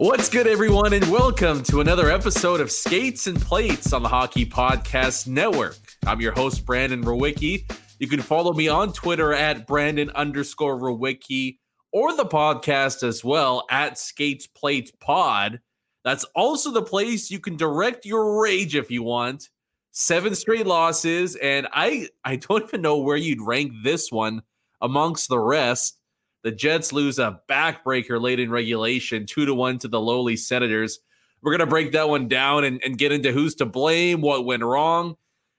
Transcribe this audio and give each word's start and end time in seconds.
What's 0.00 0.30
good, 0.30 0.46
everyone, 0.46 0.94
and 0.94 1.06
welcome 1.10 1.62
to 1.64 1.82
another 1.82 2.10
episode 2.10 2.62
of 2.62 2.72
Skates 2.72 3.26
and 3.26 3.38
Plates 3.38 3.92
on 3.92 4.02
the 4.02 4.08
Hockey 4.08 4.46
Podcast 4.46 5.26
Network. 5.26 5.76
I'm 6.06 6.22
your 6.22 6.32
host, 6.32 6.64
Brandon 6.64 7.04
Rowicki. 7.04 7.70
You 7.98 8.08
can 8.08 8.22
follow 8.22 8.54
me 8.54 8.66
on 8.66 8.94
Twitter 8.94 9.34
at 9.34 9.66
Brandon 9.66 10.08
underscore 10.14 10.80
Rowicki 10.80 11.58
or 11.92 12.16
the 12.16 12.24
podcast 12.24 13.06
as 13.06 13.22
well 13.22 13.66
at 13.70 13.98
Skates 13.98 14.46
Plates 14.46 14.90
Pod. 15.02 15.60
That's 16.02 16.24
also 16.34 16.70
the 16.70 16.80
place 16.80 17.30
you 17.30 17.38
can 17.38 17.58
direct 17.58 18.06
your 18.06 18.42
rage 18.42 18.74
if 18.74 18.90
you 18.90 19.02
want. 19.02 19.50
Seven 19.90 20.34
straight 20.34 20.66
losses, 20.66 21.36
and 21.36 21.68
I 21.74 22.08
I 22.24 22.36
don't 22.36 22.64
even 22.64 22.80
know 22.80 22.96
where 22.96 23.18
you'd 23.18 23.42
rank 23.42 23.74
this 23.84 24.10
one 24.10 24.40
amongst 24.80 25.28
the 25.28 25.38
rest. 25.38 25.99
The 26.42 26.50
Jets 26.50 26.92
lose 26.92 27.18
a 27.18 27.40
backbreaker 27.48 28.20
late 28.20 28.40
in 28.40 28.50
regulation, 28.50 29.26
two 29.26 29.44
to 29.46 29.54
one 29.54 29.78
to 29.78 29.88
the 29.88 30.00
lowly 30.00 30.36
Senators. 30.36 31.00
We're 31.42 31.52
gonna 31.52 31.66
break 31.66 31.92
that 31.92 32.08
one 32.08 32.28
down 32.28 32.64
and, 32.64 32.80
and 32.82 32.98
get 32.98 33.12
into 33.12 33.32
who's 33.32 33.54
to 33.56 33.66
blame, 33.66 34.20
what 34.20 34.44
went 34.44 34.62
wrong, 34.62 35.16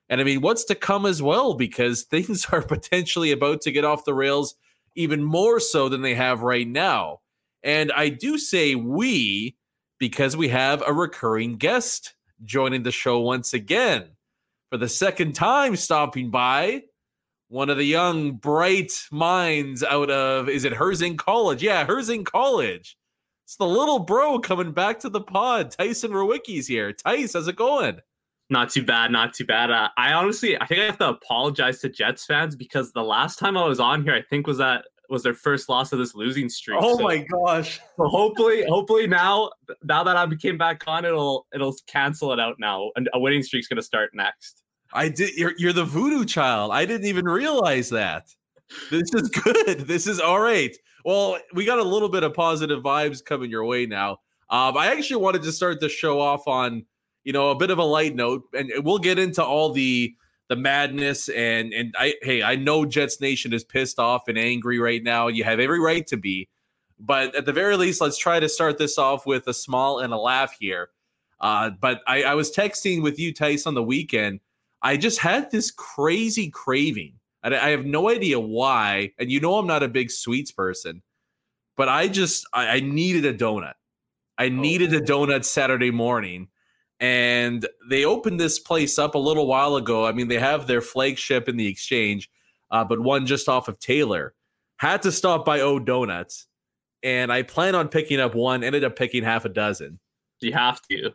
and 0.09 0.19
I 0.19 0.23
mean 0.23 0.41
what's 0.41 0.65
to 0.65 0.75
come 0.75 1.05
as 1.05 1.21
well, 1.21 1.53
because 1.53 2.03
things 2.03 2.45
are 2.51 2.61
potentially 2.61 3.31
about 3.31 3.61
to 3.61 3.71
get 3.71 3.85
off 3.85 4.05
the 4.05 4.13
rails 4.13 4.55
even 4.95 5.23
more 5.23 5.59
so 5.59 5.87
than 5.87 6.01
they 6.01 6.15
have 6.15 6.41
right 6.41 6.67
now. 6.67 7.21
And 7.63 7.91
I 7.91 8.09
do 8.09 8.37
say 8.37 8.75
we 8.75 9.55
because 9.99 10.35
we 10.35 10.49
have 10.49 10.83
a 10.85 10.93
recurring 10.93 11.57
guest 11.57 12.15
joining 12.43 12.83
the 12.83 12.91
show 12.91 13.19
once 13.19 13.53
again 13.53 14.09
for 14.71 14.77
the 14.77 14.89
second 14.89 15.33
time 15.33 15.75
stopping 15.75 16.31
by 16.31 16.83
one 17.51 17.69
of 17.69 17.75
the 17.75 17.83
young 17.83 18.31
bright 18.31 18.93
minds 19.11 19.83
out 19.83 20.09
of 20.09 20.47
is 20.47 20.63
it 20.63 20.71
Herzing 20.71 21.17
College? 21.17 21.61
Yeah, 21.61 21.85
Herzing 21.85 22.23
College. 22.23 22.95
It's 23.43 23.57
the 23.57 23.67
little 23.67 23.99
bro 23.99 24.39
coming 24.39 24.71
back 24.71 24.99
to 24.99 25.09
the 25.09 25.19
pod. 25.19 25.71
Tyson 25.71 26.11
Rowicki's 26.11 26.65
here. 26.65 26.93
Tice, 26.93 27.33
how's 27.33 27.49
it 27.49 27.57
going? 27.57 27.99
Not 28.49 28.69
too 28.69 28.83
bad, 28.83 29.11
not 29.11 29.33
too 29.33 29.45
bad. 29.45 29.69
Uh, 29.69 29.89
I 29.97 30.13
honestly, 30.13 30.59
I 30.61 30.65
think 30.65 30.79
I 30.79 30.85
have 30.85 30.97
to 30.99 31.09
apologize 31.09 31.79
to 31.81 31.89
Jets 31.89 32.25
fans 32.25 32.55
because 32.55 32.93
the 32.93 33.03
last 33.03 33.37
time 33.37 33.57
I 33.57 33.65
was 33.65 33.81
on 33.81 34.03
here, 34.03 34.13
I 34.13 34.21
think 34.21 34.47
was 34.47 34.57
that 34.59 34.85
was 35.09 35.23
their 35.23 35.33
first 35.33 35.67
loss 35.67 35.91
of 35.91 35.99
this 35.99 36.15
losing 36.15 36.47
streak. 36.47 36.79
Oh 36.81 36.95
So- 36.97 37.03
my 37.03 37.17
gosh. 37.17 37.81
So 37.97 38.05
hopefully, 38.05 38.63
hopefully 38.69 39.07
now, 39.07 39.51
now 39.83 40.05
that 40.05 40.15
I 40.15 40.25
became 40.25 40.57
back 40.57 40.83
on, 40.87 41.03
it'll 41.03 41.47
it'll 41.53 41.75
cancel 41.87 42.31
it 42.31 42.39
out 42.39 42.55
now, 42.59 42.91
and 42.95 43.09
a 43.13 43.19
winning 43.19 43.43
streak's 43.43 43.67
gonna 43.67 43.81
start 43.81 44.11
next. 44.13 44.63
I 44.93 45.09
did 45.09 45.35
you're 45.35 45.53
you're 45.57 45.73
the 45.73 45.85
voodoo 45.85 46.25
child. 46.25 46.71
I 46.71 46.85
didn't 46.85 47.07
even 47.07 47.25
realize 47.25 47.89
that. 47.89 48.33
This 48.89 49.13
is 49.13 49.29
good. 49.43 49.81
This 49.81 50.07
is 50.07 50.19
all 50.19 50.39
right. 50.39 50.75
Well, 51.03 51.37
we 51.53 51.65
got 51.65 51.79
a 51.79 51.83
little 51.83 52.09
bit 52.09 52.23
of 52.23 52.33
positive 52.33 52.83
vibes 52.83 53.23
coming 53.23 53.49
your 53.49 53.65
way 53.65 53.85
now. 53.85 54.19
Um, 54.49 54.77
I 54.77 54.91
actually 54.91 55.21
wanted 55.21 55.43
to 55.43 55.51
start 55.51 55.79
the 55.79 55.89
show 55.89 56.19
off 56.19 56.47
on, 56.47 56.85
you 57.23 57.33
know, 57.33 57.51
a 57.51 57.55
bit 57.55 57.71
of 57.71 57.79
a 57.79 57.83
light 57.83 58.15
note, 58.15 58.43
and 58.53 58.71
we'll 58.83 58.99
get 58.99 59.17
into 59.17 59.43
all 59.43 59.71
the 59.71 60.15
the 60.49 60.55
madness 60.57 61.29
and 61.29 61.73
and 61.73 61.95
I 61.97 62.15
hey, 62.21 62.43
I 62.43 62.55
know 62.55 62.85
Jets 62.85 63.21
Nation 63.21 63.53
is 63.53 63.63
pissed 63.63 63.99
off 63.99 64.27
and 64.27 64.37
angry 64.37 64.79
right 64.79 65.01
now. 65.01 65.27
You 65.29 65.45
have 65.45 65.59
every 65.59 65.79
right 65.79 66.05
to 66.07 66.17
be, 66.17 66.49
but 66.99 67.33
at 67.35 67.45
the 67.45 67.53
very 67.53 67.77
least, 67.77 68.01
let's 68.01 68.17
try 68.17 68.39
to 68.39 68.49
start 68.49 68.77
this 68.77 68.97
off 68.97 69.25
with 69.25 69.47
a 69.47 69.53
smile 69.53 69.99
and 69.99 70.11
a 70.11 70.17
laugh 70.17 70.57
here. 70.59 70.89
Uh, 71.39 71.71
but 71.71 72.01
I, 72.05 72.23
I 72.23 72.35
was 72.35 72.53
texting 72.53 73.01
with 73.01 73.17
you, 73.17 73.33
Tice, 73.33 73.65
on 73.65 73.73
the 73.73 73.81
weekend. 73.81 74.41
I 74.81 74.97
just 74.97 75.19
had 75.19 75.51
this 75.51 75.71
crazy 75.71 76.49
craving. 76.49 77.13
And 77.43 77.55
I 77.55 77.69
have 77.69 77.85
no 77.85 78.09
idea 78.09 78.39
why. 78.39 79.13
And 79.17 79.31
you 79.31 79.39
know, 79.39 79.57
I'm 79.57 79.67
not 79.67 79.83
a 79.83 79.87
big 79.87 80.11
sweets 80.11 80.51
person, 80.51 81.01
but 81.75 81.89
I 81.89 82.07
just, 82.07 82.45
I, 82.53 82.67
I 82.67 82.79
needed 82.81 83.25
a 83.25 83.33
donut. 83.33 83.73
I 84.37 84.49
needed 84.49 84.93
a 84.93 85.01
donut 85.01 85.45
Saturday 85.45 85.91
morning. 85.91 86.49
And 86.99 87.67
they 87.89 88.05
opened 88.05 88.39
this 88.39 88.59
place 88.59 88.99
up 88.99 89.15
a 89.15 89.19
little 89.19 89.47
while 89.47 89.75
ago. 89.75 90.05
I 90.05 90.11
mean, 90.11 90.27
they 90.27 90.37
have 90.37 90.67
their 90.67 90.81
flagship 90.81 91.49
in 91.49 91.57
the 91.57 91.67
exchange, 91.67 92.29
uh, 92.69 92.83
but 92.83 92.99
one 92.99 93.25
just 93.25 93.49
off 93.49 93.67
of 93.67 93.79
Taylor. 93.79 94.35
Had 94.77 95.01
to 95.03 95.11
stop 95.11 95.45
by 95.45 95.61
O 95.61 95.79
Donuts. 95.79 96.45
And 97.03 97.31
I 97.31 97.41
plan 97.41 97.73
on 97.73 97.87
picking 97.87 98.19
up 98.19 98.35
one, 98.35 98.63
ended 98.63 98.83
up 98.83 98.95
picking 98.95 99.23
half 99.23 99.45
a 99.45 99.49
dozen. 99.49 99.99
You 100.41 100.53
have 100.53 100.81
to. 100.91 101.11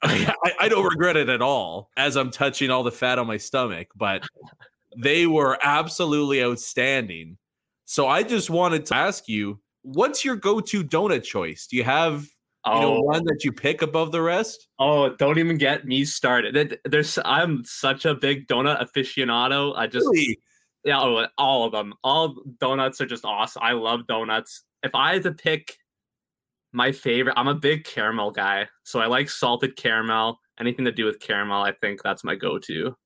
I, 0.02 0.52
I 0.60 0.68
don't 0.68 0.84
regret 0.84 1.16
it 1.16 1.28
at 1.28 1.42
all 1.42 1.90
as 1.96 2.16
I'm 2.16 2.30
touching 2.30 2.70
all 2.70 2.82
the 2.82 2.92
fat 2.92 3.18
on 3.18 3.26
my 3.26 3.36
stomach, 3.36 3.88
but 3.96 4.22
they 4.96 5.26
were 5.26 5.58
absolutely 5.62 6.42
outstanding. 6.42 7.36
So 7.84 8.06
I 8.06 8.22
just 8.22 8.50
wanted 8.50 8.86
to 8.86 8.94
ask 8.94 9.28
you, 9.28 9.60
what's 9.82 10.24
your 10.24 10.36
go-to 10.36 10.84
donut 10.84 11.24
choice? 11.24 11.66
Do 11.66 11.76
you 11.76 11.84
have 11.84 12.22
you 12.66 12.72
know 12.80 12.96
Oh, 12.98 13.00
one 13.00 13.24
that 13.24 13.44
you 13.44 13.52
pick 13.52 13.80
above 13.82 14.12
the 14.12 14.20
rest? 14.20 14.68
oh, 14.78 15.14
don't 15.16 15.38
even 15.38 15.56
get 15.56 15.86
me 15.86 16.04
started. 16.04 16.78
There's, 16.84 17.18
I'm 17.24 17.64
such 17.64 18.04
a 18.04 18.14
big 18.14 18.46
donut 18.46 18.82
aficionado. 18.82 19.74
I 19.76 19.86
just, 19.86 20.06
Really? 20.06 20.38
yeah, 20.84 21.00
oh, 21.00 21.26
all 21.38 21.64
of 21.64 21.72
them. 21.72 21.94
All 22.04 22.36
donuts 22.60 23.00
are 23.00 23.06
just 23.06 23.24
awesome. 23.24 23.62
I 23.62 23.72
love 23.72 24.06
donuts. 24.06 24.64
If 24.82 24.94
I 24.94 25.14
had 25.14 25.22
to 25.22 25.32
pick 25.32 25.78
my 26.72 26.92
favorite, 26.92 27.34
I'm 27.36 27.48
a 27.48 27.54
big 27.54 27.84
caramel 27.84 28.30
guy. 28.30 28.68
So 28.84 29.00
I 29.00 29.06
like 29.06 29.30
salted 29.30 29.76
caramel. 29.76 30.38
Anything 30.60 30.84
to 30.84 30.92
do 30.92 31.04
with 31.04 31.20
caramel, 31.20 31.62
I 31.62 31.72
think 31.72 32.02
that's 32.02 32.24
my 32.24 32.34
go-to. 32.34 32.96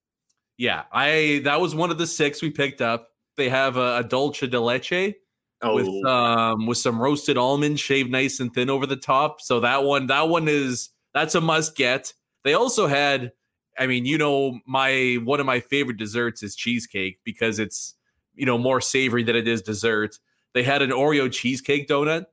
Yeah, 0.58 0.84
I 0.92 1.40
that 1.44 1.60
was 1.60 1.74
one 1.74 1.90
of 1.90 1.98
the 1.98 2.06
six 2.06 2.42
we 2.42 2.50
picked 2.50 2.80
up. 2.80 3.08
They 3.36 3.48
have 3.48 3.76
a, 3.76 3.98
a 3.98 4.04
dulce 4.04 4.40
de 4.40 4.60
leche 4.60 5.14
Oh, 5.62 5.76
with 5.76 6.06
um 6.06 6.66
with 6.66 6.78
some 6.78 7.00
roasted 7.00 7.38
almonds 7.38 7.80
shaved 7.80 8.10
nice 8.10 8.40
and 8.40 8.52
thin 8.52 8.68
over 8.68 8.84
the 8.84 8.96
top. 8.96 9.40
So 9.40 9.60
that 9.60 9.84
one 9.84 10.08
that 10.08 10.28
one 10.28 10.48
is 10.48 10.90
that's 11.14 11.36
a 11.36 11.40
must 11.40 11.76
get. 11.76 12.12
They 12.42 12.54
also 12.54 12.88
had 12.88 13.32
I 13.78 13.86
mean, 13.86 14.04
you 14.04 14.18
know, 14.18 14.58
my 14.66 15.18
one 15.22 15.38
of 15.38 15.46
my 15.46 15.60
favorite 15.60 15.98
desserts 15.98 16.42
is 16.42 16.56
cheesecake 16.56 17.20
because 17.24 17.60
it's 17.60 17.94
you 18.34 18.44
know 18.44 18.58
more 18.58 18.80
savory 18.80 19.22
than 19.22 19.36
it 19.36 19.46
is 19.46 19.62
dessert. 19.62 20.18
They 20.52 20.64
had 20.64 20.82
an 20.82 20.90
Oreo 20.90 21.30
cheesecake 21.30 21.88
donut. 21.88 22.24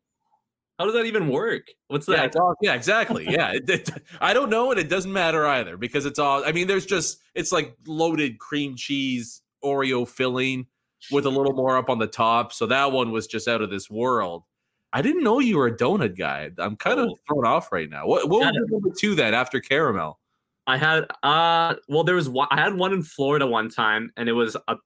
How 0.79 0.85
does 0.85 0.93
that 0.95 1.05
even 1.05 1.27
work? 1.27 1.67
What's 1.89 2.05
that? 2.07 2.35
all- 2.37 2.55
yeah, 2.61 2.73
exactly. 2.73 3.25
Yeah, 3.29 3.51
it, 3.51 3.69
it- 3.69 3.89
I 4.21 4.33
don't 4.33 4.49
know, 4.49 4.71
and 4.71 4.79
it 4.79 4.89
doesn't 4.89 5.11
matter 5.13 5.45
either 5.45 5.77
because 5.77 6.05
it's 6.07 6.17
all. 6.17 6.43
I 6.45 6.51
mean, 6.53 6.65
there's 6.67 6.85
just 6.85 7.19
it's 7.35 7.51
like 7.51 7.75
loaded 7.85 8.39
cream 8.39 8.75
cheese 8.75 9.41
Oreo 9.63 10.07
filling 10.07 10.65
with 11.11 11.25
a 11.25 11.29
little 11.29 11.53
more 11.53 11.77
up 11.77 11.89
on 11.89 11.99
the 11.99 12.07
top. 12.07 12.53
So 12.53 12.65
that 12.67 12.91
one 12.91 13.11
was 13.11 13.27
just 13.27 13.47
out 13.47 13.61
of 13.61 13.69
this 13.69 13.89
world. 13.89 14.43
I 14.91 15.01
didn't 15.03 15.23
know 15.23 15.39
you 15.39 15.57
were 15.57 15.67
a 15.67 15.77
donut 15.77 16.17
guy. 16.17 16.49
I'm 16.57 16.75
kind 16.75 16.99
of 16.99 17.09
Oh. 17.09 17.17
thrown 17.27 17.45
off 17.45 17.71
right 17.71 17.89
now. 17.89 18.07
What 18.07 18.27
what 18.29 18.41
Yeah. 18.45 18.59
was 18.61 18.69
number 18.71 18.89
two 18.97 19.13
then 19.15 19.33
after 19.35 19.59
caramel? 19.59 20.17
I 20.65 20.77
had 20.77 21.05
uh 21.23 21.75
well 21.89 22.03
there 22.03 22.15
was 22.15 22.29
one 22.29 22.47
I 22.51 22.59
had 22.61 22.75
one 22.75 22.93
in 22.93 23.03
Florida 23.03 23.45
one 23.45 23.69
time 23.69 24.11
and 24.17 24.27
it 24.29 24.33
was 24.33 24.55
a 24.67 24.77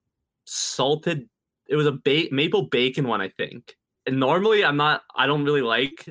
salted 0.44 1.28
it 1.66 1.76
was 1.76 1.86
a 1.86 1.92
ba- 1.92 2.28
maple 2.30 2.62
bacon 2.68 3.06
one 3.08 3.20
I 3.20 3.28
think. 3.28 3.76
And 4.06 4.20
normally 4.20 4.64
I'm 4.64 4.76
not 4.76 5.02
I 5.14 5.26
don't 5.26 5.44
really 5.44 5.62
like 5.62 6.08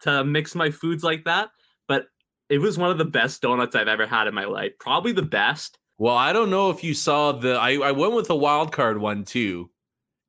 to 0.00 0.24
mix 0.24 0.54
my 0.54 0.70
foods 0.70 1.02
like 1.02 1.24
that, 1.24 1.50
but 1.88 2.06
it 2.48 2.58
was 2.58 2.78
one 2.78 2.90
of 2.90 2.98
the 2.98 3.04
best 3.04 3.42
donuts 3.42 3.74
I've 3.74 3.88
ever 3.88 4.06
had 4.06 4.26
in 4.26 4.34
my 4.34 4.44
life. 4.44 4.72
Probably 4.78 5.12
the 5.12 5.22
best. 5.22 5.78
Well, 5.98 6.16
I 6.16 6.32
don't 6.32 6.50
know 6.50 6.70
if 6.70 6.82
you 6.82 6.94
saw 6.94 7.32
the. 7.32 7.54
I, 7.54 7.74
I 7.74 7.92
went 7.92 8.14
with 8.14 8.28
the 8.28 8.36
wild 8.36 8.72
card 8.72 8.98
one 8.98 9.24
too, 9.24 9.70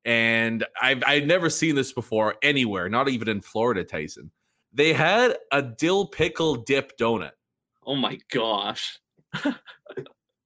and 0.04 0.64
I've 0.80 1.02
I've 1.06 1.24
never 1.24 1.50
seen 1.50 1.74
this 1.74 1.92
before 1.92 2.36
anywhere, 2.42 2.88
not 2.88 3.08
even 3.08 3.28
in 3.28 3.40
Florida. 3.40 3.82
Tyson, 3.82 4.30
they 4.72 4.92
had 4.92 5.36
a 5.52 5.62
dill 5.62 6.06
pickle 6.06 6.56
dip 6.56 6.96
donut, 6.98 7.32
Oh 7.86 7.94
my 7.94 8.18
gosh. 8.32 8.98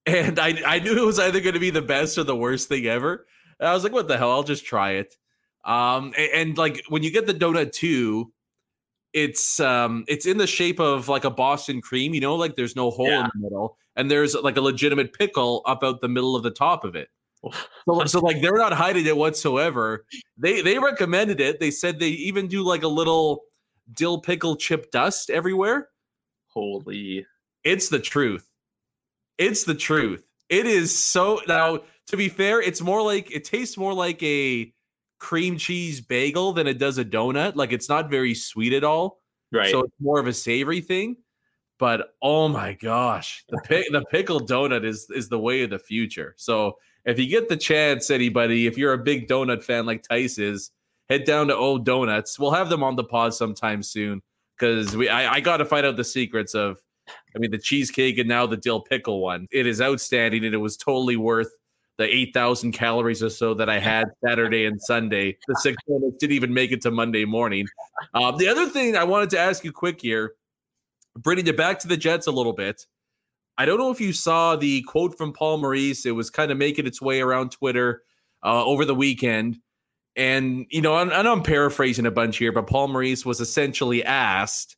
and 0.07 0.39
I 0.39 0.61
I 0.67 0.79
knew 0.79 0.97
it 0.97 1.07
was 1.07 1.19
either 1.19 1.41
going 1.41 1.55
to 1.55 1.61
be 1.61 1.71
the 1.71 1.83
best 1.83 2.19
or 2.19 2.25
the 2.25 2.37
worst 2.37 2.69
thing 2.69 2.87
ever. 2.87 3.27
And 3.59 3.69
I 3.69 3.73
was 3.73 3.83
like, 3.83 3.93
what 3.93 4.09
the 4.09 4.19
hell? 4.19 4.31
I'll 4.31 4.43
just 4.43 4.65
try 4.65 4.93
it. 4.93 5.17
Um, 5.65 6.15
and, 6.17 6.31
and 6.35 6.59
like 6.59 6.83
when 6.89 7.03
you 7.03 7.11
get 7.11 7.27
the 7.27 7.35
donut 7.35 7.73
too, 7.73 8.33
it's 9.13 9.59
um 9.61 10.05
it's 10.09 10.25
in 10.27 10.39
the 10.39 10.47
shape 10.47 10.79
of 10.81 11.09
like 11.09 11.25
a 11.25 11.31
Boston 11.31 11.81
cream, 11.81 12.15
you 12.15 12.21
know, 12.21 12.37
like 12.37 12.57
there's 12.57 12.77
no 12.77 12.91
hole 12.91 13.09
Yeah. 13.09 13.25
in 13.25 13.31
the 13.35 13.41
middle, 13.43 13.77
and 13.97 14.11
there's 14.11 14.35
like 14.35 14.57
a 14.57 14.61
legitimate 14.61 15.13
pickle 15.13 15.63
up 15.67 15.83
out 15.83 16.01
the 16.01 16.09
middle 16.09 16.37
of 16.37 16.43
the 16.43 16.51
top 16.51 16.85
of 16.85 16.95
it. 16.97 17.09
So, 17.87 18.05
so 18.05 18.21
like 18.21 18.41
they're 18.43 18.59
not 18.59 18.75
hiding 18.75 19.07
it 19.07 19.17
whatsoever. 19.17 20.05
They 20.37 20.61
they 20.61 20.79
recommended 20.79 21.41
it. 21.41 21.59
They 21.59 21.71
said 21.71 21.99
they 21.99 22.09
even 22.11 22.47
do 22.47 22.63
like 22.63 22.83
a 22.83 22.89
little 22.89 23.43
dill 23.95 24.21
pickle 24.21 24.55
chip 24.57 24.91
dust 24.91 25.31
everywhere. 25.31 25.89
Holy. 26.49 27.27
It's 27.65 27.89
the 27.89 27.99
truth. 27.99 28.47
It's 29.39 29.65
the 29.65 29.75
truth. 29.75 30.23
It 30.51 30.67
is 30.67 30.97
so 30.97 31.41
now 31.49 31.81
to 32.09 32.17
be 32.17 32.29
fair, 32.29 32.61
it's 32.61 32.83
more 32.83 33.03
like 33.03 33.31
it 33.35 33.45
tastes 33.45 33.77
more 33.79 33.95
like 33.95 34.23
a 34.23 34.73
cream 35.21 35.57
cheese 35.57 36.01
bagel 36.01 36.53
than 36.53 36.67
it 36.67 36.79
does 36.79 36.99
a 36.99 37.05
donut. 37.05 37.55
Like 37.55 37.73
it's 37.73 37.89
not 37.89 38.11
very 38.11 38.35
sweet 38.35 38.73
at 38.73 38.83
all. 38.83 39.21
Right. 39.53 39.71
So 39.71 39.81
it's 39.81 39.95
more 40.01 40.19
of 40.19 40.27
a 40.27 40.33
savory 40.33 40.81
thing. 40.81 41.19
But 41.79 42.15
oh 42.21 42.49
my 42.49 42.73
gosh, 42.75 43.45
the 43.49 43.59
pick 43.65 43.87
the 43.93 44.05
pickle 44.11 44.41
donut 44.41 44.85
is 44.85 45.09
is 45.11 45.29
the 45.29 45.39
way 45.39 45.63
of 45.63 45.71
the 45.71 45.79
future. 45.79 46.35
So 46.37 46.79
if 47.05 47.19
you 47.19 47.27
get 47.27 47.49
the 47.49 47.57
chance, 47.57 48.11
anybody, 48.11 48.67
if 48.67 48.77
you're 48.77 48.93
a 48.93 48.99
big 48.99 49.29
donut 49.29 49.63
fan 49.63 49.87
like 49.87 50.03
Tice 50.03 50.39
is, 50.39 50.73
head 51.09 51.25
down 51.25 51.49
to 51.49 51.57
Old 51.57 51.87
Donuts. 51.87 52.39
We'll 52.39 52.51
have 52.51 52.69
them 52.69 52.83
on 52.83 52.97
the 52.97 53.05
pod 53.05 53.35
sometime 53.35 53.83
soon 53.83 54.21
because 54.59 54.97
we 54.97 55.09
I, 55.09 55.35
I 55.35 55.41
got 55.41 55.59
to 55.59 55.65
find 55.65 55.87
out 55.87 55.97
the 55.97 56.05
secrets 56.05 56.55
of. 56.55 56.83
I 57.35 57.41
mean, 57.41 57.51
the 57.51 57.59
cheesecake 57.59 58.19
and 58.19 58.29
now 58.29 58.47
the 58.47 58.57
dill 58.57 58.81
pickle 58.81 59.21
one. 59.21 59.49
It 59.51 59.67
is 59.67 59.81
outstanding, 59.81 60.45
and 60.45 60.55
it 60.55 60.59
was 60.59 60.77
totally 60.77 61.17
worth 61.17 61.51
the 62.01 62.07
eight 62.07 62.33
thousand 62.33 62.73
calories 62.73 63.23
or 63.23 63.29
so 63.29 63.53
that 63.53 63.69
I 63.69 63.79
had 63.79 64.07
Saturday 64.25 64.65
and 64.65 64.81
Sunday. 64.81 65.37
The 65.47 65.55
six 65.57 65.77
didn't 66.19 66.33
even 66.33 66.55
make 66.55 66.73
it 66.73 66.81
to 66.81 66.91
Monday 66.91 67.27
morning. 67.27 67.67
Um, 68.15 68.39
the 68.39 68.49
other 68.49 68.67
thing 68.71 68.97
I 68.97 69.05
wanted 69.05 69.29
to 69.31 69.39
ask 69.39 69.65
you 69.65 69.71
quick 69.71 70.01
here, 70.01 70.33
bringing 71.15 71.47
it 71.47 71.59
back 71.59 71.79
to 71.81 71.89
the 71.89 71.99
Jets 71.99 72.27
a 72.27 72.31
little 72.31 72.55
bit. 72.55 72.87
I 73.59 73.67
don't 73.67 73.77
know 73.77 73.91
if 73.91 74.01
you 74.01 74.15
saw 74.15 74.57
the 74.57 74.81
quote 74.85 75.19
from 75.19 75.35
Paul 75.35 75.59
Maurice. 75.59 76.07
It 76.07 76.13
was 76.13 76.31
kind 76.31 76.51
of 76.51 76.57
making 76.57 76.87
its 76.87 77.03
way 77.03 77.21
around 77.21 77.51
Twitter 77.51 78.03
uh, 78.43 78.65
over 78.65 78.87
the 78.87 78.95
weekend. 78.95 79.59
And, 80.17 80.65
you 80.71 80.81
know, 80.81 80.97
and 80.97 81.13
I'm 81.13 81.43
paraphrasing 81.43 82.07
a 82.07 82.11
bunch 82.11 82.39
here, 82.39 82.51
but 82.51 82.67
Paul 82.67 82.89
Maurice 82.89 83.27
was 83.27 83.43
essentially 83.43 84.03
asked 84.03 84.75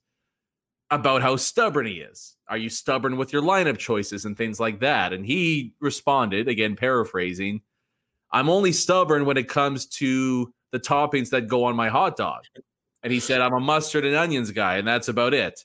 about 0.91 1.23
how 1.23 1.37
stubborn 1.37 1.87
he 1.87 2.01
is. 2.01 2.37
Are 2.53 2.59
you 2.59 2.69
stubborn 2.69 3.17
with 3.17 3.33
your 3.33 3.41
lineup 3.41 3.79
choices 3.79 4.27
and 4.27 4.37
things 4.37 4.61
like 4.61 4.81
that? 4.81 5.15
And 5.15 5.25
he 5.25 5.73
responded, 5.81 6.49
again, 6.49 6.77
paraphrasing, 6.77 7.63
I'm 8.31 8.51
only 8.51 8.73
stubborn 8.73 9.25
when 9.25 9.39
it 9.39 9.49
comes 9.49 9.87
to 9.87 10.53
the 10.71 10.79
toppings 10.79 11.31
that 11.31 11.49
go 11.49 11.65
on 11.65 11.75
my 11.77 11.89
hot 11.89 12.15
dog. 12.15 12.43
And 13.03 13.11
he 13.11 13.21
said, 13.21 13.41
I'm 13.41 13.55
a 13.55 13.59
mustard 13.59 14.05
and 14.05 14.15
onions 14.15 14.51
guy, 14.51 14.77
and 14.77 14.87
that's 14.87 15.09
about 15.09 15.33
it. 15.33 15.65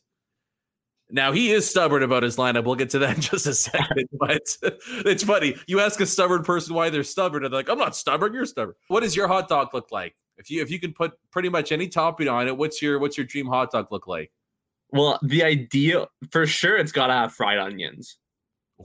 Now 1.09 1.33
he 1.33 1.51
is 1.51 1.69
stubborn 1.69 2.03
about 2.03 2.23
his 2.23 2.37
lineup. 2.37 2.63
We'll 2.63 2.75
get 2.75 2.91
to 2.91 2.99
that 2.99 3.15
in 3.15 3.21
just 3.21 3.47
a 3.47 3.53
second. 3.53 4.07
but 4.13 4.39
it's 4.61 5.23
funny. 5.23 5.57
You 5.67 5.81
ask 5.81 5.99
a 5.99 6.05
stubborn 6.05 6.45
person 6.45 6.73
why 6.73 6.89
they're 6.89 7.03
stubborn, 7.03 7.43
and 7.43 7.51
they're 7.51 7.59
like, 7.59 7.69
I'm 7.69 7.77
not 7.77 7.97
stubborn, 7.97 8.33
you're 8.33 8.45
stubborn. 8.45 8.75
What 8.87 9.01
does 9.01 9.13
your 9.13 9.27
hot 9.27 9.49
dog 9.49 9.73
look 9.73 9.91
like? 9.91 10.15
If 10.37 10.49
you 10.49 10.61
if 10.61 10.71
you 10.71 10.79
can 10.79 10.93
put 10.93 11.11
pretty 11.31 11.49
much 11.49 11.73
any 11.73 11.89
topping 11.89 12.29
on 12.29 12.47
it, 12.47 12.55
what's 12.55 12.81
your 12.81 12.97
what's 12.97 13.17
your 13.17 13.25
dream 13.25 13.47
hot 13.47 13.71
dog 13.71 13.91
look 13.91 14.07
like? 14.07 14.31
Well, 14.91 15.19
the 15.21 15.43
idea 15.43 16.05
for 16.31 16.45
sure 16.45 16.77
it's 16.77 16.91
gotta 16.91 17.13
have 17.13 17.33
fried 17.33 17.57
onions. 17.57 18.17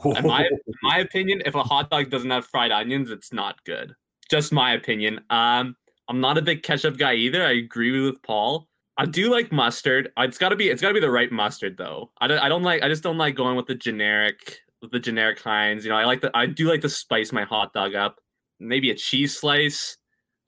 In 0.05 0.27
my 0.27 0.45
in 0.67 0.75
my 0.83 0.99
opinion, 0.99 1.43
if 1.45 1.55
a 1.55 1.63
hot 1.63 1.91
dog 1.91 2.11
doesn't 2.11 2.31
have 2.31 2.47
fried 2.47 2.73
onions, 2.73 3.11
it's 3.11 3.33
not 3.33 3.63
good. 3.65 3.95
Just 4.31 4.53
my 4.53 4.73
opinion. 4.73 5.21
Um, 5.31 5.77
I'm 6.09 6.21
not 6.21 6.39
a 6.39 6.43
big 6.43 6.63
ketchup 6.63 6.97
guy 6.99 7.15
either. 7.15 7.45
I 7.45 7.53
agree 7.53 8.01
with 8.01 8.23
Paul. 8.23 8.69
I 8.99 9.07
do 9.07 9.31
like 9.31 9.53
mustard. 9.53 10.11
It's 10.19 10.39
gotta 10.39 10.57
be 10.57 10.69
it's 10.69 10.83
gotta 10.83 10.95
be 10.95 11.01
the 11.01 11.11
right 11.11 11.31
mustard 11.31 11.77
though. 11.77 12.11
I 12.21 12.27
don't 12.27 12.39
I 12.39 12.49
don't 12.49 12.63
like 12.63 12.83
I 12.83 12.89
just 12.89 13.03
don't 13.03 13.19
like 13.19 13.35
going 13.35 13.57
with 13.57 13.67
the 13.67 13.75
generic 13.75 14.59
with 14.81 14.91
the 14.91 14.99
generic 14.99 15.39
kinds. 15.39 15.85
You 15.85 15.91
know, 15.91 15.97
I 15.97 16.05
like 16.05 16.21
the 16.21 16.31
I 16.35 16.47
do 16.47 16.69
like 16.69 16.81
to 16.83 16.89
spice 16.89 17.33
my 17.33 17.45
hot 17.45 17.73
dog 17.73 17.95
up. 17.95 18.21
Maybe 18.61 18.91
a 18.91 18.95
cheese 18.95 19.39
slice. 19.39 19.97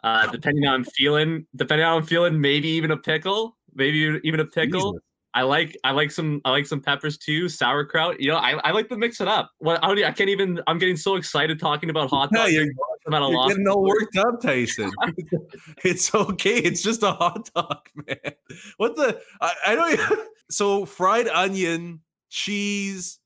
Uh, 0.02 0.30
depending 0.30 0.64
on 0.66 0.68
how 0.68 0.74
I'm 0.74 0.84
feeling, 0.84 1.46
depending 1.56 1.86
on 1.86 1.92
how 1.92 1.96
I'm 1.96 2.04
feeling, 2.04 2.38
maybe 2.38 2.68
even 2.68 2.90
a 2.90 2.96
pickle, 2.98 3.56
maybe 3.74 4.20
even 4.22 4.38
a 4.38 4.44
pickle. 4.44 4.92
Jesus. 4.92 5.02
I 5.34 5.42
like 5.42 5.76
I 5.82 5.90
like 5.90 6.12
some 6.12 6.40
I 6.44 6.50
like 6.50 6.64
some 6.64 6.81
peppers 6.81 7.19
too, 7.19 7.48
sauerkraut. 7.48 8.20
You 8.20 8.31
know, 8.31 8.36
I, 8.36 8.52
I 8.62 8.70
like 8.70 8.88
to 8.90 8.96
mix 8.96 9.20
it 9.20 9.26
up. 9.26 9.50
Well, 9.58 9.78
I, 9.82 9.88
don't, 9.88 10.04
I 10.04 10.12
can't 10.12 10.31
even. 10.31 10.60
I'm 10.69 10.78
getting 10.78 10.96
so 10.96 11.16
excited 11.16 11.58
talking 11.58 11.90
about 11.90 12.08
hot 12.08 12.31
dogs. 12.31 12.52
you're, 12.52 12.66
I'm 13.06 13.14
at 13.14 13.22
a 13.22 13.28
you're 13.28 13.48
getting 13.48 13.66
all 13.66 13.82
worked 13.82 14.16
up, 14.16 14.40
Tyson. 14.40 14.92
it's 15.84 16.14
okay. 16.14 16.58
It's 16.58 16.82
just 16.82 17.02
a 17.02 17.12
hot 17.12 17.50
dog, 17.52 17.88
man. 18.06 18.34
What 18.76 18.94
the? 18.94 19.20
I, 19.40 19.54
I 19.66 19.75
don't. 19.75 20.20
So 20.50 20.84
fried 20.84 21.26
onion, 21.26 22.00
cheese, 22.28 23.19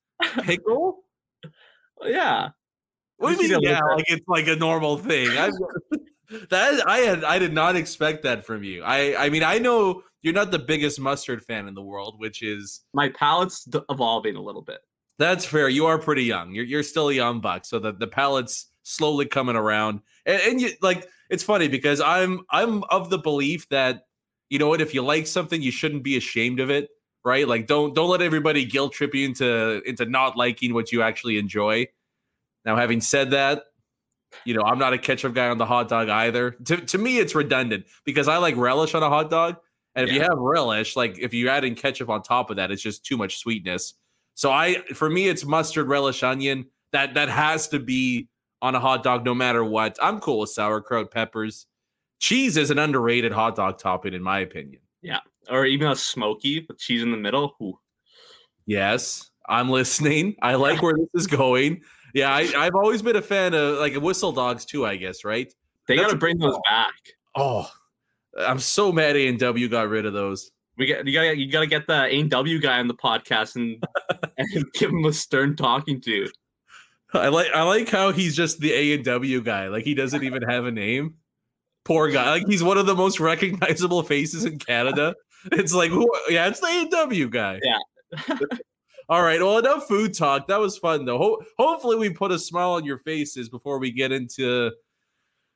pickle. 0.44 1.02
Yeah, 2.02 2.50
What 3.16 3.36
do 3.36 3.44
you 3.44 3.54
mean? 3.54 3.62
Yeah, 3.62 3.80
like 3.80 4.04
it's 4.06 4.26
like 4.28 4.46
a 4.46 4.54
normal 4.54 4.98
thing. 4.98 5.28
I, 5.36 5.50
that 6.50 6.84
I 6.86 6.98
had, 6.98 7.24
I 7.24 7.40
did 7.40 7.52
not 7.52 7.74
expect 7.74 8.22
that 8.22 8.46
from 8.46 8.62
you. 8.62 8.84
I, 8.84 9.24
I 9.24 9.30
mean, 9.30 9.42
I 9.42 9.58
know 9.58 10.04
you're 10.22 10.34
not 10.34 10.50
the 10.50 10.58
biggest 10.58 10.98
mustard 11.00 11.44
fan 11.44 11.68
in 11.68 11.74
the 11.74 11.82
world, 11.82 12.18
which 12.18 12.42
is 12.42 12.80
my 12.92 13.08
palate's 13.08 13.68
evolving 13.90 14.36
a 14.36 14.42
little 14.42 14.62
bit. 14.62 14.80
that's 15.18 15.44
fair. 15.44 15.68
You 15.68 15.86
are 15.86 15.98
pretty 15.98 16.24
young. 16.24 16.54
You're, 16.54 16.64
you're 16.64 16.82
still 16.82 17.08
a 17.08 17.14
young 17.14 17.40
buck, 17.40 17.64
so 17.64 17.78
the 17.78 17.92
the 17.92 18.06
palate's 18.06 18.66
slowly 18.82 19.26
coming 19.26 19.56
around. 19.56 20.00
And, 20.26 20.40
and 20.42 20.60
you 20.60 20.70
like, 20.80 21.06
it's 21.30 21.42
funny 21.42 21.68
because 21.68 22.00
I'm 22.00 22.40
I'm 22.50 22.84
of 22.84 23.10
the 23.10 23.18
belief 23.18 23.68
that 23.68 24.04
you 24.50 24.58
know 24.58 24.68
what, 24.68 24.80
if 24.80 24.94
you 24.94 25.02
like 25.02 25.26
something, 25.26 25.60
you 25.60 25.70
shouldn't 25.70 26.02
be 26.02 26.16
ashamed 26.16 26.58
of 26.60 26.70
it, 26.70 26.88
right? 27.24 27.46
Like, 27.46 27.66
don't 27.66 27.94
don't 27.94 28.08
let 28.08 28.22
everybody 28.22 28.64
guilt 28.64 28.92
trip 28.92 29.14
you 29.14 29.26
into 29.26 29.82
into 29.84 30.06
not 30.06 30.36
liking 30.36 30.72
what 30.72 30.90
you 30.92 31.02
actually 31.02 31.38
enjoy. 31.38 31.86
Now, 32.64 32.76
having 32.76 33.00
said 33.00 33.30
that, 33.32 33.64
you 34.44 34.54
know, 34.54 34.62
I'm 34.62 34.78
not 34.78 34.92
a 34.92 34.98
ketchup 34.98 35.34
guy 35.34 35.48
on 35.48 35.58
the 35.58 35.66
hot 35.66 35.88
dog 35.88 36.08
either. 36.08 36.52
To, 36.66 36.76
to 36.76 36.98
me, 36.98 37.18
it's 37.18 37.34
redundant 37.34 37.86
because 38.04 38.28
I 38.28 38.38
like 38.38 38.56
relish 38.56 38.94
on 38.94 39.02
a 39.02 39.08
hot 39.08 39.30
dog. 39.30 39.56
And 39.98 40.08
if 40.08 40.14
you 40.14 40.20
have 40.20 40.38
relish, 40.38 40.94
like 40.94 41.18
if 41.18 41.34
you 41.34 41.48
add 41.48 41.64
in 41.64 41.74
ketchup 41.74 42.08
on 42.08 42.22
top 42.22 42.50
of 42.50 42.56
that, 42.56 42.70
it's 42.70 42.80
just 42.80 43.04
too 43.04 43.16
much 43.16 43.38
sweetness. 43.38 43.94
So 44.34 44.52
I 44.52 44.76
for 44.94 45.10
me, 45.10 45.28
it's 45.28 45.44
mustard, 45.44 45.88
relish, 45.88 46.22
onion. 46.22 46.66
That 46.92 47.14
that 47.14 47.28
has 47.28 47.66
to 47.68 47.80
be 47.80 48.28
on 48.62 48.76
a 48.76 48.80
hot 48.80 49.02
dog 49.02 49.24
no 49.24 49.34
matter 49.34 49.64
what. 49.64 49.98
I'm 50.00 50.20
cool 50.20 50.38
with 50.38 50.50
sauerkraut, 50.50 51.10
peppers. 51.10 51.66
Cheese 52.20 52.56
is 52.56 52.70
an 52.70 52.78
underrated 52.78 53.32
hot 53.32 53.56
dog 53.56 53.78
topping, 53.78 54.14
in 54.14 54.22
my 54.22 54.38
opinion. 54.38 54.80
Yeah, 55.02 55.18
or 55.50 55.66
even 55.66 55.88
a 55.88 55.96
smoky 55.96 56.64
with 56.68 56.78
cheese 56.78 57.02
in 57.02 57.10
the 57.10 57.16
middle. 57.16 57.56
Ooh. 57.60 57.78
Yes, 58.66 59.30
I'm 59.48 59.68
listening. 59.68 60.36
I 60.42 60.54
like 60.54 60.80
where 60.80 60.94
this 60.94 61.08
is 61.14 61.26
going. 61.26 61.80
Yeah, 62.14 62.32
I, 62.32 62.48
I've 62.56 62.74
always 62.76 63.02
been 63.02 63.16
a 63.16 63.22
fan 63.22 63.52
of 63.54 63.78
like 63.78 63.96
whistle 63.96 64.30
dogs 64.30 64.64
too, 64.64 64.86
I 64.86 64.94
guess, 64.94 65.24
right? 65.24 65.52
They 65.88 65.96
That's 65.96 66.08
gotta 66.08 66.18
bring 66.18 66.38
those 66.38 66.58
back. 66.68 66.94
Oh, 67.34 67.68
I'm 68.36 68.58
so 68.58 68.92
mad 68.92 69.16
A 69.16 69.28
and 69.28 69.38
W 69.38 69.68
got 69.68 69.88
rid 69.88 70.06
of 70.06 70.12
those. 70.12 70.50
We 70.76 70.86
get 70.86 71.06
you 71.06 71.12
gotta 71.12 71.36
you 71.36 71.50
gotta 71.50 71.66
get 71.66 71.86
the 71.86 72.04
A&W 72.04 72.60
guy 72.60 72.78
on 72.78 72.86
the 72.86 72.94
podcast 72.94 73.56
and 73.56 73.82
and 74.38 74.64
give 74.74 74.90
him 74.90 75.04
a 75.04 75.12
stern 75.12 75.56
talking 75.56 76.00
to. 76.02 76.28
I 77.12 77.28
like 77.28 77.48
I 77.52 77.62
like 77.62 77.88
how 77.88 78.12
he's 78.12 78.36
just 78.36 78.60
the 78.60 78.72
A 78.72 78.94
and 78.94 79.04
W 79.04 79.42
guy. 79.42 79.68
Like 79.68 79.84
he 79.84 79.94
doesn't 79.94 80.22
even 80.22 80.42
have 80.42 80.66
a 80.66 80.70
name. 80.70 81.14
Poor 81.84 82.10
guy. 82.10 82.30
Like 82.30 82.46
he's 82.46 82.62
one 82.62 82.78
of 82.78 82.86
the 82.86 82.94
most 82.94 83.18
recognizable 83.20 84.02
faces 84.02 84.44
in 84.44 84.58
Canada. 84.58 85.14
It's 85.52 85.72
like, 85.72 85.90
who, 85.90 86.10
yeah, 86.28 86.48
it's 86.48 86.60
the 86.60 86.66
A 86.66 86.80
and 86.82 86.90
W 86.90 87.28
guy. 87.28 87.60
Yeah. 87.62 88.38
All 89.08 89.22
right. 89.22 89.40
Well, 89.40 89.58
enough 89.58 89.88
food 89.88 90.14
talk. 90.14 90.48
That 90.48 90.60
was 90.60 90.76
fun 90.76 91.06
though. 91.06 91.18
Ho- 91.18 91.42
hopefully, 91.56 91.96
we 91.96 92.10
put 92.10 92.30
a 92.30 92.38
smile 92.38 92.72
on 92.72 92.84
your 92.84 92.98
faces 92.98 93.48
before 93.48 93.78
we 93.78 93.90
get 93.90 94.12
into 94.12 94.70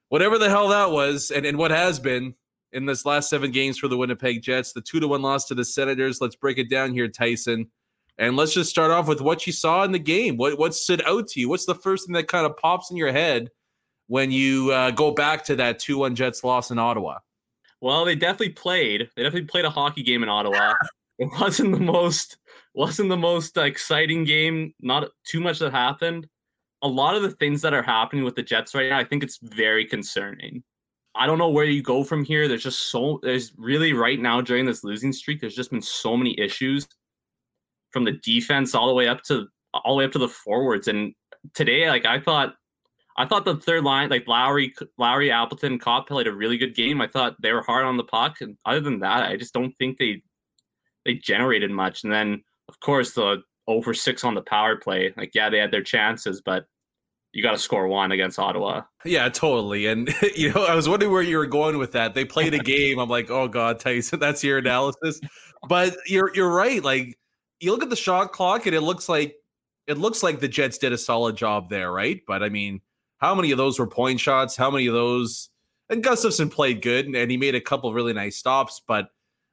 whatever 0.08 0.38
the 0.38 0.48
hell 0.48 0.68
that 0.68 0.90
was, 0.90 1.30
and, 1.30 1.44
and 1.44 1.58
what 1.58 1.70
has 1.70 2.00
been 2.00 2.34
in 2.72 2.86
this 2.86 3.04
last 3.04 3.28
seven 3.28 3.50
games 3.50 3.78
for 3.78 3.88
the 3.88 3.96
Winnipeg 3.96 4.42
Jets. 4.42 4.72
The 4.72 4.80
two 4.80 5.00
to 5.00 5.08
one 5.08 5.22
loss 5.22 5.46
to 5.46 5.54
the 5.54 5.64
Senators. 5.64 6.20
Let's 6.20 6.36
break 6.36 6.58
it 6.58 6.70
down 6.70 6.92
here, 6.92 7.08
Tyson. 7.08 7.70
And 8.18 8.36
let's 8.36 8.54
just 8.54 8.70
start 8.70 8.90
off 8.90 9.08
with 9.08 9.20
what 9.20 9.46
you 9.46 9.52
saw 9.52 9.84
in 9.84 9.92
the 9.92 9.98
game. 9.98 10.36
What 10.36 10.58
what 10.58 10.74
stood 10.74 11.02
out 11.06 11.28
to 11.28 11.40
you? 11.40 11.48
What's 11.48 11.66
the 11.66 11.74
first 11.74 12.06
thing 12.06 12.14
that 12.14 12.28
kind 12.28 12.46
of 12.46 12.56
pops 12.56 12.90
in 12.90 12.96
your 12.96 13.12
head 13.12 13.50
when 14.06 14.30
you 14.30 14.70
uh, 14.72 14.90
go 14.90 15.12
back 15.12 15.44
to 15.44 15.56
that 15.56 15.78
two 15.78 15.98
one 15.98 16.14
Jets 16.14 16.44
loss 16.44 16.70
in 16.70 16.78
Ottawa? 16.78 17.18
Well, 17.80 18.04
they 18.04 18.14
definitely 18.14 18.50
played. 18.50 19.08
They 19.16 19.22
definitely 19.22 19.48
played 19.48 19.64
a 19.64 19.70
hockey 19.70 20.02
game 20.02 20.22
in 20.22 20.28
Ottawa. 20.28 20.74
it 21.18 21.28
wasn't 21.40 21.72
the 21.72 21.80
most 21.80 22.36
wasn't 22.74 23.08
the 23.08 23.16
most 23.16 23.56
exciting 23.56 24.24
game. 24.24 24.74
Not 24.80 25.08
too 25.26 25.40
much 25.40 25.58
that 25.58 25.72
happened. 25.72 26.26
A 26.82 26.88
lot 26.88 27.14
of 27.14 27.22
the 27.22 27.30
things 27.30 27.62
that 27.62 27.74
are 27.74 27.82
happening 27.82 28.24
with 28.24 28.34
the 28.34 28.42
Jets 28.42 28.74
right 28.74 28.90
now, 28.90 28.98
I 28.98 29.04
think 29.04 29.22
it's 29.22 29.38
very 29.42 29.84
concerning. 29.84 30.64
I 31.14 31.26
don't 31.26 31.38
know 31.38 31.50
where 31.50 31.64
you 31.64 31.82
go 31.82 32.04
from 32.04 32.24
here. 32.24 32.48
There's 32.48 32.62
just 32.62 32.90
so 32.90 33.20
there's 33.22 33.52
really 33.56 33.92
right 33.92 34.18
now 34.18 34.40
during 34.40 34.64
this 34.64 34.84
losing 34.84 35.12
streak, 35.12 35.40
there's 35.40 35.54
just 35.54 35.70
been 35.70 35.82
so 35.82 36.16
many 36.16 36.38
issues 36.38 36.88
from 37.90 38.04
the 38.04 38.12
defense 38.12 38.74
all 38.74 38.88
the 38.88 38.94
way 38.94 39.08
up 39.08 39.22
to 39.24 39.46
all 39.74 39.94
the 39.94 39.98
way 39.98 40.04
up 40.04 40.12
to 40.12 40.18
the 40.18 40.28
forwards. 40.28 40.88
And 40.88 41.14
today, 41.54 41.88
like 41.88 42.06
I 42.06 42.18
thought, 42.18 42.54
I 43.18 43.26
thought 43.26 43.44
the 43.44 43.56
third 43.56 43.84
line, 43.84 44.08
like 44.08 44.26
Lowry, 44.26 44.72
Lowry, 44.96 45.30
Appleton, 45.30 45.78
Copp 45.78 46.08
played 46.08 46.26
a 46.26 46.34
really 46.34 46.56
good 46.56 46.74
game. 46.74 47.00
I 47.00 47.08
thought 47.08 47.40
they 47.40 47.52
were 47.52 47.62
hard 47.62 47.84
on 47.84 47.98
the 47.98 48.04
puck, 48.04 48.40
and 48.40 48.56
other 48.64 48.80
than 48.80 49.00
that, 49.00 49.28
I 49.28 49.36
just 49.36 49.52
don't 49.52 49.72
think 49.72 49.98
they 49.98 50.22
they 51.04 51.14
generated 51.14 51.70
much. 51.70 52.04
And 52.04 52.12
then, 52.12 52.42
of 52.68 52.80
course, 52.80 53.12
the 53.12 53.42
over 53.68 53.92
six 53.94 54.24
on 54.24 54.34
the 54.34 54.42
power 54.42 54.76
play. 54.76 55.12
Like, 55.16 55.32
yeah, 55.34 55.50
they 55.50 55.58
had 55.58 55.70
their 55.70 55.82
chances, 55.82 56.40
but 56.40 56.64
you 57.32 57.42
got 57.42 57.52
to 57.52 57.58
score 57.58 57.86
one 57.88 58.12
against 58.12 58.38
Ottawa. 58.38 58.82
Yeah, 59.04 59.28
totally. 59.28 59.86
And 59.86 60.14
you 60.36 60.52
know, 60.52 60.64
I 60.64 60.74
was 60.74 60.88
wondering 60.88 61.12
where 61.12 61.22
you 61.22 61.38
were 61.38 61.46
going 61.46 61.78
with 61.78 61.92
that. 61.92 62.14
They 62.14 62.24
played 62.24 62.54
a 62.54 62.58
game. 62.62 62.98
I'm 62.98 63.08
like, 63.08 63.30
oh 63.30 63.48
god, 63.48 63.80
Tyson, 63.80 64.18
that's 64.18 64.44
your 64.44 64.58
analysis. 64.58 65.20
But 65.68 65.96
you're 66.06 66.30
you're 66.34 66.52
right. 66.52 66.82
Like 66.82 67.18
you 67.60 67.72
look 67.72 67.82
at 67.82 67.90
the 67.90 67.96
shot 67.96 68.32
clock, 68.32 68.66
and 68.66 68.74
it 68.74 68.82
looks 68.82 69.08
like 69.08 69.36
it 69.86 69.98
looks 69.98 70.22
like 70.22 70.40
the 70.40 70.48
Jets 70.48 70.78
did 70.78 70.92
a 70.92 70.98
solid 70.98 71.36
job 71.36 71.68
there, 71.68 71.90
right? 71.90 72.20
But 72.26 72.42
I 72.42 72.48
mean, 72.48 72.80
how 73.18 73.34
many 73.34 73.50
of 73.50 73.58
those 73.58 73.78
were 73.78 73.86
point 73.86 74.20
shots? 74.20 74.56
How 74.56 74.70
many 74.70 74.86
of 74.86 74.94
those? 74.94 75.48
And 75.88 76.02
Gustavsson 76.02 76.50
played 76.50 76.80
good, 76.80 77.06
and 77.06 77.30
he 77.30 77.36
made 77.36 77.54
a 77.54 77.60
couple 77.60 77.92
really 77.92 78.12
nice 78.12 78.36
stops. 78.36 78.80
But 78.86 79.08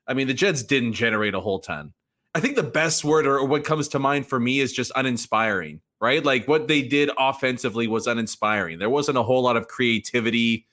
I 0.07 0.13
mean, 0.13 0.27
the 0.27 0.33
Jets 0.33 0.63
didn't 0.63 0.93
generate 0.93 1.33
a 1.33 1.39
whole 1.39 1.59
ton. 1.59 1.93
I 2.35 2.39
think 2.39 2.55
the 2.55 2.63
best 2.63 3.03
word 3.03 3.25
or 3.25 3.43
what 3.45 3.63
comes 3.63 3.87
to 3.89 3.99
mind 3.99 4.27
for 4.27 4.39
me 4.39 4.59
is 4.59 4.71
just 4.71 4.91
uninspiring 4.95 5.81
right? 6.01 6.23
Like 6.23 6.47
what 6.47 6.67
they 6.67 6.81
did 6.81 7.09
offensively 7.17 7.87
was 7.87 8.07
uninspiring. 8.07 8.79
There 8.79 8.89
wasn't 8.89 9.17
a 9.17 9.23
whole 9.23 9.41
lot 9.41 9.57
of 9.57 9.67
creativity. 9.67 10.65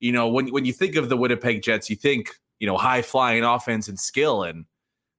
You 0.00 0.12
know, 0.12 0.28
when 0.28 0.48
when 0.48 0.64
you 0.64 0.72
think 0.72 0.96
of 0.96 1.08
the 1.08 1.16
Winnipeg 1.16 1.62
Jets, 1.62 1.88
you 1.88 1.96
think, 1.96 2.30
you 2.58 2.66
know, 2.66 2.76
high 2.76 3.02
flying 3.02 3.44
offense 3.44 3.88
and 3.88 3.98
skill 3.98 4.42
and, 4.42 4.64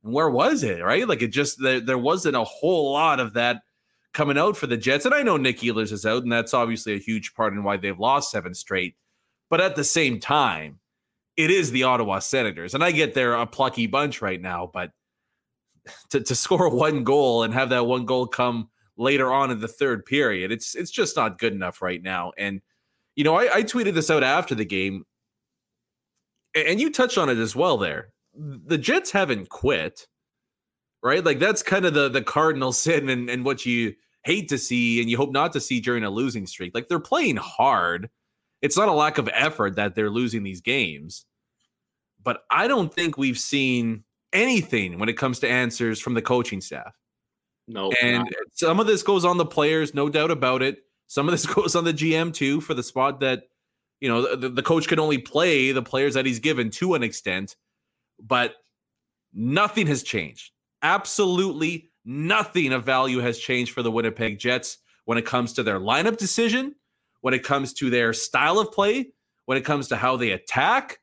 and 0.03 0.13
where 0.13 0.29
was 0.29 0.63
it, 0.63 0.83
right? 0.83 1.07
Like 1.07 1.21
it 1.21 1.29
just 1.29 1.61
there, 1.61 1.79
there 1.79 1.97
wasn't 1.97 2.35
a 2.35 2.43
whole 2.43 2.91
lot 2.91 3.19
of 3.19 3.33
that 3.33 3.61
coming 4.13 4.37
out 4.37 4.57
for 4.57 4.67
the 4.67 4.77
Jets. 4.77 5.05
And 5.05 5.13
I 5.13 5.23
know 5.23 5.37
Nick 5.37 5.59
Ehlers 5.59 5.91
is 5.91 6.05
out, 6.05 6.23
and 6.23 6.31
that's 6.31 6.53
obviously 6.53 6.93
a 6.93 6.99
huge 6.99 7.33
part 7.33 7.53
in 7.53 7.63
why 7.63 7.77
they've 7.77 7.99
lost 7.99 8.31
seven 8.31 8.53
straight. 8.53 8.95
But 9.49 9.61
at 9.61 9.75
the 9.75 9.83
same 9.83 10.19
time, 10.19 10.79
it 11.37 11.49
is 11.49 11.71
the 11.71 11.83
Ottawa 11.83 12.19
Senators. 12.19 12.73
And 12.73 12.83
I 12.83 12.91
get 12.91 13.13
they're 13.13 13.33
a 13.33 13.47
plucky 13.47 13.87
bunch 13.87 14.21
right 14.21 14.41
now, 14.41 14.69
but 14.71 14.91
to, 16.09 16.21
to 16.21 16.35
score 16.35 16.69
one 16.69 17.03
goal 17.03 17.43
and 17.43 17.53
have 17.53 17.69
that 17.69 17.85
one 17.85 18.05
goal 18.05 18.27
come 18.27 18.69
later 18.97 19.31
on 19.31 19.51
in 19.51 19.59
the 19.59 19.67
third 19.67 20.05
period. 20.05 20.51
It's 20.51 20.75
it's 20.75 20.91
just 20.91 21.15
not 21.15 21.39
good 21.39 21.53
enough 21.53 21.81
right 21.81 22.01
now. 22.01 22.31
And 22.37 22.61
you 23.15 23.23
know, 23.23 23.35
I, 23.35 23.57
I 23.57 23.63
tweeted 23.63 23.93
this 23.93 24.09
out 24.09 24.23
after 24.23 24.55
the 24.55 24.65
game, 24.65 25.05
and 26.55 26.79
you 26.79 26.91
touched 26.91 27.17
on 27.17 27.29
it 27.29 27.37
as 27.37 27.55
well. 27.55 27.77
There, 27.77 28.09
the 28.33 28.77
Jets 28.77 29.11
haven't 29.11 29.49
quit, 29.49 30.07
right? 31.01 31.23
Like 31.23 31.39
that's 31.39 31.63
kind 31.63 31.85
of 31.85 31.93
the 31.93 32.09
the 32.09 32.21
cardinal 32.21 32.71
sin 32.73 33.09
and 33.09 33.29
and 33.29 33.45
what 33.45 33.65
you 33.65 33.95
hate 34.23 34.47
to 34.49 34.57
see 34.57 35.01
and 35.01 35.09
you 35.09 35.17
hope 35.17 35.31
not 35.31 35.51
to 35.53 35.59
see 35.59 35.81
during 35.81 36.03
a 36.03 36.09
losing 36.09 36.47
streak. 36.47 36.73
Like 36.73 36.87
they're 36.87 36.99
playing 36.99 37.37
hard. 37.37 38.09
It's 38.61 38.77
not 38.77 38.87
a 38.87 38.93
lack 38.93 39.17
of 39.17 39.29
effort 39.33 39.75
that 39.75 39.95
they're 39.95 40.09
losing 40.09 40.43
these 40.43 40.61
games. 40.61 41.25
But 42.23 42.43
I 42.49 42.69
don't 42.69 42.93
think 42.93 43.17
we've 43.17 43.37
seen 43.37 44.05
anything 44.33 44.99
when 44.99 45.09
it 45.09 45.17
comes 45.17 45.39
to 45.39 45.49
answers 45.49 45.99
from 45.99 46.13
the 46.13 46.21
coaching 46.21 46.61
staff. 46.61 46.93
No, 47.67 47.91
and 48.01 48.23
not. 48.23 48.33
some 48.51 48.79
of 48.79 48.87
this 48.87 49.03
goes 49.03 49.23
on 49.23 49.37
the 49.37 49.45
players, 49.45 49.93
no 49.93 50.09
doubt 50.09 50.31
about 50.31 50.61
it. 50.61 50.83
Some 51.07 51.27
of 51.27 51.31
this 51.31 51.45
goes 51.53 51.75
on 51.75 51.85
the 51.85 51.93
GM 51.93 52.33
too 52.33 52.59
for 52.61 52.73
the 52.73 52.83
spot 52.83 53.21
that 53.21 53.43
you 54.01 54.09
know 54.09 54.35
the, 54.35 54.49
the 54.49 54.63
coach 54.63 54.87
can 54.87 54.99
only 54.99 55.17
play 55.17 55.71
the 55.71 55.81
players 55.81 56.15
that 56.15 56.25
he's 56.25 56.39
given 56.39 56.69
to 56.71 56.95
an 56.95 57.03
extent, 57.03 57.55
but 58.21 58.55
nothing 59.33 59.87
has 59.87 60.03
changed. 60.03 60.51
Absolutely 60.81 61.91
nothing 62.05 62.73
of 62.73 62.83
value 62.83 63.19
has 63.19 63.39
changed 63.39 63.71
for 63.71 63.81
the 63.81 63.91
Winnipeg 63.91 64.39
Jets 64.39 64.79
when 65.05 65.17
it 65.17 65.25
comes 65.25 65.53
to 65.53 65.63
their 65.63 65.79
lineup 65.79 66.17
decision, 66.17 66.75
when 67.21 67.33
it 67.33 67.43
comes 67.43 67.73
to 67.73 67.89
their 67.89 68.13
style 68.13 68.59
of 68.59 68.71
play, 68.71 69.11
when 69.45 69.57
it 69.57 69.65
comes 69.65 69.87
to 69.89 69.95
how 69.95 70.17
they 70.17 70.31
attack. 70.31 70.99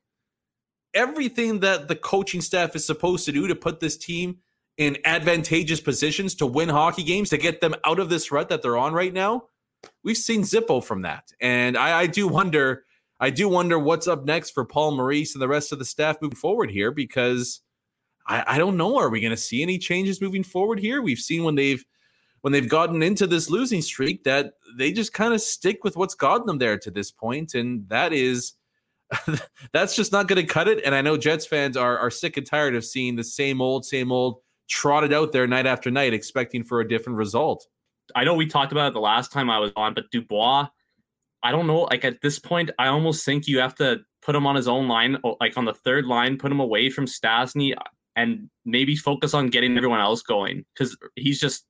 Everything 0.93 1.59
that 1.61 1.87
the 1.87 1.95
coaching 1.95 2.41
staff 2.41 2.75
is 2.75 2.85
supposed 2.85 3.25
to 3.25 3.31
do 3.31 3.47
to 3.47 3.55
put 3.55 3.79
this 3.79 3.97
team 3.97 4.39
in 4.77 4.97
advantageous 5.05 5.79
positions 5.79 6.35
to 6.35 6.45
win 6.45 6.69
hockey 6.69 7.03
games 7.03 7.29
to 7.29 7.37
get 7.37 7.61
them 7.61 7.75
out 7.85 7.99
of 7.99 8.09
this 8.09 8.31
rut 8.31 8.49
that 8.49 8.61
they're 8.61 8.77
on 8.77 8.93
right 8.93 9.13
now. 9.13 9.43
We've 10.03 10.17
seen 10.17 10.41
Zippo 10.41 10.83
from 10.83 11.03
that, 11.03 11.31
and 11.39 11.77
I, 11.77 12.01
I 12.01 12.07
do 12.07 12.27
wonder. 12.27 12.85
I 13.19 13.29
do 13.29 13.47
wonder 13.47 13.77
what's 13.77 14.07
up 14.07 14.25
next 14.25 14.49
for 14.49 14.65
Paul 14.65 14.95
Maurice 14.95 15.35
and 15.35 15.41
the 15.41 15.47
rest 15.47 15.71
of 15.71 15.77
the 15.77 15.85
staff 15.85 16.17
moving 16.21 16.35
forward 16.35 16.71
here 16.71 16.89
because 16.89 17.61
I, 18.27 18.43
I 18.47 18.57
don't 18.57 18.77
know. 18.77 18.97
Are 18.97 19.09
we 19.09 19.21
going 19.21 19.29
to 19.29 19.37
see 19.37 19.61
any 19.61 19.77
changes 19.77 20.21
moving 20.21 20.43
forward 20.43 20.79
here? 20.79 21.01
We've 21.01 21.19
seen 21.19 21.43
when 21.43 21.55
they've 21.55 21.85
when 22.41 22.53
they've 22.53 22.67
gotten 22.67 23.03
into 23.03 23.27
this 23.27 23.49
losing 23.49 23.83
streak 23.83 24.23
that 24.23 24.53
they 24.77 24.91
just 24.91 25.13
kind 25.13 25.33
of 25.33 25.41
stick 25.41 25.83
with 25.83 25.95
what's 25.95 26.15
gotten 26.15 26.47
them 26.47 26.57
there 26.57 26.79
to 26.79 26.89
this 26.89 27.11
point, 27.11 27.53
and 27.53 27.87
that 27.89 28.13
is 28.13 28.53
that's 29.73 29.95
just 29.95 30.11
not 30.11 30.27
going 30.27 30.45
to 30.45 30.47
cut 30.47 30.67
it. 30.67 30.83
And 30.85 30.95
I 30.95 31.01
know 31.01 31.17
Jets 31.17 31.45
fans 31.45 31.77
are 31.77 31.97
are 31.97 32.11
sick 32.11 32.37
and 32.37 32.45
tired 32.45 32.75
of 32.75 32.85
seeing 32.85 33.15
the 33.15 33.23
same 33.23 33.61
old, 33.61 33.85
same 33.85 34.11
old 34.11 34.41
trotted 34.69 35.13
out 35.13 35.31
there 35.31 35.47
night 35.47 35.65
after 35.65 35.91
night, 35.91 36.13
expecting 36.13 36.63
for 36.63 36.79
a 36.79 36.87
different 36.87 37.17
result. 37.17 37.67
I 38.15 38.23
know 38.23 38.35
we 38.35 38.47
talked 38.47 38.71
about 38.71 38.89
it 38.89 38.93
the 38.93 38.99
last 38.99 39.31
time 39.31 39.49
I 39.49 39.59
was 39.59 39.71
on, 39.75 39.93
but 39.93 40.09
Dubois, 40.11 40.67
I 41.43 41.51
don't 41.51 41.67
know. 41.67 41.81
Like 41.83 42.05
at 42.05 42.21
this 42.21 42.39
point, 42.39 42.71
I 42.79 42.87
almost 42.87 43.25
think 43.25 43.47
you 43.47 43.59
have 43.59 43.75
to 43.75 44.01
put 44.21 44.35
him 44.35 44.45
on 44.45 44.55
his 44.55 44.67
own 44.67 44.87
line, 44.87 45.17
like 45.39 45.57
on 45.57 45.65
the 45.65 45.73
third 45.73 46.05
line, 46.05 46.37
put 46.37 46.51
him 46.51 46.59
away 46.59 46.89
from 46.89 47.05
Stastny, 47.05 47.73
and 48.15 48.49
maybe 48.65 48.95
focus 48.95 49.33
on 49.33 49.47
getting 49.47 49.77
everyone 49.77 49.99
else 49.99 50.21
going 50.21 50.65
because 50.73 50.97
he's 51.15 51.39
just 51.39 51.65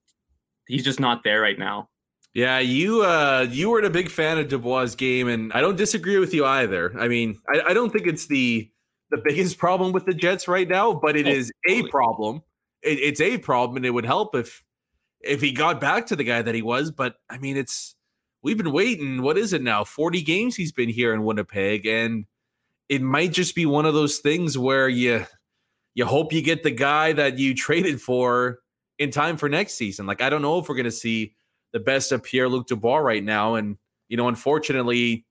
he's 0.68 0.84
just 0.84 1.00
not 1.00 1.24
there 1.24 1.42
right 1.42 1.60
now. 1.60 1.90
Yeah, 2.34 2.60
you 2.60 3.04
uh 3.04 3.48
you 3.50 3.70
weren't 3.70 3.86
a 3.86 3.90
big 3.90 4.10
fan 4.10 4.38
of 4.38 4.48
Dubois' 4.48 4.96
game, 4.96 5.28
and 5.28 5.52
I 5.54 5.62
don't 5.62 5.76
disagree 5.76 6.18
with 6.18 6.34
you 6.34 6.46
either. 6.46 6.94
I 6.98 7.08
mean, 7.08 7.40
I, 7.54 7.72
I 7.72 7.74
don't 7.74 7.92
think 7.92 8.08
it's 8.08 8.28
the 8.28 8.70
the 9.10 9.22
biggest 9.24 9.58
problem 9.58 9.92
with 9.92 10.06
the 10.06 10.14
Jets 10.14 10.48
right 10.48 10.68
now, 10.68 10.94
but 10.94 11.18
it 11.18 11.28
oh, 11.28 11.32
is 11.32 11.52
a 11.68 11.84
problem 11.90 12.42
it, 12.82 13.00
it's 13.00 13.22
a 13.22 13.38
problem, 13.38 13.78
and 13.78 13.86
it 13.86 13.92
would 13.92 14.06
help 14.06 14.36
if 14.36 14.64
if 15.22 15.42
he 15.42 15.52
got 15.52 15.80
back 15.80 16.08
to 16.08 16.16
the 16.16 16.24
guy 16.24 16.42
that 16.42 16.56
he 16.56 16.62
was. 16.62 16.92
But 16.92 17.16
I 17.30 17.38
mean, 17.38 17.58
it's 17.58 17.96
we've 18.42 18.58
been 18.58 18.72
waiting. 18.72 19.22
What 19.22 19.38
is 19.38 19.54
it 19.54 19.62
now? 19.62 19.84
Forty 19.84 20.22
games 20.22 20.56
he's 20.56 20.72
been 20.72 20.90
here 20.90 21.14
in 21.14 21.24
Winnipeg, 21.24 21.86
and 21.86 22.26
it 22.90 23.02
might 23.02 23.32
just 23.32 23.56
be 23.56 23.66
one 23.66 23.86
of 23.86 23.94
those 23.94 24.20
things 24.20 24.58
where 24.58 24.90
you 24.90 25.26
you 25.94 26.06
hope 26.06 26.34
you 26.34 26.42
get 26.42 26.64
the 26.64 26.72
guy 26.72 27.14
that 27.14 27.38
you 27.38 27.54
traded 27.54 28.02
for 28.02 28.60
in 28.98 29.12
time 29.12 29.38
for 29.38 29.50
next 29.50 29.74
season. 29.74 30.06
Like 30.06 30.22
I 30.22 30.30
don't 30.30 30.42
know 30.42 30.60
if 30.60 30.70
we're 30.70 30.76
going 30.76 30.86
to 30.86 30.92
see 30.92 31.36
the 31.74 31.80
best 31.80 32.12
of 32.12 32.24
Pierre 32.24 32.50
Luc 32.50 32.68
Dubois 32.68 32.98
right 32.98 33.24
now, 33.24 33.56
and 33.56 33.78
you 34.10 34.18
know, 34.18 34.28
unfortunately, 34.28 35.26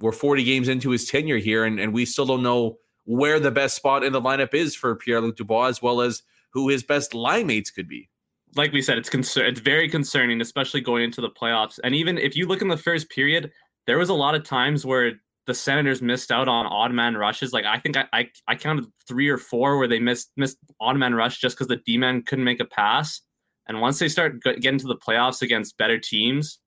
we're 0.00 0.12
40 0.12 0.44
games 0.44 0.68
into 0.68 0.90
his 0.90 1.06
tenure 1.06 1.38
here, 1.38 1.64
and, 1.64 1.80
and 1.80 1.92
we 1.92 2.04
still 2.04 2.26
don't 2.26 2.42
know 2.42 2.78
where 3.04 3.40
the 3.40 3.50
best 3.50 3.74
spot 3.74 4.04
in 4.04 4.12
the 4.12 4.20
lineup 4.20 4.52
is 4.52 4.74
for 4.74 4.94
Pierre 4.94 5.20
Luc 5.20 5.36
Dubois, 5.36 5.68
as 5.68 5.80
well 5.80 6.00
as 6.00 6.22
who 6.52 6.68
his 6.68 6.82
best 6.82 7.14
line 7.14 7.46
mates 7.46 7.70
could 7.70 7.88
be. 7.88 8.08
Like 8.54 8.72
we 8.72 8.82
said, 8.82 8.98
it's 8.98 9.10
concern. 9.10 9.46
It's 9.46 9.60
very 9.60 9.88
concerning, 9.88 10.40
especially 10.40 10.80
going 10.80 11.04
into 11.04 11.20
the 11.20 11.30
playoffs. 11.30 11.78
And 11.82 11.94
even 11.94 12.18
if 12.18 12.36
you 12.36 12.46
look 12.46 12.62
in 12.62 12.68
the 12.68 12.76
first 12.76 13.10
period, 13.10 13.50
there 13.86 13.98
was 13.98 14.08
a 14.08 14.14
lot 14.14 14.34
of 14.34 14.44
times 14.44 14.84
where 14.84 15.14
the 15.46 15.54
Senators 15.54 16.02
missed 16.02 16.30
out 16.30 16.46
on 16.46 16.66
odd 16.66 16.92
man 16.92 17.16
rushes. 17.16 17.54
Like 17.54 17.64
I 17.64 17.78
think 17.78 17.96
I 17.96 18.04
I, 18.12 18.30
I 18.46 18.54
counted 18.54 18.86
three 19.06 19.28
or 19.28 19.38
four 19.38 19.78
where 19.78 19.88
they 19.88 19.98
missed 19.98 20.30
missed 20.36 20.58
odd 20.78 20.96
man 20.98 21.14
rush 21.14 21.38
just 21.38 21.56
because 21.56 21.68
the 21.68 21.76
D 21.76 21.96
man 21.96 22.22
couldn't 22.22 22.44
make 22.44 22.60
a 22.60 22.66
pass. 22.66 23.22
And 23.68 23.80
once 23.80 23.98
they 23.98 24.08
start 24.08 24.42
getting 24.42 24.78
to 24.78 24.86
the 24.86 24.96
playoffs 24.96 25.42
against 25.42 25.76
better 25.76 25.98
teams, 25.98 26.58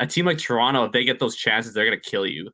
a 0.00 0.06
team 0.06 0.26
like 0.26 0.38
Toronto, 0.38 0.84
if 0.84 0.92
they 0.92 1.04
get 1.04 1.20
those 1.20 1.36
chances, 1.36 1.72
they're 1.72 1.84
gonna 1.84 1.98
kill 1.98 2.26
you. 2.26 2.50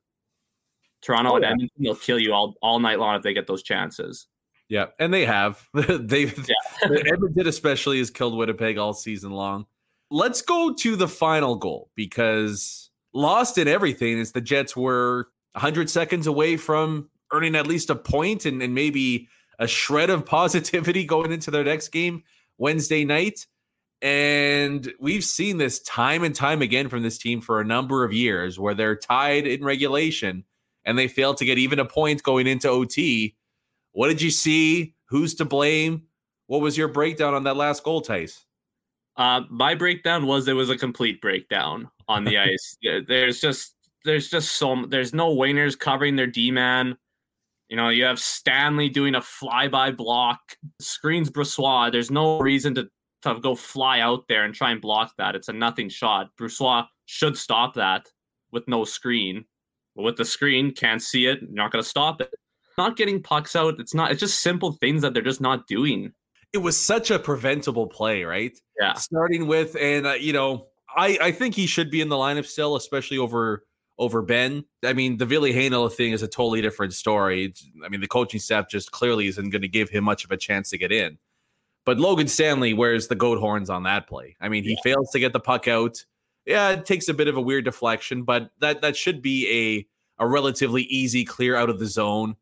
Toronto 1.01 1.31
oh, 1.31 1.35
and 1.35 1.45
Edmonton, 1.45 1.83
they'll 1.83 1.95
kill 1.95 2.19
you 2.19 2.33
all 2.33 2.55
all 2.61 2.79
night 2.79 2.99
long 2.99 3.15
if 3.15 3.23
they 3.23 3.33
get 3.33 3.47
those 3.47 3.63
chances. 3.63 4.27
Yeah, 4.69 4.87
and 4.99 5.13
they 5.13 5.25
have. 5.25 5.67
Yeah. 5.75 6.53
Edmonton 6.83 7.47
especially 7.47 7.99
has 7.99 8.09
killed 8.09 8.37
Winnipeg 8.37 8.77
all 8.77 8.93
season 8.93 9.31
long. 9.31 9.65
Let's 10.11 10.41
go 10.41 10.73
to 10.73 10.95
the 10.95 11.07
final 11.07 11.55
goal 11.55 11.89
because 11.95 12.89
lost 13.13 13.57
in 13.57 13.67
everything 13.67 14.19
is 14.19 14.31
the 14.31 14.41
Jets 14.41 14.75
were 14.75 15.29
100 15.53 15.89
seconds 15.89 16.27
away 16.27 16.57
from 16.57 17.09
earning 17.31 17.55
at 17.55 17.65
least 17.65 17.89
a 17.89 17.95
point 17.95 18.45
and, 18.45 18.61
and 18.61 18.75
maybe 18.75 19.27
a 19.59 19.67
shred 19.67 20.09
of 20.09 20.25
positivity 20.25 21.05
going 21.05 21.31
into 21.31 21.49
their 21.49 21.63
next 21.63 21.89
game 21.89 22.23
Wednesday 22.57 23.05
night. 23.05 23.47
And 24.01 24.93
we've 24.99 25.23
seen 25.23 25.57
this 25.57 25.79
time 25.79 26.23
and 26.23 26.35
time 26.35 26.61
again 26.61 26.89
from 26.89 27.01
this 27.01 27.17
team 27.17 27.41
for 27.41 27.59
a 27.59 27.65
number 27.65 28.03
of 28.03 28.13
years 28.13 28.59
where 28.59 28.73
they're 28.73 28.95
tied 28.95 29.47
in 29.47 29.63
regulation 29.63 30.43
and 30.83 30.97
they 30.97 31.07
fail 31.07 31.33
to 31.35 31.45
get 31.45 31.57
even 31.57 31.79
a 31.79 31.85
point 31.85 32.21
going 32.21 32.45
into 32.45 32.69
OT 32.69 33.35
what 33.95 34.09
did 34.09 34.21
you 34.21 34.29
see? 34.29 34.93
Who's 35.07 35.35
to 35.35 35.45
blame? 35.45 36.03
What 36.47 36.59
was 36.59 36.77
your 36.77 36.89
breakdown 36.89 37.33
on 37.33 37.45
that 37.45 37.55
last 37.55 37.81
goal, 37.81 38.01
Tice? 38.01 38.43
Uh, 39.15 39.41
my 39.49 39.73
breakdown 39.73 40.27
was 40.27 40.49
it 40.49 40.53
was 40.53 40.69
a 40.69 40.77
complete 40.77 41.21
breakdown 41.21 41.89
on 42.09 42.25
the 42.25 42.37
ice. 42.37 42.77
There's 42.83 43.39
just 43.39 43.73
there's 44.03 44.29
just 44.29 44.51
so 44.51 44.85
there's 44.89 45.13
no 45.13 45.33
wingers 45.33 45.79
covering 45.79 46.17
their 46.17 46.27
D 46.27 46.51
man. 46.51 46.97
You 47.69 47.77
know, 47.77 47.89
you 47.89 48.03
have 48.05 48.19
Stanley 48.19 48.89
doing 48.89 49.15
a 49.15 49.21
flyby 49.21 49.95
block, 49.95 50.39
screens 50.79 51.29
Brossoit. 51.29 51.91
There's 51.91 52.11
no 52.11 52.39
reason 52.39 52.75
to 52.75 52.87
to 53.23 53.39
go 53.39 53.55
fly 53.55 54.01
out 54.01 54.27
there 54.29 54.43
and 54.43 54.53
try 54.53 54.71
and 54.71 54.79
block 54.79 55.13
that. 55.17 55.35
It's 55.35 55.47
a 55.47 55.53
nothing 55.53 55.89
shot. 55.89 56.29
Brossoit 56.39 56.85
should 57.05 57.37
stop 57.37 57.73
that 57.73 58.07
with 58.51 58.67
no 58.67 58.83
screen. 58.83 59.45
But 59.95 60.03
with 60.03 60.17
the 60.17 60.25
screen, 60.25 60.71
can't 60.71 61.01
see 61.01 61.25
it. 61.25 61.41
You're 61.41 61.51
not 61.51 61.71
going 61.71 61.83
to 61.83 61.89
stop 61.89 62.21
it. 62.21 62.29
Not 62.77 62.97
getting 62.97 63.23
pucks 63.23 63.55
out. 63.55 63.79
It's 63.79 63.93
not. 63.93 64.11
It's 64.11 64.19
just 64.19 64.41
simple 64.41 64.73
things 64.73 65.01
that 65.01 65.13
they're 65.13 65.23
just 65.23 65.41
not 65.41 65.65
doing. 65.65 66.11
It 66.53 66.57
was 66.59 66.79
such 66.79 67.09
a 67.09 67.17
preventable 67.17 67.87
play, 67.87 68.23
right? 68.23 68.57
Yeah. 68.79 68.93
Starting 68.93 69.47
with, 69.47 69.75
and 69.79 70.05
uh, 70.05 70.13
you 70.13 70.33
know, 70.33 70.67
I 70.95 71.17
I 71.21 71.31
think 71.31 71.55
he 71.55 71.67
should 71.67 71.89
be 71.89 72.01
in 72.01 72.09
the 72.09 72.17
lineup 72.17 72.45
still, 72.45 72.75
especially 72.75 73.17
over 73.17 73.63
over 73.97 74.21
Benn. 74.21 74.65
I 74.83 74.93
mean, 74.93 75.17
the 75.17 75.25
Ville 75.25 75.43
Heinola 75.43 75.91
thing 75.91 76.11
is 76.11 76.21
a 76.21 76.27
totally 76.27 76.61
different 76.61 76.93
story. 76.93 77.45
It's- 77.45 77.65
I 77.83 77.89
mean, 77.89 78.01
the 78.01 78.07
coaching 78.07 78.39
staff 78.39 78.69
just 78.69 78.91
clearly 78.91 79.27
isn't 79.27 79.49
going 79.49 79.61
to 79.61 79.67
give 79.67 79.89
him 79.89 80.03
much 80.03 80.25
of 80.25 80.31
a 80.31 80.37
chance 80.37 80.69
to 80.71 80.77
get 80.77 80.91
in. 80.91 81.17
But 81.85 81.99
Logan 81.99 82.27
Stanley 82.27 82.73
wears 82.73 83.07
the 83.07 83.15
goat 83.15 83.39
horns 83.39 83.69
on 83.69 83.83
that 83.83 84.07
play. 84.07 84.35
I 84.41 84.49
mean, 84.49 84.63
he 84.63 84.77
fails 84.83 85.11
to 85.11 85.19
get 85.19 85.33
the 85.33 85.39
puck 85.39 85.67
out. 85.67 86.03
Yeah, 86.45 86.71
it 86.71 86.85
takes 86.85 87.07
a 87.07 87.13
bit 87.13 87.27
of 87.27 87.37
a 87.37 87.41
weird 87.41 87.65
deflection, 87.65 88.23
but 88.23 88.49
that 88.59 88.81
that 88.81 88.95
should 88.97 89.21
be 89.21 89.87
a 90.19 90.23
a 90.23 90.27
relatively 90.27 90.83
easy 90.83 91.25
clear 91.25 91.55
out 91.55 91.69
of 91.69 91.79
the 91.79 91.85
zone. 91.85 92.35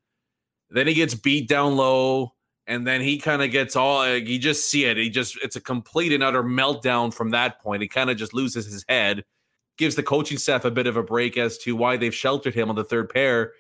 Then 0.70 0.88
he 0.88 0.94
gets 0.94 1.14
beat 1.14 1.48
down 1.48 1.76
low, 1.76 2.34
and 2.68 2.86
then 2.88 3.02
he 3.02 3.18
kind 3.18 3.42
of 3.42 3.52
gets 3.52 3.76
all 3.76 3.98
like, 4.00 4.28
you 4.28 4.40
just 4.40 4.70
see 4.70 4.86
it. 4.86 4.98
He 4.98 5.10
just 5.10 5.38
it's 5.44 5.56
a 5.56 5.62
complete 5.62 6.14
and 6.14 6.24
utter 6.24 6.44
meltdown 6.44 7.14
from 7.14 7.32
that 7.32 7.62
point. 7.62 7.82
He 7.82 7.88
kind 7.88 8.10
of 8.10 8.18
just 8.18 8.34
loses 8.34 8.66
his 8.66 8.86
head, 8.88 9.24
gives 9.78 9.96
the 9.96 10.04
coaching 10.04 10.38
staff 10.38 10.66
a 10.66 10.72
bit 10.72 10.88
of 10.88 10.98
a 10.98 11.04
break 11.04 11.38
as 11.38 11.58
to 11.60 11.76
why 11.76 11.98
they've 11.98 12.14
sheltered 12.14 12.54
him 12.54 12.70
on 12.70 12.76
the 12.76 12.84
third 12.84 13.10
pair 13.10 13.54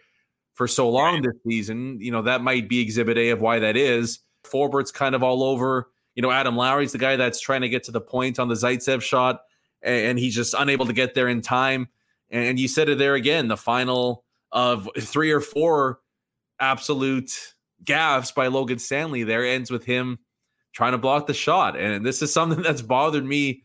for 0.53 0.67
so 0.67 0.89
long 0.89 1.21
this 1.21 1.33
season. 1.47 1.99
You 1.99 2.11
know, 2.11 2.21
that 2.23 2.41
might 2.41 2.69
be 2.69 2.79
exhibit 2.79 3.17
A 3.17 3.29
of 3.31 3.41
why 3.41 3.59
that 3.59 3.75
is. 3.75 4.19
Forbort's 4.45 4.91
kind 4.91 5.15
of 5.15 5.23
all 5.23 5.43
over. 5.43 5.89
You 6.15 6.21
know, 6.21 6.31
Adam 6.31 6.55
Lowry's 6.55 6.91
the 6.91 6.97
guy 6.97 7.15
that's 7.15 7.39
trying 7.39 7.61
to 7.61 7.69
get 7.69 7.83
to 7.85 7.91
the 7.91 8.01
point 8.01 8.37
on 8.37 8.47
the 8.47 8.55
Zaitsev 8.55 9.01
shot, 9.01 9.41
and 9.81 10.19
he's 10.19 10.35
just 10.35 10.53
unable 10.57 10.85
to 10.85 10.93
get 10.93 11.15
there 11.15 11.27
in 11.27 11.41
time. 11.41 11.87
And 12.29 12.59
you 12.59 12.67
said 12.67 12.89
it 12.89 12.97
there 12.97 13.15
again, 13.15 13.47
the 13.47 13.57
final 13.57 14.23
of 14.51 14.87
three 14.99 15.31
or 15.31 15.41
four 15.41 15.99
absolute 16.59 17.31
gaffes 17.83 18.33
by 18.33 18.47
Logan 18.47 18.79
Stanley 18.79 19.23
there 19.23 19.45
ends 19.45 19.71
with 19.71 19.85
him 19.85 20.19
trying 20.73 20.93
to 20.93 20.97
block 20.97 21.27
the 21.27 21.33
shot. 21.33 21.77
And 21.77 22.05
this 22.05 22.21
is 22.21 22.33
something 22.33 22.61
that's 22.63 22.81
bothered 22.81 23.25
me 23.25 23.63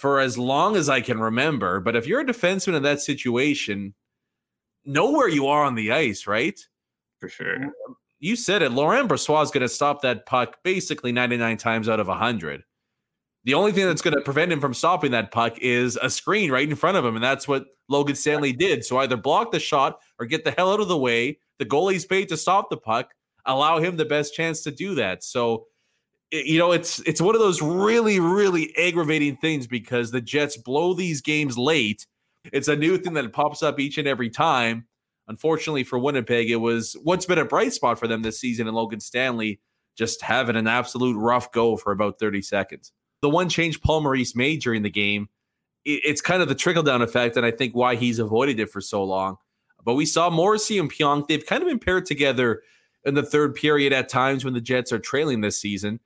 for 0.00 0.18
as 0.18 0.38
long 0.38 0.76
as 0.76 0.88
I 0.88 1.02
can 1.02 1.20
remember. 1.20 1.78
But 1.78 1.94
if 1.94 2.06
you're 2.06 2.20
a 2.20 2.24
defenseman 2.24 2.74
in 2.74 2.82
that 2.84 3.02
situation, 3.02 3.92
know 4.86 5.10
where 5.10 5.28
you 5.28 5.46
are 5.48 5.62
on 5.62 5.74
the 5.74 5.92
ice, 5.92 6.26
right? 6.26 6.58
For 7.18 7.28
sure. 7.28 7.70
You 8.18 8.34
said 8.34 8.62
it. 8.62 8.72
Laurent 8.72 9.10
Brossoit 9.10 9.42
is 9.42 9.50
going 9.50 9.60
to 9.60 9.68
stop 9.68 10.00
that 10.00 10.24
puck 10.24 10.56
basically 10.64 11.12
99 11.12 11.58
times 11.58 11.86
out 11.86 12.00
of 12.00 12.08
100. 12.08 12.64
The 13.44 13.52
only 13.52 13.72
thing 13.72 13.86
that's 13.86 14.00
going 14.00 14.16
to 14.16 14.22
prevent 14.22 14.50
him 14.50 14.60
from 14.60 14.72
stopping 14.72 15.10
that 15.10 15.32
puck 15.32 15.58
is 15.58 15.98
a 16.00 16.08
screen 16.08 16.50
right 16.50 16.68
in 16.68 16.76
front 16.76 16.96
of 16.96 17.04
him. 17.04 17.14
And 17.14 17.22
that's 17.22 17.46
what 17.46 17.66
Logan 17.90 18.16
Stanley 18.16 18.54
did. 18.54 18.86
So 18.86 18.96
either 18.98 19.18
block 19.18 19.52
the 19.52 19.60
shot 19.60 20.00
or 20.18 20.24
get 20.24 20.44
the 20.44 20.52
hell 20.52 20.72
out 20.72 20.80
of 20.80 20.88
the 20.88 20.96
way. 20.96 21.40
The 21.58 21.66
goalie's 21.66 22.06
paid 22.06 22.30
to 22.30 22.38
stop 22.38 22.70
the 22.70 22.78
puck, 22.78 23.12
allow 23.44 23.80
him 23.80 23.98
the 23.98 24.06
best 24.06 24.34
chance 24.34 24.62
to 24.62 24.70
do 24.70 24.94
that. 24.94 25.22
So, 25.22 25.66
you 26.32 26.58
know, 26.58 26.72
it's 26.72 27.00
it's 27.00 27.20
one 27.20 27.34
of 27.34 27.40
those 27.40 27.60
really, 27.60 28.20
really 28.20 28.76
aggravating 28.76 29.36
things 29.36 29.66
because 29.66 30.10
the 30.10 30.20
Jets 30.20 30.56
blow 30.56 30.94
these 30.94 31.20
games 31.20 31.58
late. 31.58 32.06
It's 32.52 32.68
a 32.68 32.76
new 32.76 32.98
thing 32.98 33.14
that 33.14 33.32
pops 33.32 33.62
up 33.62 33.80
each 33.80 33.98
and 33.98 34.08
every 34.08 34.30
time. 34.30 34.86
Unfortunately 35.28 35.84
for 35.84 35.98
Winnipeg, 35.98 36.50
it 36.50 36.56
was 36.56 36.96
what's 37.02 37.26
been 37.26 37.38
a 37.38 37.44
bright 37.44 37.72
spot 37.72 37.98
for 37.98 38.08
them 38.08 38.22
this 38.22 38.40
season, 38.40 38.66
and 38.66 38.76
Logan 38.76 39.00
Stanley 39.00 39.60
just 39.96 40.22
having 40.22 40.56
an 40.56 40.66
absolute 40.66 41.16
rough 41.16 41.52
go 41.52 41.76
for 41.76 41.92
about 41.92 42.18
30 42.18 42.42
seconds. 42.42 42.92
The 43.22 43.28
one 43.28 43.48
change 43.48 43.80
Paul 43.82 44.00
Maurice 44.00 44.34
made 44.34 44.62
during 44.62 44.82
the 44.82 44.90
game, 44.90 45.28
it's 45.84 46.20
kind 46.20 46.42
of 46.42 46.48
the 46.48 46.54
trickle 46.54 46.82
down 46.82 47.02
effect, 47.02 47.36
and 47.36 47.44
I 47.44 47.50
think 47.50 47.74
why 47.74 47.96
he's 47.96 48.18
avoided 48.18 48.60
it 48.60 48.70
for 48.70 48.80
so 48.80 49.04
long. 49.04 49.36
But 49.84 49.94
we 49.94 50.06
saw 50.06 50.30
Morrissey 50.30 50.78
and 50.78 50.90
Pionk, 50.92 51.28
they've 51.28 51.44
kind 51.44 51.62
of 51.62 51.68
been 51.68 51.78
paired 51.78 52.06
together 52.06 52.62
in 53.04 53.14
the 53.14 53.22
third 53.22 53.54
period 53.54 53.92
at 53.92 54.08
times 54.08 54.44
when 54.44 54.54
the 54.54 54.60
Jets 54.60 54.92
are 54.92 54.98
trailing 54.98 55.40
this 55.40 55.58
season. 55.58 56.00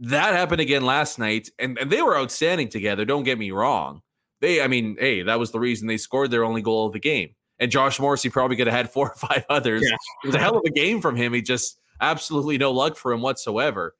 That 0.00 0.34
happened 0.34 0.60
again 0.60 0.84
last 0.84 1.18
night, 1.18 1.48
and, 1.58 1.78
and 1.78 1.90
they 1.90 2.02
were 2.02 2.16
outstanding 2.16 2.68
together. 2.68 3.04
Don't 3.04 3.22
get 3.24 3.38
me 3.38 3.50
wrong. 3.52 4.02
They, 4.40 4.60
I 4.60 4.66
mean, 4.66 4.96
hey, 4.98 5.22
that 5.22 5.38
was 5.38 5.52
the 5.52 5.60
reason 5.60 5.86
they 5.86 5.96
scored 5.96 6.30
their 6.30 6.44
only 6.44 6.62
goal 6.62 6.86
of 6.86 6.92
the 6.92 6.98
game. 6.98 7.34
And 7.60 7.70
Josh 7.70 8.00
Morrissey 8.00 8.28
probably 8.28 8.56
could 8.56 8.66
have 8.66 8.74
had 8.74 8.90
four 8.92 9.10
or 9.10 9.14
five 9.14 9.44
others. 9.48 9.82
Yeah. 9.84 9.96
It 10.24 10.26
was 10.26 10.34
a 10.34 10.38
hell 10.40 10.56
of 10.56 10.64
a 10.66 10.70
game 10.70 11.00
from 11.00 11.14
him. 11.14 11.32
He 11.32 11.42
just 11.42 11.78
absolutely 12.00 12.58
no 12.58 12.72
luck 12.72 12.96
for 12.96 13.12
him 13.12 13.22
whatsoever. 13.22 13.94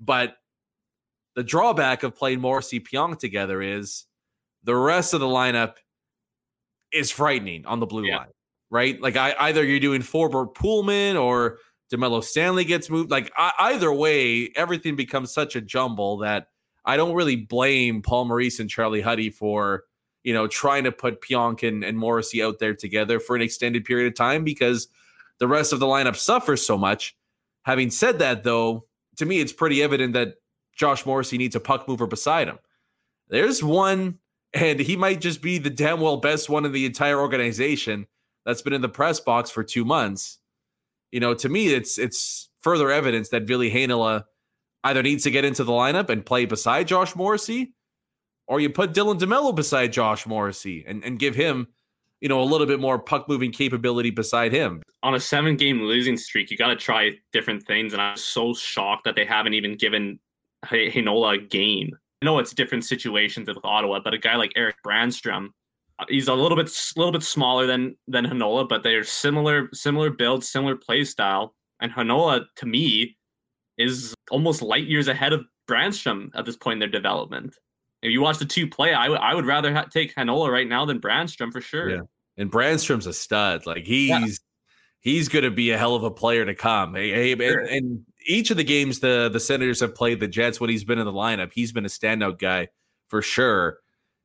But 0.00 0.36
the 1.36 1.44
drawback 1.44 2.02
of 2.02 2.16
playing 2.16 2.40
Morrissey 2.40 2.80
Pionk 2.80 3.18
together 3.20 3.62
is 3.62 4.06
the 4.64 4.74
rest 4.74 5.14
of 5.14 5.20
the 5.20 5.26
lineup 5.26 5.74
is 6.92 7.10
frightening 7.12 7.64
on 7.66 7.78
the 7.80 7.86
blue 7.86 8.04
Yeah. 8.06 8.16
line, 8.18 8.30
right? 8.70 9.00
Like 9.00 9.16
I 9.16 9.34
either 9.38 9.64
you're 9.64 9.78
doing 9.80 10.00
Forbort 10.02 10.54
Poolman 10.54 11.20
or 11.20 11.58
DeMelo 11.92 12.22
Stanley 12.22 12.64
gets 12.64 12.90
moved. 12.90 13.10
Like 13.10 13.32
I, 13.36 13.52
either 13.58 13.92
way, 13.92 14.50
everything 14.56 14.96
becomes 14.96 15.32
such 15.32 15.56
a 15.56 15.60
jumble 15.60 16.18
that 16.18 16.48
I 16.84 16.96
don't 16.96 17.14
really 17.14 17.36
blame 17.36 18.02
Paul 18.02 18.26
Maurice 18.26 18.60
and 18.60 18.70
Charlie 18.70 19.00
Huddy 19.00 19.30
for 19.30 19.84
you 20.22 20.32
know 20.32 20.46
trying 20.46 20.84
to 20.84 20.92
put 20.92 21.20
Pionk 21.20 21.66
and, 21.66 21.84
and 21.84 21.98
Morrissey 21.98 22.42
out 22.42 22.58
there 22.58 22.74
together 22.74 23.20
for 23.20 23.36
an 23.36 23.42
extended 23.42 23.84
period 23.84 24.08
of 24.08 24.14
time 24.14 24.44
because 24.44 24.88
the 25.38 25.48
rest 25.48 25.72
of 25.72 25.80
the 25.80 25.86
lineup 25.86 26.16
suffers 26.16 26.64
so 26.66 26.78
much. 26.78 27.16
Having 27.62 27.90
said 27.90 28.18
that, 28.18 28.44
though, 28.44 28.86
to 29.16 29.26
me 29.26 29.40
it's 29.40 29.52
pretty 29.52 29.82
evident 29.82 30.14
that 30.14 30.34
Josh 30.74 31.06
Morrissey 31.06 31.38
needs 31.38 31.56
a 31.56 31.60
puck 31.60 31.88
mover 31.88 32.06
beside 32.06 32.48
him. 32.48 32.58
There's 33.28 33.62
one, 33.62 34.18
and 34.52 34.80
he 34.80 34.96
might 34.96 35.20
just 35.20 35.40
be 35.40 35.58
the 35.58 35.70
damn 35.70 36.00
well 36.00 36.18
best 36.18 36.48
one 36.48 36.64
in 36.64 36.72
the 36.72 36.86
entire 36.86 37.18
organization 37.18 38.06
that's 38.44 38.62
been 38.62 38.72
in 38.72 38.82
the 38.82 38.88
press 38.88 39.20
box 39.20 39.50
for 39.50 39.64
two 39.64 39.84
months. 39.84 40.38
You 41.14 41.20
know, 41.20 41.32
to 41.32 41.48
me, 41.48 41.68
it's 41.68 41.96
it's 41.96 42.50
further 42.60 42.90
evidence 42.90 43.28
that 43.28 43.44
Ville 43.44 43.60
Heinola 43.60 44.24
either 44.82 45.00
needs 45.00 45.22
to 45.22 45.30
get 45.30 45.44
into 45.44 45.62
the 45.62 45.70
lineup 45.70 46.08
and 46.08 46.26
play 46.26 46.44
beside 46.44 46.88
Josh 46.88 47.14
Morrissey, 47.14 47.72
or 48.48 48.58
you 48.58 48.68
put 48.68 48.92
Dylan 48.92 49.20
DeMelo 49.20 49.54
beside 49.54 49.92
Josh 49.92 50.26
Morrissey 50.26 50.84
and, 50.84 51.04
and 51.04 51.16
give 51.16 51.36
him, 51.36 51.68
you 52.20 52.28
know, 52.28 52.42
a 52.42 52.42
little 52.42 52.66
bit 52.66 52.80
more 52.80 52.98
puck 52.98 53.28
moving 53.28 53.52
capability 53.52 54.10
beside 54.10 54.50
him. 54.50 54.82
on 55.04 55.14
a 55.14 55.20
seven 55.20 55.56
game 55.56 55.82
losing 55.82 56.16
streak, 56.16 56.50
you 56.50 56.56
got 56.56 56.70
to 56.70 56.76
try 56.76 57.12
different 57.32 57.64
things. 57.64 57.92
And 57.92 58.02
I'm 58.02 58.16
so 58.16 58.52
shocked 58.52 59.04
that 59.04 59.14
they 59.14 59.24
haven't 59.24 59.54
even 59.54 59.76
given 59.76 60.18
H- 60.72 60.96
a 60.96 61.38
game. 61.38 61.96
I 62.22 62.24
know 62.24 62.40
it's 62.40 62.52
different 62.52 62.84
situations 62.84 63.46
with 63.46 63.58
Ottawa, 63.62 64.00
but 64.02 64.14
a 64.14 64.18
guy 64.18 64.34
like 64.34 64.50
Erik 64.56 64.78
Brannstrom, 64.84 65.50
he's 66.08 66.28
a 66.28 66.34
little 66.34 66.56
bit 66.56 66.68
a 66.68 66.98
little 66.98 67.12
bit 67.12 67.22
smaller 67.22 67.66
than 67.66 67.96
than 68.08 68.24
Heinola, 68.26 68.68
but 68.68 68.82
they're 68.82 69.04
similar 69.04 69.68
similar 69.72 70.10
build, 70.10 70.44
similar 70.44 70.76
play 70.76 71.04
style. 71.04 71.54
And 71.80 71.92
Heinola, 71.92 72.46
to 72.56 72.66
me, 72.66 73.16
is 73.78 74.14
almost 74.30 74.62
light 74.62 74.86
years 74.86 75.08
ahead 75.08 75.32
of 75.32 75.44
Brannstrom 75.68 76.30
at 76.34 76.44
this 76.44 76.56
point 76.56 76.74
in 76.74 76.78
their 76.80 76.88
development. 76.88 77.56
If 78.02 78.10
you 78.12 78.20
watch 78.20 78.38
the 78.38 78.44
two 78.44 78.68
play, 78.68 78.92
I 78.92 79.08
would 79.08 79.18
I 79.18 79.34
would 79.34 79.46
rather 79.46 79.72
ha- 79.74 79.86
take 79.90 80.14
Heinola 80.14 80.50
right 80.50 80.68
now 80.68 80.84
than 80.84 81.00
Brannstrom 81.00 81.52
for 81.52 81.60
sure. 81.60 81.90
Yeah. 81.90 82.00
And 82.36 82.50
Brannstrom's 82.50 83.06
a 83.06 83.12
stud. 83.12 83.64
Like 83.66 83.84
he's 83.84 84.08
Yeah. 84.10 84.26
he's 85.00 85.28
going 85.28 85.44
to 85.44 85.50
be 85.50 85.70
a 85.70 85.78
hell 85.78 85.94
of 85.94 86.02
a 86.02 86.10
player 86.10 86.44
to 86.44 86.54
come. 86.54 86.94
Hey, 86.94 87.10
hey, 87.10 87.32
and- 87.32 87.68
and, 87.68 88.06
each 88.26 88.50
of 88.50 88.56
the 88.56 88.64
games 88.64 89.00
the 89.00 89.28
the 89.30 89.38
Senators 89.40 89.80
have 89.80 89.94
played 89.94 90.18
the 90.18 90.26
Jets 90.28 90.58
when 90.58 90.70
he's 90.70 90.82
been 90.84 90.98
in 90.98 91.04
the 91.04 91.12
lineup, 91.12 91.52
he's 91.52 91.72
been 91.72 91.84
a 91.84 91.88
standout 91.88 92.38
guy 92.38 92.68
for 93.08 93.20
sure. 93.20 93.80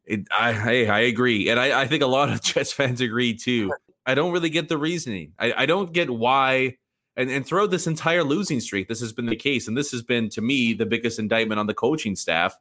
It, 0.09 0.21
I 0.35 0.53
hey, 0.53 0.89
I 0.89 1.01
agree, 1.01 1.49
and 1.49 1.59
I, 1.59 1.81
I 1.81 1.87
think 1.87 2.01
a 2.01 2.07
lot 2.07 2.29
of 2.29 2.41
Jets 2.43 2.73
fans 2.73 2.99
agree 2.99 3.35
too. 3.35 3.71
I 4.07 4.15
don't 4.15 4.31
really 4.31 4.49
get 4.49 4.67
the 4.67 4.77
reasoning. 4.77 5.33
I, 5.37 5.53
I 5.55 5.65
don't 5.67 5.93
get 5.93 6.09
why. 6.09 6.77
And, 7.15 7.29
and 7.29 7.45
throughout 7.45 7.69
this 7.69 7.85
entire 7.85 8.23
losing 8.23 8.59
streak, 8.59 8.87
this 8.87 9.01
has 9.01 9.13
been 9.13 9.27
the 9.27 9.35
case, 9.35 9.67
and 9.67 9.77
this 9.77 9.91
has 9.91 10.01
been 10.01 10.27
to 10.29 10.41
me 10.41 10.73
the 10.73 10.87
biggest 10.87 11.19
indictment 11.19 11.59
on 11.59 11.67
the 11.67 11.75
coaching 11.75 12.15
staff. 12.15 12.57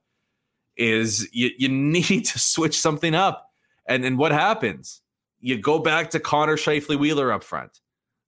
Is 0.76 1.26
you, 1.32 1.50
you 1.56 1.68
need 1.70 2.26
to 2.26 2.38
switch 2.38 2.78
something 2.78 3.14
up, 3.14 3.50
and 3.86 4.04
and 4.04 4.18
what 4.18 4.30
happens? 4.30 5.00
You 5.40 5.56
go 5.56 5.78
back 5.78 6.10
to 6.10 6.20
Connor 6.20 6.58
Scheifele 6.58 6.98
Wheeler 6.98 7.32
up 7.32 7.42
front. 7.42 7.80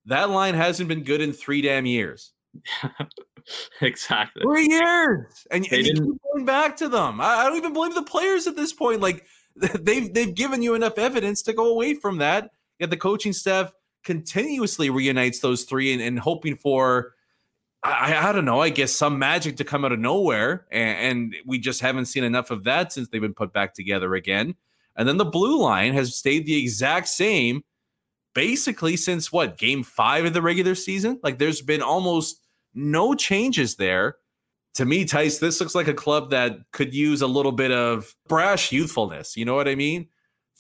That 0.07 0.31
line 0.31 0.55
hasn't 0.55 0.89
been 0.89 1.05
good 1.05 1.21
in 1.21 1.35
three 1.35 1.61
damn 1.61 1.85
years. 1.85 2.33
exactly. 3.81 4.43
Three 4.43 4.69
years, 4.69 5.47
and, 5.51 5.67
and 5.71 5.87
you 5.87 5.95
keep 5.95 6.23
going 6.33 6.45
back 6.45 6.77
to 6.79 6.89
them. 6.89 7.21
I, 7.21 7.35
I 7.35 7.45
don't 7.45 7.57
even 7.57 7.73
blame 7.73 7.95
the 7.95 8.03
players 8.03 8.47
at 8.47 8.57
this 8.57 8.73
point. 8.73 9.01
Like 9.01 9.25
they've 9.57 10.13
they've 10.13 10.35
given 10.35 10.63
you 10.63 10.75
enough 10.75 10.99
evidence 10.99 11.43
to 11.43 11.53
go 11.53 11.73
away 11.73 11.95
from 11.95 12.19
that. 12.19 12.51
Yet 12.79 12.91
the 12.91 12.97
coaching 12.97 13.33
staff 13.33 13.73
continuously 14.05 14.89
reunites 14.89 15.41
those 15.41 15.65
three 15.65 15.93
and, 15.93 16.01
and 16.01 16.19
hoping 16.19 16.57
for 16.57 17.15
I, 17.83 18.29
I 18.29 18.33
don't 18.33 18.45
know. 18.45 18.61
I 18.61 18.69
guess 18.69 18.93
some 18.93 19.19
magic 19.19 19.57
to 19.57 19.65
come 19.65 19.85
out 19.85 19.93
of 19.93 19.99
nowhere, 19.99 20.67
and, 20.71 20.99
and 20.99 21.37
we 21.47 21.59
just 21.59 21.81
haven't 21.81 22.07
seen 22.07 22.25
enough 22.25 22.51
of 22.51 22.65
that 22.65 22.93
since 22.93 23.09
they've 23.09 23.21
been 23.21 23.35
put 23.35 23.53
back 23.53 23.75
together 23.75 24.15
again. 24.15 24.55
And 24.97 25.09
then 25.09 25.17
the 25.17 25.25
blue 25.25 25.59
line 25.63 25.95
has 25.95 26.15
stayed 26.15 26.45
the 26.45 26.61
exact 26.61 27.09
same, 27.09 27.63
basically 28.35 28.97
since 28.97 29.33
what 29.33 29.57
game 29.57 29.83
five 29.83 30.27
of 30.27 30.35
the 30.35 30.43
regular 30.43 30.75
season. 30.75 31.21
Like 31.23 31.39
there's 31.39 31.63
been 31.63 31.81
almost 31.81 32.41
no 32.75 33.15
changes 33.15 33.77
there. 33.77 34.17
To 34.75 34.85
me, 34.85 35.05
Tice, 35.05 35.39
this 35.39 35.61
looks 35.61 35.75
like 35.75 35.89
a 35.89 35.95
club 35.95 36.31
that 36.31 36.59
could 36.73 36.95
use 36.95 37.23
a 37.23 37.27
little 37.27 37.53
bit 37.53 37.73
of 37.73 38.15
brash 38.29 38.71
youthfulness. 38.71 39.37
You 39.37 39.45
know 39.45 39.55
what 39.55 39.69
I 39.69 39.75
mean? 39.75 40.09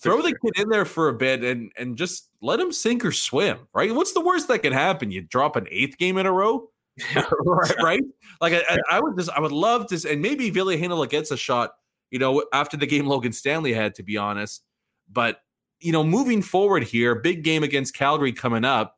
Throw 0.03 0.23
the 0.23 0.35
kid 0.35 0.62
in 0.62 0.70
there 0.70 0.87
for 0.87 1.09
a 1.09 1.14
bit 1.14 1.44
and 1.44 1.70
and 1.77 1.96
just 1.96 2.31
let 2.40 2.59
him 2.59 2.73
sink 2.73 3.05
or 3.05 3.12
swim. 3.12 3.68
Right? 3.75 3.94
What's 3.94 4.12
the 4.12 4.20
worst 4.20 4.49
that 4.49 4.61
can 4.61 4.73
happen? 4.73 5.11
You 5.11 5.23
drop 5.23 5.57
an 5.57 5.66
eighth 5.70 5.99
game 5.99 6.16
in 6.16 6.27
a 6.27 6.33
row. 6.33 6.70
right, 7.14 7.77
right? 7.83 8.03
Like 8.40 8.55
I, 8.55 8.79
I, 8.90 9.01
would 9.01 9.18
just, 9.18 9.31
I 9.31 9.40
would 9.40 9.53
love 9.53 9.87
to, 9.88 10.11
and 10.11 10.23
maybe 10.23 10.51
Ville 10.51 10.68
Heinola 10.68 11.09
gets 11.09 11.31
a 11.31 11.37
shot, 11.37 11.73
you 12.11 12.18
know, 12.18 12.42
after 12.53 12.77
the 12.77 12.87
game 12.87 13.07
Logan 13.07 13.33
Stanley 13.33 13.75
had, 13.75 13.94
to 13.96 14.03
be 14.03 14.16
honest. 14.16 14.62
But 15.11 15.40
you 15.81 15.92
know, 15.92 16.05
moving 16.05 16.42
forward 16.42 16.85
here, 16.85 17.14
big 17.14 17.42
game 17.42 17.62
against 17.62 17.94
Calgary 17.94 18.33
coming 18.33 18.64
up. 18.64 18.96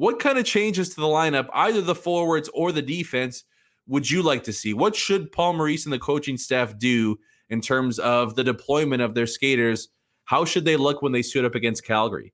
What 0.00 0.18
kind 0.18 0.38
of 0.38 0.46
changes 0.46 0.88
to 0.94 0.96
the 1.02 1.06
lineup, 1.06 1.50
either 1.52 1.82
the 1.82 1.94
forwards 1.94 2.48
or 2.54 2.72
the 2.72 2.80
defense, 2.80 3.44
would 3.86 4.10
you 4.10 4.22
like 4.22 4.42
to 4.44 4.52
see? 4.54 4.72
What 4.72 4.96
should 4.96 5.30
Paul 5.30 5.52
Maurice 5.52 5.84
and 5.84 5.92
the 5.92 5.98
coaching 5.98 6.38
staff 6.38 6.78
do 6.78 7.18
in 7.50 7.60
terms 7.60 7.98
of 7.98 8.34
the 8.34 8.42
deployment 8.42 9.02
of 9.02 9.14
their 9.14 9.26
skaters? 9.26 9.90
How 10.24 10.46
should 10.46 10.64
they 10.64 10.78
look 10.78 11.02
when 11.02 11.12
they 11.12 11.20
suit 11.20 11.44
up 11.44 11.54
against 11.54 11.84
Calgary? 11.84 12.32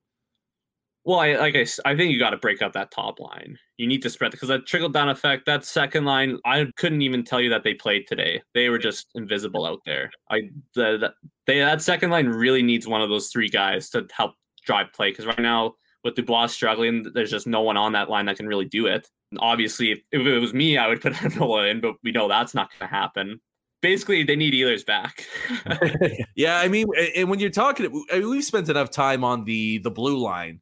Well, 1.02 1.18
I, 1.18 1.34
like 1.34 1.56
I, 1.56 1.66
I 1.84 1.96
think 1.96 2.12
you 2.12 2.20
got 2.20 2.30
to 2.30 2.36
break 2.36 2.62
up 2.62 2.72
that 2.74 2.92
top 2.92 3.18
line. 3.18 3.58
You 3.78 3.88
need 3.88 4.02
to 4.02 4.10
spread 4.10 4.30
because 4.30 4.48
that 4.48 4.66
trickle 4.66 4.90
down 4.90 5.08
effect. 5.08 5.44
That 5.46 5.64
second 5.64 6.04
line, 6.04 6.38
I 6.44 6.66
couldn't 6.76 7.02
even 7.02 7.24
tell 7.24 7.40
you 7.40 7.50
that 7.50 7.64
they 7.64 7.74
played 7.74 8.06
today. 8.06 8.44
They 8.54 8.68
were 8.68 8.78
just 8.78 9.08
invisible 9.16 9.66
out 9.66 9.80
there. 9.84 10.12
I 10.30 10.50
the, 10.74 10.98
the 10.98 11.14
they 11.48 11.58
that 11.58 11.82
second 11.82 12.10
line 12.10 12.28
really 12.28 12.62
needs 12.62 12.86
one 12.86 13.02
of 13.02 13.08
those 13.08 13.26
three 13.26 13.48
guys 13.48 13.90
to 13.90 14.06
help 14.16 14.34
drive 14.64 14.92
play 14.92 15.10
because 15.10 15.26
right 15.26 15.40
now 15.40 15.74
with 16.06 16.14
Dubois 16.14 16.46
struggling, 16.46 17.06
there's 17.14 17.30
just 17.30 17.46
no 17.46 17.60
one 17.60 17.76
on 17.76 17.92
that 17.92 18.08
line 18.08 18.26
that 18.26 18.36
can 18.36 18.46
really 18.46 18.64
do 18.64 18.86
it. 18.86 19.08
Obviously, 19.38 19.92
if, 19.92 19.98
if, 20.12 20.26
it 20.26 20.38
was 20.38 20.54
me, 20.54 20.78
I 20.78 20.88
would 20.88 21.00
put 21.00 21.14
Nola 21.36 21.66
in, 21.66 21.80
but 21.80 21.96
we 22.02 22.12
know 22.12 22.28
that's 22.28 22.54
not 22.54 22.70
going 22.70 22.88
to 22.88 22.94
happen. 22.94 23.40
Basically, 23.82 24.22
they 24.22 24.36
need 24.36 24.54
Ehlers 24.54 24.86
back. 24.86 25.26
yeah, 26.34 26.58
I 26.58 26.68
mean, 26.68 26.86
and 27.14 27.28
when 27.28 27.38
you're 27.38 27.50
talking, 27.50 28.04
I 28.10 28.20
mean, 28.20 28.30
we've 28.30 28.44
spent 28.44 28.68
enough 28.68 28.90
time 28.90 29.22
on 29.22 29.44
the 29.44 29.78
the 29.78 29.90
blue 29.90 30.18
line 30.18 30.60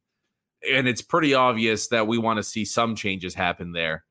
and 0.71 0.87
it's 0.87 1.01
pretty 1.01 1.33
obvious 1.33 1.87
that 1.87 2.07
we 2.07 2.17
want 2.17 2.37
to 2.37 2.43
see 2.43 2.65
some 2.65 2.95
changes 2.95 3.33
happen 3.33 3.71
there. 3.71 4.03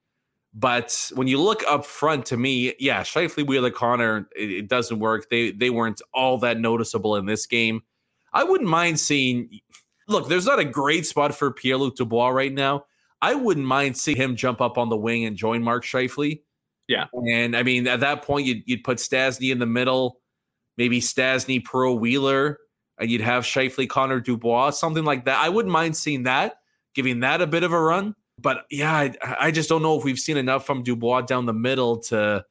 But 0.52 1.10
when 1.14 1.26
you 1.26 1.40
look 1.40 1.64
up 1.68 1.84
front, 1.84 2.26
to 2.26 2.36
me, 2.36 2.74
yeah, 2.78 3.02
Scheifele, 3.02 3.46
Wheeler, 3.46 3.70
Connor, 3.70 4.28
it, 4.36 4.50
it, 4.50 4.68
doesn't 4.68 5.00
work. 5.00 5.28
They 5.28 5.50
they 5.50 5.70
weren't 5.70 6.00
all 6.12 6.38
that 6.38 6.60
noticeable 6.60 7.16
in 7.16 7.26
this 7.26 7.46
game. 7.46 7.82
I 8.32 8.44
wouldn't 8.44 8.70
mind 8.70 9.00
seeing. 9.00 9.50
Look, 10.08 10.28
there's 10.28 10.46
not 10.46 10.58
a 10.58 10.64
great 10.64 11.06
spot 11.06 11.34
for 11.34 11.50
Pierre 11.50 11.76
Luc 11.76 11.96
Dubois 11.96 12.28
right 12.28 12.52
now. 12.52 12.84
I 13.22 13.34
wouldn't 13.34 13.66
mind 13.66 13.96
seeing 13.96 14.16
him 14.16 14.36
jump 14.36 14.60
up 14.60 14.76
on 14.76 14.90
the 14.90 14.96
wing 14.96 15.24
and 15.24 15.36
join 15.36 15.62
Mark 15.62 15.84
Scheifele. 15.84 16.42
Yeah, 16.86 17.06
and 17.14 17.56
I 17.56 17.62
mean 17.62 17.86
at 17.86 18.00
that 18.00 18.22
point 18.22 18.46
you'd 18.46 18.62
you'd 18.66 18.84
put 18.84 18.98
Stastny 18.98 19.50
in 19.50 19.58
the 19.58 19.66
middle, 19.66 20.20
maybe 20.76 21.00
Stastny, 21.00 21.64
Pro 21.64 21.94
Wheeler, 21.94 22.58
and 22.98 23.10
you'd 23.10 23.22
have 23.22 23.44
Scheifele, 23.44 23.88
Connor 23.88 24.20
Dubois, 24.20 24.70
something 24.70 25.04
like 25.04 25.24
that. 25.24 25.38
I 25.38 25.48
wouldn't 25.48 25.72
mind 25.72 25.96
seeing 25.96 26.24
that, 26.24 26.56
giving 26.94 27.20
that 27.20 27.40
a 27.40 27.46
bit 27.46 27.62
of 27.62 27.72
a 27.72 27.80
run. 27.80 28.14
But 28.38 28.64
yeah, 28.70 28.92
I, 28.92 29.14
I 29.40 29.50
just 29.50 29.68
don't 29.68 29.82
know 29.82 29.96
if 29.96 30.04
we've 30.04 30.18
seen 30.18 30.36
enough 30.36 30.66
from 30.66 30.82
Dubois 30.82 31.22
down 31.22 31.46
the 31.46 31.54
middle 31.54 32.00
to 32.04 32.44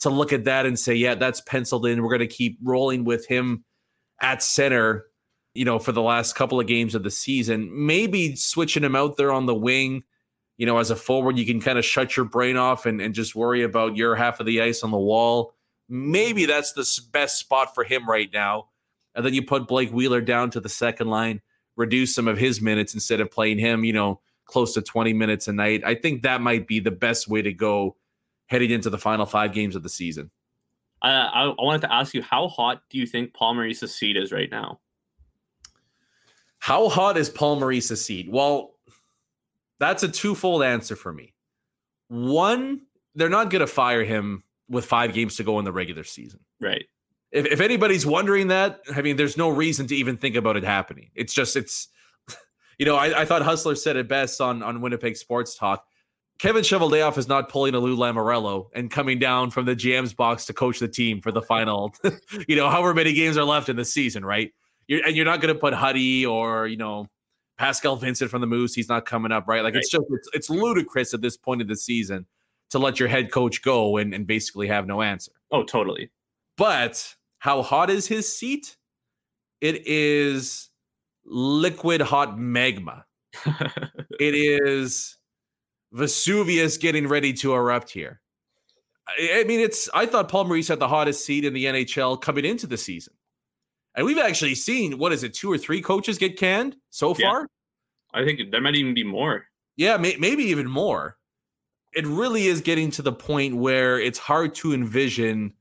to 0.00 0.10
look 0.10 0.32
at 0.32 0.44
that 0.44 0.66
and 0.66 0.78
say, 0.78 0.94
yeah, 0.94 1.14
that's 1.14 1.40
penciled 1.40 1.86
in. 1.86 2.02
We're 2.02 2.10
going 2.10 2.20
to 2.20 2.26
keep 2.26 2.58
rolling 2.62 3.04
with 3.04 3.26
him 3.26 3.64
at 4.20 4.42
center, 4.42 5.06
you 5.56 5.64
know, 5.64 5.78
for 5.78 5.92
the 5.92 6.02
last 6.02 6.34
couple 6.34 6.60
of 6.60 6.66
games 6.66 6.94
of 6.94 7.02
the 7.02 7.10
season. 7.10 7.86
Maybe 7.86 8.36
switching 8.36 8.84
him 8.84 8.96
out 8.96 9.16
there 9.16 9.32
on 9.32 9.46
the 9.46 9.54
wing, 9.54 10.04
you 10.56 10.66
know, 10.66 10.78
as 10.78 10.90
a 10.90 10.96
forward, 10.96 11.38
you 11.38 11.46
can 11.46 11.60
kind 11.60 11.78
of 11.78 11.84
shut 11.84 12.16
your 12.16 12.26
brain 12.26 12.56
off 12.56 12.86
and, 12.86 13.00
and 13.00 13.14
just 13.14 13.34
worry 13.34 13.62
about 13.62 13.96
your 13.96 14.14
half 14.14 14.40
of 14.40 14.46
the 14.46 14.62
ice 14.62 14.82
on 14.82 14.90
the 14.90 14.98
wall. 14.98 15.54
Maybe 15.88 16.46
that's 16.46 16.72
the 16.72 16.88
best 17.12 17.38
spot 17.38 17.74
for 17.74 17.84
him 17.84 18.08
right 18.08 18.30
now 18.32 18.68
and 19.16 19.24
then 19.24 19.34
you 19.34 19.42
put 19.42 19.66
Blake 19.66 19.90
Wheeler 19.90 20.20
down 20.20 20.50
to 20.50 20.60
the 20.60 20.68
second 20.68 21.08
line, 21.08 21.40
reduce 21.74 22.14
some 22.14 22.28
of 22.28 22.36
his 22.36 22.60
minutes 22.60 22.92
instead 22.92 23.20
of 23.20 23.30
playing 23.30 23.58
him, 23.58 23.82
you 23.82 23.94
know, 23.94 24.20
close 24.44 24.74
to 24.74 24.82
20 24.82 25.14
minutes 25.14 25.48
a 25.48 25.52
night. 25.52 25.82
I 25.84 25.94
think 25.94 26.22
that 26.22 26.42
might 26.42 26.68
be 26.68 26.80
the 26.80 26.90
best 26.90 27.26
way 27.26 27.40
to 27.40 27.52
go 27.52 27.96
heading 28.44 28.70
into 28.70 28.90
the 28.90 28.98
final 28.98 29.24
five 29.24 29.54
games 29.54 29.74
of 29.74 29.82
the 29.82 29.88
season. 29.88 30.30
I, 31.00 31.10
I, 31.10 31.42
I 31.46 31.54
wanted 31.64 31.80
to 31.80 31.92
ask 31.92 32.12
you, 32.14 32.22
how 32.22 32.48
hot 32.48 32.82
do 32.90 32.98
you 32.98 33.06
think 33.06 33.32
Paul 33.32 33.54
Maurice's 33.54 33.94
seat 33.94 34.18
is 34.18 34.32
right 34.32 34.50
now? 34.50 34.80
How 36.66 36.88
hot 36.88 37.16
is 37.16 37.30
Paul 37.30 37.60
Maurice's 37.60 38.04
seat? 38.04 38.28
Well, 38.30 38.74
that's 39.78 40.02
a 40.02 40.08
twofold 40.08 40.62
answer 40.62 40.96
for 40.96 41.12
me. 41.12 41.34
One, 42.08 42.82
they're 43.14 43.28
not 43.28 43.50
going 43.50 43.60
to 43.60 43.66
fire 43.66 44.04
him 44.04 44.42
with 44.68 44.84
five 44.84 45.12
games 45.12 45.36
to 45.36 45.44
go 45.44 45.58
in 45.58 45.64
the 45.64 45.72
regular 45.72 46.04
season. 46.04 46.40
Right 46.60 46.86
if, 47.32 47.46
if 47.46 47.60
anybody's 47.60 48.06
wondering 48.06 48.48
that, 48.48 48.80
I 48.94 49.02
mean, 49.02 49.16
there's 49.16 49.36
no 49.36 49.48
reason 49.48 49.86
to 49.88 49.94
even 49.94 50.16
think 50.16 50.36
about 50.36 50.56
it 50.56 50.64
happening. 50.64 51.10
It's 51.14 51.34
just, 51.34 51.56
it's, 51.56 51.88
you 52.78 52.86
know, 52.86 52.96
I, 52.96 53.22
I 53.22 53.24
thought 53.24 53.42
Hustler 53.42 53.74
said 53.74 53.96
it 53.96 54.08
best 54.08 54.40
on, 54.40 54.62
on 54.62 54.80
Winnipeg 54.80 55.16
Sports 55.16 55.54
Talk. 55.54 55.84
Kevin 56.38 56.62
Cheveldayoff 56.62 57.16
is 57.16 57.28
not 57.28 57.48
pulling 57.48 57.74
a 57.74 57.78
Lou 57.78 57.96
Lamoriello 57.96 58.68
and 58.74 58.90
coming 58.90 59.18
down 59.18 59.50
from 59.50 59.64
the 59.64 59.74
GM's 59.74 60.12
box 60.14 60.46
to 60.46 60.52
coach 60.52 60.78
the 60.78 60.88
team 60.88 61.20
for 61.20 61.32
the 61.32 61.42
final, 61.42 61.94
you 62.48 62.56
know, 62.56 62.68
however 62.68 62.92
many 62.94 63.12
games 63.12 63.36
are 63.36 63.44
left 63.44 63.68
in 63.68 63.76
the 63.76 63.84
season, 63.84 64.24
right? 64.24 64.52
You're, 64.88 65.04
and 65.06 65.16
you're 65.16 65.24
not 65.24 65.40
going 65.40 65.52
to 65.54 65.58
put 65.58 65.74
Huddy 65.74 66.24
or, 66.26 66.66
you 66.66 66.76
know, 66.76 67.08
Pascal 67.58 67.96
Vincent 67.96 68.30
from 68.30 68.40
the 68.40 68.46
Moose. 68.46 68.74
He's 68.74 68.88
not 68.88 69.06
coming 69.06 69.32
up, 69.32 69.48
right? 69.48 69.62
Like 69.62 69.74
right. 69.74 69.80
it's 69.80 69.90
just, 69.90 70.04
it's, 70.10 70.28
it's 70.32 70.50
ludicrous 70.50 71.14
at 71.14 71.20
this 71.20 71.36
point 71.36 71.62
of 71.62 71.68
the 71.68 71.76
season 71.76 72.26
to 72.70 72.78
let 72.78 72.98
your 73.00 73.08
head 73.08 73.32
coach 73.32 73.62
go 73.62 73.96
and, 73.96 74.12
and 74.14 74.26
basically 74.26 74.68
have 74.68 74.86
no 74.86 75.02
answer. 75.02 75.32
Oh, 75.50 75.62
totally. 75.62 76.10
But 76.56 77.14
how 77.38 77.62
hot 77.62 77.90
is 77.90 78.06
his 78.06 78.36
seat? 78.36 78.76
It 79.60 79.86
is 79.86 80.70
liquid 81.24 82.00
hot 82.00 82.38
magma. 82.38 83.04
it 83.46 84.34
is 84.34 85.16
Vesuvius 85.92 86.76
getting 86.76 87.08
ready 87.08 87.32
to 87.34 87.54
erupt 87.54 87.90
here. 87.90 88.20
I 89.08 89.44
mean, 89.44 89.60
it's. 89.60 89.88
I 89.94 90.06
thought 90.06 90.28
Paul 90.28 90.44
Maurice 90.44 90.68
had 90.68 90.80
the 90.80 90.88
hottest 90.88 91.24
seat 91.24 91.44
in 91.44 91.52
the 91.52 91.66
NHL 91.66 92.20
coming 92.20 92.44
into 92.44 92.66
the 92.66 92.76
season, 92.76 93.14
and 93.96 94.04
we've 94.04 94.18
actually 94.18 94.54
seen 94.54 94.98
what 94.98 95.12
is 95.12 95.22
it, 95.22 95.34
two 95.34 95.50
or 95.50 95.58
three 95.58 95.80
coaches 95.80 96.18
get 96.18 96.38
canned 96.38 96.76
so 96.90 97.14
far. 97.14 97.40
Yeah. 97.40 98.20
I 98.20 98.24
think 98.24 98.40
there 98.50 98.60
might 98.60 98.74
even 98.74 98.94
be 98.94 99.04
more. 99.04 99.46
Yeah, 99.76 99.96
may, 99.96 100.16
maybe 100.18 100.44
even 100.44 100.68
more. 100.68 101.16
It 101.94 102.06
really 102.06 102.46
is 102.46 102.60
getting 102.60 102.90
to 102.92 103.02
the 103.02 103.12
point 103.12 103.56
where 103.56 103.98
it's 103.98 104.18
hard 104.18 104.54
to 104.56 104.74
envision 104.74 105.54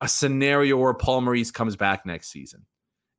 a 0.00 0.08
scenario 0.08 0.76
where 0.76 0.94
Paul 0.94 1.22
Maurice 1.22 1.50
comes 1.50 1.76
back 1.76 2.04
next 2.06 2.30
season. 2.30 2.66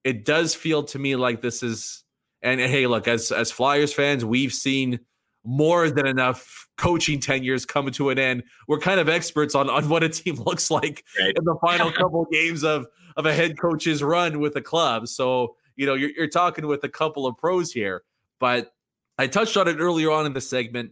It 0.03 0.25
does 0.25 0.55
feel 0.55 0.83
to 0.83 0.99
me 0.99 1.15
like 1.15 1.41
this 1.41 1.63
is, 1.63 2.03
and 2.41 2.59
hey, 2.59 2.87
look, 2.87 3.07
as 3.07 3.31
as 3.31 3.51
Flyers 3.51 3.93
fans, 3.93 4.23
we've 4.23 4.53
seen 4.53 4.99
more 5.43 5.89
than 5.89 6.05
enough 6.05 6.67
coaching 6.77 7.19
tenures 7.19 7.65
coming 7.65 7.93
to 7.93 8.09
an 8.09 8.19
end. 8.19 8.43
We're 8.67 8.79
kind 8.79 8.99
of 8.99 9.09
experts 9.09 9.55
on 9.55 9.69
on 9.69 9.89
what 9.89 10.03
a 10.03 10.09
team 10.09 10.35
looks 10.45 10.69
like 10.69 11.03
right. 11.19 11.33
in 11.35 11.43
the 11.43 11.55
final 11.61 11.91
couple 11.93 12.25
games 12.31 12.63
of 12.63 12.85
of 13.17 13.25
a 13.25 13.33
head 13.33 13.59
coach's 13.59 14.01
run 14.01 14.39
with 14.39 14.55
a 14.55 14.61
club. 14.61 15.09
So 15.09 15.55
you 15.75 15.85
know 15.85 15.95
you're, 15.95 16.11
you're 16.11 16.29
talking 16.29 16.65
with 16.67 16.83
a 16.85 16.89
couple 16.89 17.27
of 17.27 17.37
pros 17.37 17.73
here, 17.73 18.03
but 18.39 18.71
I 19.17 19.27
touched 19.27 19.57
on 19.57 19.67
it 19.67 19.77
earlier 19.79 20.11
on 20.11 20.25
in 20.25 20.33
the 20.33 20.41
segment. 20.41 20.91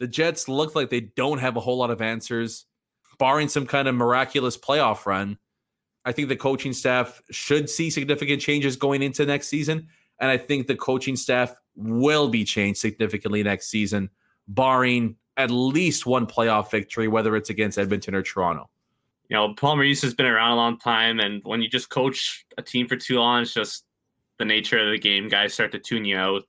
The 0.00 0.08
Jets 0.08 0.48
look 0.48 0.74
like 0.74 0.90
they 0.90 1.12
don't 1.16 1.38
have 1.38 1.56
a 1.56 1.60
whole 1.60 1.78
lot 1.78 1.90
of 1.90 2.02
answers 2.02 2.66
barring 3.18 3.48
some 3.48 3.66
kind 3.66 3.88
of 3.88 3.94
miraculous 3.94 4.56
playoff 4.56 5.04
run, 5.04 5.38
I 6.04 6.12
think 6.12 6.28
the 6.28 6.36
coaching 6.36 6.72
staff 6.72 7.20
should 7.30 7.68
see 7.68 7.90
significant 7.90 8.40
changes 8.40 8.76
going 8.76 9.02
into 9.02 9.26
next 9.26 9.48
season. 9.48 9.88
And 10.20 10.30
I 10.30 10.38
think 10.38 10.66
the 10.66 10.76
coaching 10.76 11.16
staff 11.16 11.54
will 11.76 12.28
be 12.28 12.44
changed 12.44 12.80
significantly 12.80 13.42
next 13.42 13.68
season, 13.68 14.10
barring 14.46 15.16
at 15.36 15.50
least 15.50 16.06
one 16.06 16.26
playoff 16.26 16.70
victory, 16.70 17.08
whether 17.08 17.36
it's 17.36 17.50
against 17.50 17.78
Edmonton 17.78 18.14
or 18.14 18.22
Toronto. 18.22 18.70
You 19.28 19.36
know, 19.36 19.54
Paul 19.54 19.76
Maurice 19.76 20.02
has 20.02 20.14
been 20.14 20.26
around 20.26 20.52
a 20.52 20.56
long 20.56 20.78
time, 20.78 21.20
and 21.20 21.42
when 21.44 21.60
you 21.60 21.68
just 21.68 21.90
coach 21.90 22.46
a 22.56 22.62
team 22.62 22.88
for 22.88 22.96
too 22.96 23.18
long, 23.18 23.42
it's 23.42 23.52
just 23.52 23.84
the 24.38 24.44
nature 24.44 24.78
of 24.78 24.90
the 24.90 24.98
game. 24.98 25.28
Guys 25.28 25.52
start 25.52 25.72
to 25.72 25.78
tune 25.78 26.04
you 26.04 26.16
out. 26.16 26.44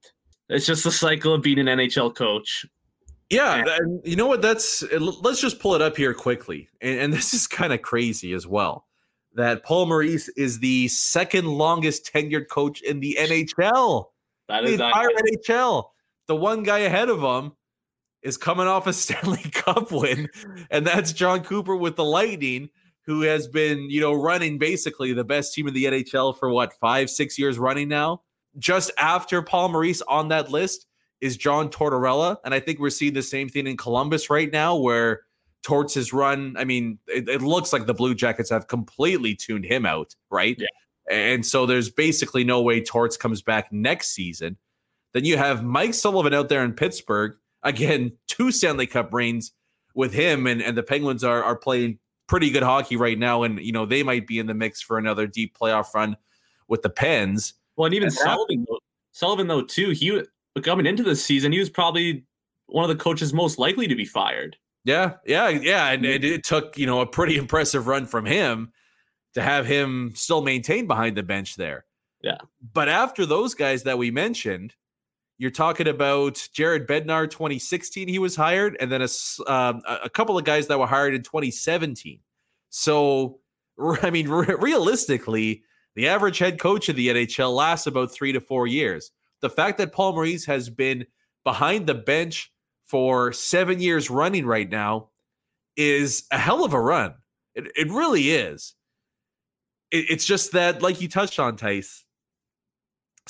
It's 0.47 0.65
just 0.65 0.83
the 0.83 0.91
cycle 0.91 1.33
of 1.33 1.41
being 1.41 1.59
an 1.59 1.67
NHL 1.67 2.15
coach. 2.15 2.65
Yeah, 3.29 3.63
and 3.79 4.01
you 4.03 4.15
know 4.15 4.27
what? 4.27 4.41
That's 4.41 4.83
let's 4.91 5.41
just 5.41 5.59
pull 5.59 5.75
it 5.75 5.81
up 5.81 5.97
here 5.97 6.13
quickly, 6.13 6.69
and, 6.81 6.99
and 6.99 7.13
this 7.13 7.33
is 7.33 7.47
kind 7.47 7.73
of 7.73 7.81
crazy 7.81 8.33
as 8.33 8.47
well. 8.47 8.87
That 9.35 9.63
Paul 9.63 9.85
Maurice 9.85 10.29
is 10.29 10.59
the 10.59 10.87
second 10.87 11.47
longest 11.47 12.11
tenured 12.11 12.47
coach 12.47 12.81
in 12.81 12.99
the 12.99 13.17
NHL. 13.19 14.05
That 14.47 14.63
the 14.63 14.69
is 14.69 14.79
entire 14.79 15.09
NHL. 15.09 15.89
The 16.27 16.35
one 16.35 16.63
guy 16.63 16.79
ahead 16.79 17.09
of 17.09 17.21
him 17.21 17.51
is 18.23 18.38
coming 18.38 18.67
off 18.67 18.88
a 18.88 18.93
Stanley 18.93 19.49
Cup 19.51 19.91
win, 19.91 20.29
and 20.69 20.86
that's 20.86 21.13
Jon 21.13 21.43
Cooper 21.43 21.75
with 21.75 21.95
the 21.95 22.05
Lightning, 22.05 22.69
who 23.05 23.21
has 23.21 23.47
been, 23.47 23.89
you 23.89 24.01
know, 24.01 24.13
running 24.13 24.58
basically 24.58 25.13
the 25.13 25.23
best 25.23 25.53
team 25.53 25.67
in 25.67 25.73
the 25.73 25.86
NHL 25.86 26.38
for 26.38 26.49
what, 26.49 26.73
five, 26.73 27.10
six 27.10 27.39
years 27.39 27.58
running 27.58 27.88
now. 27.88 28.21
Just 28.58 28.91
after 28.97 29.41
Paul 29.41 29.69
Maurice 29.69 30.01
on 30.03 30.27
that 30.27 30.51
list 30.51 30.86
is 31.21 31.38
John 31.38 31.69
Tortorella. 31.69 32.38
And 32.45 32.53
I 32.53 32.60
think 32.60 32.79
we're 32.79 32.89
seeing 32.89 33.13
the 33.13 33.23
same 33.23 33.49
thing 33.49 33.67
in 33.67 33.77
Columbus 33.77 34.29
right 34.29 34.51
now, 34.51 34.75
where 34.75 35.21
Torts 35.63 35.95
has 35.95 36.13
run. 36.13 36.55
I 36.58 36.63
mean, 36.63 36.99
it, 37.08 37.27
it 37.27 37.41
looks 37.41 37.73
like 37.73 37.86
the 37.86 37.93
Blue 37.93 38.15
Jackets 38.15 38.49
have 38.49 38.67
completely 38.67 39.36
tuned 39.36 39.65
him 39.65 39.86
out, 39.86 40.15
right? 40.29 40.58
Yeah. 40.60 40.67
And 41.10 41.45
so 41.45 41.65
there's 41.65 41.89
basically 41.89 42.43
no 42.43 42.62
way 42.62 42.82
Torts 42.82 43.17
comes 43.17 43.41
back 43.41 43.71
next 43.71 44.10
season. 44.10 44.58
Then 45.13 45.25
you 45.25 45.38
have 45.38 45.63
Mike 45.63 45.95
Sullivan 45.95 46.34
out 46.34 46.49
there 46.49 46.63
in 46.63 46.73
Pittsburgh. 46.73 47.36
Again, 47.63 48.13
two 48.28 48.52
Stanley 48.52 48.88
Cup 48.88 49.13
reigns 49.13 49.52
with 49.93 50.13
him, 50.13 50.48
and, 50.48 50.62
and 50.62 50.78
the 50.78 50.84
Penguins 50.84 51.24
are 51.24 51.43
are 51.43 51.56
playing 51.56 52.00
pretty 52.28 52.50
good 52.52 52.63
hockey 52.63 52.95
right 52.95 53.17
now. 53.17 53.43
And 53.43 53.60
you 53.60 53.72
know, 53.72 53.86
they 53.86 54.04
might 54.04 54.28
be 54.28 54.39
in 54.39 54.48
the 54.48 54.54
mix 54.54 54.82
for 54.82 54.98
another 54.98 55.28
deep 55.28 55.58
playoff 55.58 55.93
run 55.93 56.15
with 56.67 56.82
the 56.82 56.89
Pens. 56.89 57.54
Well, 57.76 57.88
and 57.88 57.95
even 57.95 58.08
And 58.08 58.13
Sullivan, 58.13 58.65
though, 58.69 58.80
Sullivan 59.12 59.48
though 59.48 59.63
too, 59.63 59.91
he 59.91 60.22
coming 60.62 60.86
into 60.86 61.04
the 61.04 61.15
season, 61.15 61.52
he 61.52 61.60
was 61.60 61.69
probably 61.69 62.26
one 62.67 62.84
of 62.84 62.95
the 62.95 63.02
coaches 63.02 63.34
most 63.34 63.60
likely 63.60 63.88
to 63.88 63.95
be 63.95 64.06
fired. 64.06 64.58
Yeah, 64.86 65.15
yeah, 65.26 65.50
yeah. 65.50 65.89
And 65.89 66.06
it, 66.06 66.24
it 66.24 66.43
took, 66.43 66.78
you 66.78 66.86
know, 66.86 67.02
a 67.02 67.06
pretty 67.06 67.38
impressive 67.38 67.88
run 67.88 68.06
from 68.06 68.26
him 68.26 68.72
to 69.34 69.41
have 69.41 69.65
him 69.65 70.13
still 70.15 70.41
maintain 70.41 70.88
behind 70.88 71.17
the 71.17 71.24
bench 71.24 71.56
there. 71.56 71.86
Yeah. 72.22 72.38
But 72.74 72.89
after 72.89 73.26
those 73.26 73.54
guys 73.54 73.84
that 73.84 73.98
we 73.98 74.12
mentioned, 74.12 74.76
you're 75.39 75.52
talking 75.52 75.88
about 75.88 76.47
Jared 76.54 76.86
Bednar, 76.86 77.30
2016, 77.30 78.10
he 78.10 78.19
was 78.19 78.36
hired, 78.36 78.75
and 78.80 78.91
then 78.91 79.02
a, 79.02 79.52
um, 79.52 79.82
a 79.88 80.10
couple 80.10 80.38
of 80.38 80.43
guys 80.43 80.67
that 80.67 80.78
were 80.78 80.86
hired 80.86 81.15
in 81.15 81.23
2017. 81.23 82.19
So, 82.69 83.39
I 84.04 84.12
mean, 84.12 84.28
re- 84.28 84.56
realistically, 84.60 85.63
the 85.95 86.10
average 86.10 86.38
head 86.38 86.60
coach 86.60 86.89
of 86.89 86.97
the 86.97 87.08
NHL 87.08 87.56
lasts 87.56 87.88
about 87.88 88.12
three 88.12 88.34
to 88.34 88.41
four 88.41 88.67
years. 88.67 89.12
The 89.41 89.49
fact 89.49 89.78
that 89.78 89.93
Paul 89.93 90.12
Maurice 90.13 90.45
has 90.45 90.69
been 90.69 91.06
behind 91.45 91.88
the 91.88 91.95
bench 91.95 92.52
for 92.86 93.32
seven 93.32 93.80
years 93.80 94.10
running 94.10 94.45
right 94.45 94.69
now 94.69 95.08
is 95.78 96.23
a 96.32 96.38
hell 96.38 96.65
of 96.65 96.73
a 96.73 96.82
run. 96.82 97.13
It, 97.56 97.71
it 97.78 97.89
really 97.89 98.32
is. 98.32 98.75
It- 99.89 100.10
it's 100.10 100.25
just 100.25 100.52
that, 100.52 100.82
like 100.82 100.99
you 100.99 101.08
touched 101.08 101.39
on, 101.39 101.56
Tice, 101.56 102.04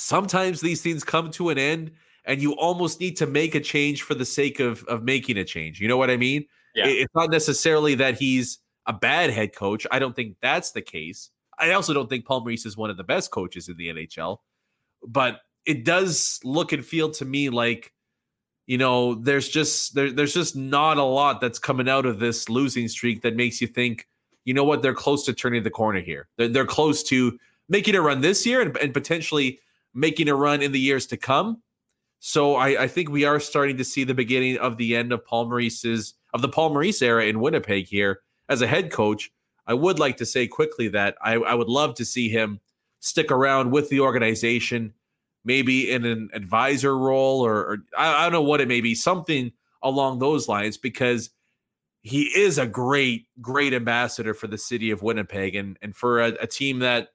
sometimes 0.00 0.60
these 0.60 0.82
things 0.82 1.04
come 1.04 1.30
to 1.30 1.50
an 1.50 1.58
end 1.58 1.92
and 2.24 2.40
you 2.40 2.52
almost 2.52 3.00
need 3.00 3.16
to 3.18 3.26
make 3.26 3.54
a 3.54 3.60
change 3.60 4.02
for 4.02 4.14
the 4.14 4.24
sake 4.24 4.58
of, 4.58 4.82
of 4.84 5.02
making 5.02 5.36
a 5.36 5.44
change. 5.44 5.80
You 5.80 5.88
know 5.88 5.96
what 5.96 6.10
I 6.10 6.16
mean? 6.16 6.46
Yeah. 6.74 6.86
It's 6.86 7.14
not 7.14 7.30
necessarily 7.30 7.94
that 7.96 8.18
he's 8.18 8.58
a 8.86 8.92
bad 8.92 9.30
head 9.30 9.54
coach. 9.54 9.86
I 9.90 9.98
don't 9.98 10.16
think 10.16 10.36
that's 10.40 10.72
the 10.72 10.80
case. 10.80 11.30
I 11.58 11.72
also 11.72 11.92
don't 11.92 12.08
think 12.08 12.24
Paul 12.24 12.40
Maurice 12.40 12.64
is 12.64 12.76
one 12.76 12.88
of 12.88 12.96
the 12.96 13.04
best 13.04 13.30
coaches 13.30 13.68
in 13.68 13.76
the 13.76 13.88
NHL, 13.88 14.38
but 15.06 15.42
it 15.66 15.84
does 15.84 16.40
look 16.44 16.72
and 16.72 16.84
feel 16.84 17.10
to 17.10 17.24
me 17.24 17.50
like 17.50 17.92
you 18.66 18.78
know 18.78 19.14
there's 19.14 19.48
just 19.48 19.94
there, 19.94 20.10
there's 20.10 20.32
just 20.32 20.56
not 20.56 20.96
a 20.96 21.02
lot 21.02 21.40
that's 21.40 21.58
coming 21.58 21.88
out 21.88 22.06
of 22.06 22.18
this 22.18 22.48
losing 22.48 22.88
streak 22.88 23.20
that 23.22 23.36
makes 23.36 23.60
you 23.60 23.66
think 23.66 24.06
you 24.44 24.54
know 24.54 24.64
what 24.64 24.80
they're 24.80 24.94
close 24.94 25.24
to 25.26 25.34
turning 25.34 25.62
the 25.62 25.70
corner 25.70 26.00
here 26.00 26.28
they're, 26.38 26.48
they're 26.48 26.66
close 26.66 27.02
to 27.02 27.38
making 27.68 27.94
a 27.94 28.00
run 28.00 28.20
this 28.20 28.46
year 28.46 28.60
and, 28.60 28.76
and 28.78 28.94
potentially 28.94 29.58
making 29.94 30.28
a 30.28 30.34
run 30.34 30.62
in 30.62 30.72
the 30.72 30.80
years 30.80 31.06
to 31.06 31.16
come 31.16 31.62
so 32.20 32.54
I, 32.54 32.82
I 32.82 32.88
think 32.88 33.08
we 33.08 33.24
are 33.24 33.40
starting 33.40 33.78
to 33.78 33.84
see 33.84 34.04
the 34.04 34.14
beginning 34.14 34.58
of 34.58 34.76
the 34.76 34.94
end 34.94 35.10
of 35.10 35.24
Paul 35.24 35.46
Maurice's 35.46 36.14
of 36.32 36.42
the 36.42 36.48
Paul 36.48 36.70
Maurice 36.70 37.02
era 37.02 37.24
in 37.24 37.40
Winnipeg 37.40 37.88
here 37.88 38.20
as 38.48 38.62
a 38.62 38.66
head 38.66 38.92
coach. 38.92 39.32
I 39.66 39.74
would 39.74 39.98
like 39.98 40.18
to 40.18 40.26
say 40.26 40.46
quickly 40.46 40.88
that 40.88 41.16
I, 41.22 41.34
I 41.34 41.54
would 41.54 41.68
love 41.68 41.94
to 41.96 42.04
see 42.04 42.28
him 42.28 42.60
stick 43.00 43.32
around 43.32 43.70
with 43.70 43.88
the 43.88 44.00
organization, 44.00 44.92
maybe 45.44 45.90
in 45.90 46.04
an 46.04 46.28
advisor 46.34 46.96
role 46.96 47.44
or, 47.44 47.54
or 47.54 47.78
I, 47.96 48.14
I 48.14 48.22
don't 48.24 48.32
know 48.32 48.42
what 48.42 48.60
it 48.60 48.68
may 48.68 48.82
be, 48.82 48.94
something 48.94 49.52
along 49.82 50.18
those 50.18 50.46
lines, 50.46 50.76
because 50.76 51.30
he 52.02 52.24
is 52.24 52.58
a 52.58 52.66
great, 52.66 53.26
great 53.40 53.72
ambassador 53.72 54.34
for 54.34 54.46
the 54.46 54.58
city 54.58 54.90
of 54.90 55.02
Winnipeg 55.02 55.54
and 55.54 55.78
and 55.80 55.96
for 55.96 56.20
a, 56.20 56.28
a 56.42 56.46
team 56.46 56.80
that, 56.80 57.08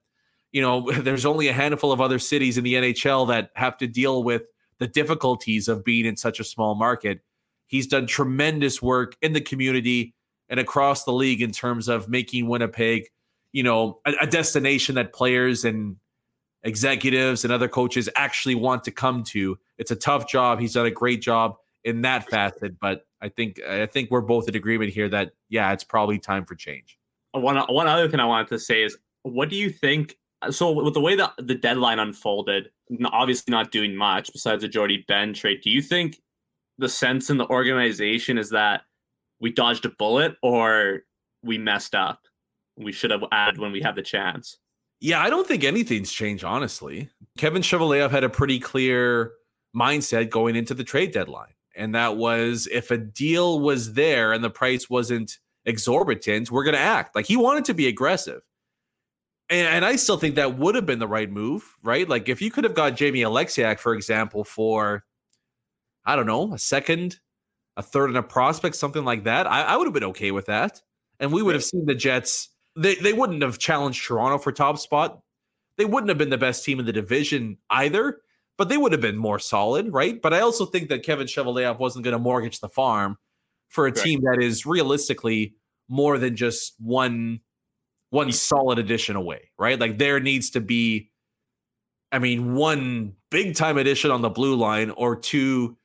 you 0.55 0.61
know, 0.61 0.89
there's 1.01 1.25
only 1.25 1.49
a 1.49 1.53
handful 1.53 1.91
of 1.91 2.01
other 2.01 2.17
cities 2.17 2.57
in 2.57 2.63
the 2.63 2.75
NHL 2.75 3.27
that 3.27 3.51
have 3.55 3.77
to 3.79 3.87
deal 3.87 4.23
with 4.23 4.43
the 4.79 4.87
difficulties 4.87 5.67
of 5.67 5.83
being 5.83 6.05
in 6.05 6.15
such 6.15 6.39
a 6.39 6.43
small 6.43 6.73
market. 6.73 7.19
He's 7.67 7.87
done 7.87 8.07
tremendous 8.07 8.81
work 8.81 9.17
in 9.21 9.33
the 9.33 9.41
community 9.41 10.15
and 10.47 10.59
across 10.59 11.03
the 11.03 11.11
league 11.11 11.41
in 11.41 11.51
terms 11.51 11.89
of 11.89 12.07
making 12.07 12.47
Winnipeg, 12.47 13.09
you 13.51 13.63
know, 13.63 13.99
a, 14.05 14.13
a 14.21 14.27
destination 14.27 14.95
that 14.95 15.11
players 15.11 15.65
and 15.65 15.97
executives 16.63 17.43
and 17.43 17.51
other 17.51 17.67
coaches 17.67 18.07
actually 18.15 18.55
want 18.55 18.83
to 18.85 18.91
come 18.91 19.23
to. 19.23 19.57
It's 19.77 19.91
a 19.91 19.95
tough 19.95 20.27
job. 20.27 20.59
He's 20.59 20.73
done 20.73 20.85
a 20.85 20.91
great 20.91 21.21
job 21.21 21.57
in 21.83 22.01
that 22.03 22.29
facet, 22.29 22.79
but 22.79 23.05
I 23.21 23.29
think 23.29 23.61
I 23.61 23.87
think 23.87 24.09
we're 24.09 24.21
both 24.21 24.47
in 24.47 24.55
agreement 24.55 24.91
here 24.91 25.09
that 25.09 25.31
yeah, 25.49 25.73
it's 25.73 25.83
probably 25.83 26.17
time 26.17 26.45
for 26.45 26.55
change. 26.55 26.97
One 27.33 27.57
one 27.57 27.87
other 27.87 28.07
thing 28.07 28.19
I 28.19 28.25
wanted 28.25 28.47
to 28.49 28.59
say 28.59 28.83
is, 28.83 28.97
what 29.23 29.49
do 29.49 29.55
you 29.55 29.69
think? 29.69 30.15
So 30.51 30.71
with 30.71 30.93
the 30.93 31.01
way 31.01 31.15
that 31.15 31.34
the 31.38 31.55
deadline 31.55 31.99
unfolded, 31.99 32.69
obviously 33.05 33.51
not 33.51 33.71
doing 33.71 33.95
much 33.95 34.31
besides 34.31 34.62
the 34.62 34.67
Jordie 34.67 35.05
Benn 35.08 35.34
trade. 35.34 35.62
Do 35.62 35.69
you 35.69 35.81
think 35.81 36.21
the 36.77 36.89
sense 36.89 37.29
in 37.29 37.38
the 37.38 37.47
organization 37.47 38.38
is 38.38 38.49
that 38.51 38.81
we 39.39 39.51
dodged 39.51 39.86
a 39.86 39.89
bullet 39.89 40.36
or 40.41 41.03
we 41.43 41.58
messed 41.58 41.95
up? 41.95 42.21
We 42.77 42.91
should 42.91 43.12
have 43.12 43.23
added 43.31 43.60
when 43.60 43.71
we 43.71 43.81
had 43.81 43.95
the 43.95 44.01
chance. 44.01 44.58
Yeah, 44.99 45.21
I 45.21 45.29
don't 45.29 45.47
think 45.47 45.63
anything's 45.63 46.12
changed, 46.12 46.43
honestly. 46.43 47.10
Kevin 47.38 47.62
Cheveldayoff 47.62 48.12
had 48.12 48.23
a 48.23 48.29
pretty 48.29 48.60
clear 48.60 49.34
mindset 49.75 50.29
going 50.29 50.55
into 50.55 50.73
the 50.73 50.84
trade 50.84 51.12
deadline. 51.12 51.53
And 51.75 51.93
that 51.93 52.15
was 52.15 52.67
if 52.71 52.91
a 52.91 52.97
deal 52.97 53.60
was 53.60 53.93
there 53.93 54.31
and 54.31 54.43
the 54.43 54.49
price 54.49 54.89
wasn't 54.89 55.39
exorbitant, 55.65 56.49
we're 56.49 56.63
going 56.63 56.75
to 56.75 56.79
act. 56.79 57.15
Like 57.15 57.25
he 57.25 57.36
wanted 57.36 57.65
to 57.65 57.73
be 57.73 57.88
aggressive. 57.88 58.41
And, 59.49 59.67
and 59.67 59.86
I 59.86 59.95
still 59.95 60.17
think 60.17 60.36
that 60.36 60.58
would 60.58 60.75
have 60.75 60.86
been 60.86 60.99
the 60.99 61.08
right 61.08 61.29
move, 61.29 61.75
right? 61.84 62.08
Like 62.08 62.29
if 62.29 62.41
you 62.41 62.49
could 62.49 62.63
have 62.63 62.73
got 62.73 62.95
Jamie 62.95 63.21
Oleksiak, 63.21 63.79
for 63.79 63.93
example, 63.93 64.43
for, 64.43 65.03
I 66.03 66.15
don't 66.15 66.25
know, 66.25 66.53
a 66.53 66.60
second, 66.60 67.19
a 67.77 67.84
third, 67.84 68.10
and 68.10 68.17
a 68.17 68.23
prospect, 68.23 68.75
something 68.75 69.05
like 69.05 69.25
that, 69.25 69.47
I, 69.47 69.62
I 69.62 69.77
would 69.77 69.86
have 69.86 69.93
been 69.93 70.03
okay 70.05 70.31
with 70.31 70.47
that. 70.47 70.81
And 71.19 71.31
we 71.31 71.41
would 71.41 71.55
have 71.55 71.63
seen 71.63 71.86
the 71.86 71.95
Jets 71.95 72.49
they 72.75 72.95
they 72.95 73.13
wouldn't 73.13 73.41
have 73.41 73.58
challenged 73.58 74.05
Toronto 74.05 74.38
for 74.38 74.51
top 74.51 74.77
spot. 74.79 75.21
They 75.77 75.86
wouldn't 75.86 76.10
have 76.10 76.17
been 76.17 76.29
the 76.29 76.38
best 76.38 76.63
team 76.63 76.79
in 76.79 76.86
the 76.86 76.93
division 76.93 77.58
either, 77.69 78.21
but 78.58 78.69
they 78.69 78.77
would 78.77 78.91
have 78.91 79.01
been 79.01 79.17
more 79.17 79.39
solid, 79.39 79.91
right? 79.91 80.21
But 80.21 80.34
I 80.34 80.39
also 80.39 80.65
think 80.65 80.89
that 80.89 81.03
Kevin 81.03 81.27
Cheveldayoff 81.27 81.79
wasn't 81.79 82.03
going 82.03 82.13
to 82.13 82.19
mortgage 82.19 82.60
the 82.60 82.69
farm 82.69 83.17
for 83.69 83.88
a 83.88 83.91
Right. 83.91 84.03
team 84.03 84.21
that 84.21 84.41
is 84.41 84.65
realistically 84.65 85.55
more 85.88 86.17
than 86.17 86.36
just 86.36 86.75
one 86.79 87.41
one 88.09 88.31
solid 88.31 88.79
addition 88.79 89.15
away, 89.15 89.51
right? 89.57 89.79
Like 89.79 89.97
there 89.97 90.19
needs 90.19 90.51
to 90.51 90.61
be 90.61 91.11
I 92.11 92.19
mean, 92.19 92.55
one 92.55 93.13
big 93.29 93.55
time 93.55 93.77
addition 93.77 94.09
on 94.09 94.21
the 94.21 94.29
blue 94.29 94.55
line 94.55 94.89
or 94.91 95.17
two 95.17 95.75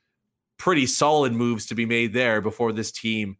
pretty 0.58 0.86
solid 0.86 1.32
moves 1.32 1.66
to 1.66 1.74
be 1.74 1.86
made 1.86 2.12
there 2.12 2.40
before 2.40 2.72
this 2.72 2.92
team 2.92 3.36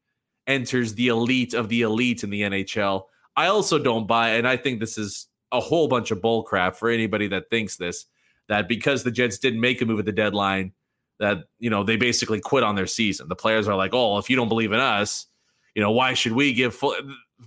enters 0.47 0.95
the 0.95 1.09
elite 1.09 1.55
of 1.55 1.69
the 1.69 1.83
elite 1.83 2.25
in 2.25 2.31
the 2.31 2.43
NHL. 2.43 3.05
I 3.37 3.47
also 3.47 3.79
don't 3.79 4.09
buy, 4.09 4.31
and 4.31 4.49
I 4.49 4.57
think 4.57 4.81
this 4.81 4.99
is 4.99 5.29
a 5.53 5.61
whole 5.61 5.87
bunch 5.87 6.11
of 6.11 6.21
bull 6.21 6.43
crap 6.43 6.75
for 6.75 6.89
anybody 6.89 7.29
that 7.29 7.51
thinks 7.51 7.77
this, 7.77 8.07
that 8.49 8.67
because 8.67 9.05
the 9.05 9.11
Jets 9.11 9.39
didn't 9.39 9.61
make 9.61 9.81
a 9.81 9.87
move 9.87 10.01
at 10.01 10.05
the 10.05 10.13
deadline, 10.13 10.73
that 11.21 11.45
you 11.59 11.71
know 11.71 11.85
they 11.85 11.97
basically 11.97 12.41
quit 12.41 12.65
on 12.65 12.75
their 12.75 12.87
season. 12.87 13.29
The 13.29 13.37
players 13.37 13.69
are 13.69 13.77
like, 13.77 13.93
"Oh, 13.93 14.19
if 14.19 14.31
you 14.31 14.37
don't 14.37 14.49
believe 14.49 14.73
in 14.73 14.81
us, 14.81 15.27
you 15.75 15.83
know 15.83 15.93
why 15.93 16.15
should 16.15 16.33
we 16.33 16.55
give?" 16.55 16.75
Full? 16.75 16.97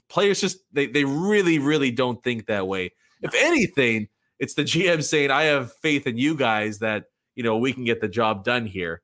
Players 0.10 0.42
just 0.42 0.60
they 0.72 0.88
they 0.88 1.06
really 1.06 1.60
really 1.60 1.92
don't 1.92 2.24
think 2.24 2.48
that 2.48 2.68
way. 2.68 2.92
If 3.22 3.34
anything, 3.36 4.08
it's 4.40 4.54
the 4.54 4.64
GM 4.64 5.04
saying, 5.04 5.32
"I 5.32 5.44
have 5.44 5.74
faith 5.82 6.08
in 6.08 6.18
you 6.18 6.36
guys 6.36 6.80
that 6.80 7.06
you 7.36 7.44
know 7.44 7.58
we 7.58 7.74
can 7.74 7.84
get 7.84 8.02
the 8.02 8.08
job 8.08 8.44
done 8.44 8.66
here." 8.66 9.02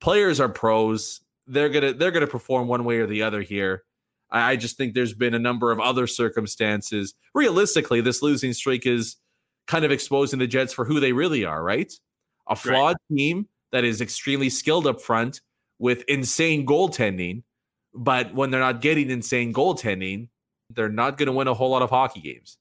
Players 0.00 0.40
are 0.40 0.48
pros; 0.48 1.20
they're 1.46 1.68
gonna 1.68 1.92
they're 1.92 2.10
gonna 2.10 2.26
perform 2.26 2.68
one 2.68 2.84
way 2.84 2.98
or 2.98 3.06
the 3.06 3.22
other 3.22 3.42
here. 3.42 3.84
I, 4.30 4.52
I 4.52 4.56
just 4.56 4.76
think 4.76 4.94
there's 4.94 5.14
been 5.14 5.34
a 5.34 5.38
number 5.38 5.70
of 5.70 5.80
other 5.80 6.06
circumstances. 6.06 7.14
Realistically, 7.34 8.00
this 8.00 8.22
losing 8.22 8.52
streak 8.52 8.86
is 8.86 9.16
kind 9.66 9.84
of 9.84 9.92
exposing 9.92 10.38
the 10.38 10.46
Jets 10.46 10.72
for 10.72 10.84
who 10.84 10.98
they 10.98 11.12
really 11.12 11.44
are, 11.44 11.62
right? 11.62 11.92
A 12.48 12.56
flawed 12.56 12.96
team 13.10 13.46
that 13.70 13.84
is 13.84 14.00
extremely 14.00 14.50
skilled 14.50 14.86
up 14.86 15.00
front 15.00 15.40
with 15.78 16.02
insane 16.08 16.66
goaltending, 16.66 17.42
but 17.94 18.34
when 18.34 18.50
they're 18.50 18.60
not 18.60 18.80
getting 18.80 19.10
insane 19.10 19.52
goaltending, 19.52 20.28
they're 20.70 20.88
not 20.88 21.18
going 21.18 21.26
to 21.26 21.32
win 21.32 21.48
a 21.48 21.54
whole 21.54 21.70
lot 21.70 21.82
of 21.82 21.90
hockey 21.90 22.20
games. 22.20 22.56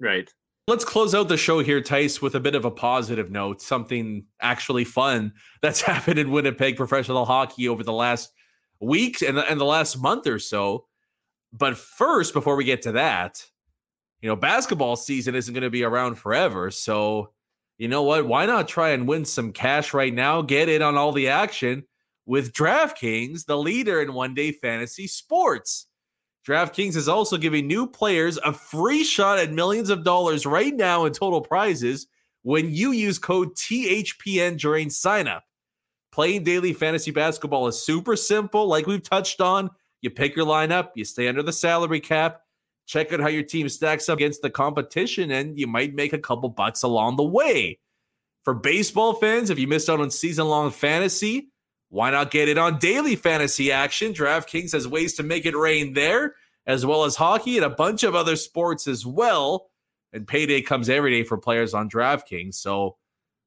Right. 0.00 0.32
Let's 0.68 0.84
close 0.84 1.14
out 1.14 1.28
the 1.28 1.36
show 1.36 1.60
here, 1.60 1.80
Tice, 1.80 2.20
with 2.20 2.34
a 2.34 2.40
bit 2.40 2.54
of 2.54 2.64
a 2.64 2.70
positive 2.70 3.30
note, 3.30 3.62
something 3.62 4.24
actually 4.40 4.84
fun 4.84 5.32
that's 5.62 5.80
happened 5.80 6.18
in 6.18 6.30
Winnipeg 6.30 6.76
professional 6.76 7.24
hockey 7.24 7.68
over 7.68 7.82
the 7.82 7.92
last 7.92 8.32
week 8.80 9.22
and, 9.22 9.38
and 9.38 9.60
the 9.60 9.64
last 9.64 10.00
month 10.00 10.26
or 10.26 10.38
so. 10.38 10.86
But 11.52 11.78
first, 11.78 12.34
before 12.34 12.56
we 12.56 12.64
get 12.64 12.82
to 12.82 12.92
that, 12.92 13.46
you 14.20 14.28
know, 14.28 14.36
basketball 14.36 14.96
season 14.96 15.34
isn't 15.34 15.54
going 15.54 15.62
to 15.62 15.70
be 15.70 15.84
around 15.84 16.16
forever. 16.16 16.70
So, 16.70 17.30
you 17.78 17.88
know 17.88 18.02
what? 18.02 18.26
Why 18.26 18.44
not 18.46 18.68
try 18.68 18.90
and 18.90 19.06
win 19.06 19.24
some 19.24 19.52
cash 19.52 19.94
right 19.94 20.12
now? 20.12 20.42
Get 20.42 20.68
in 20.68 20.82
on 20.82 20.96
all 20.96 21.12
the 21.12 21.28
action 21.28 21.84
with 22.26 22.52
DraftKings, 22.52 23.46
the 23.46 23.56
leader 23.56 24.02
in 24.02 24.12
one 24.12 24.34
day 24.34 24.52
fantasy 24.52 25.06
sports. 25.06 25.86
DraftKings 26.46 26.96
is 26.96 27.08
also 27.08 27.36
giving 27.36 27.66
new 27.66 27.86
players 27.86 28.38
a 28.38 28.52
free 28.52 29.02
shot 29.02 29.38
at 29.38 29.52
millions 29.52 29.90
of 29.90 30.04
dollars 30.04 30.46
right 30.46 30.74
now 30.74 31.04
in 31.04 31.12
total 31.12 31.40
prizes 31.40 32.06
when 32.42 32.70
you 32.70 32.92
use 32.92 33.18
code 33.18 33.54
THPN 33.56 34.58
during 34.58 34.88
signup. 34.88 35.40
Playing 36.12 36.44
daily 36.44 36.72
fantasy 36.72 37.10
basketball 37.10 37.66
is 37.66 37.82
super 37.82 38.14
simple, 38.16 38.66
like 38.66 38.86
we've 38.86 39.02
touched 39.02 39.40
on. 39.40 39.70
You 40.02 40.10
pick 40.10 40.36
your 40.36 40.46
lineup, 40.46 40.90
you 40.94 41.04
stay 41.04 41.26
under 41.26 41.42
the 41.42 41.52
salary 41.52 42.00
cap, 42.00 42.42
check 42.86 43.12
out 43.12 43.20
how 43.20 43.28
your 43.28 43.42
team 43.42 43.68
stacks 43.68 44.08
up 44.08 44.18
against 44.18 44.42
the 44.42 44.50
competition, 44.50 45.32
and 45.32 45.58
you 45.58 45.66
might 45.66 45.94
make 45.94 46.12
a 46.12 46.18
couple 46.18 46.48
bucks 46.48 46.84
along 46.84 47.16
the 47.16 47.24
way. 47.24 47.80
For 48.44 48.54
baseball 48.54 49.14
fans, 49.14 49.50
if 49.50 49.58
you 49.58 49.66
missed 49.66 49.90
out 49.90 50.00
on 50.00 50.12
season 50.12 50.46
long 50.46 50.70
fantasy, 50.70 51.48
why 51.88 52.10
not 52.10 52.30
get 52.30 52.48
it 52.48 52.58
on 52.58 52.78
daily 52.78 53.16
fantasy 53.16 53.70
action? 53.70 54.12
DraftKings 54.12 54.72
has 54.72 54.88
ways 54.88 55.14
to 55.14 55.22
make 55.22 55.46
it 55.46 55.56
rain 55.56 55.92
there, 55.92 56.34
as 56.66 56.84
well 56.84 57.04
as 57.04 57.16
hockey 57.16 57.56
and 57.56 57.64
a 57.64 57.70
bunch 57.70 58.02
of 58.02 58.14
other 58.14 58.36
sports 58.36 58.88
as 58.88 59.06
well. 59.06 59.70
And 60.12 60.26
payday 60.26 60.62
comes 60.62 60.88
every 60.88 61.10
day 61.10 61.22
for 61.22 61.38
players 61.38 61.74
on 61.74 61.88
DraftKings. 61.88 62.54
So, 62.54 62.96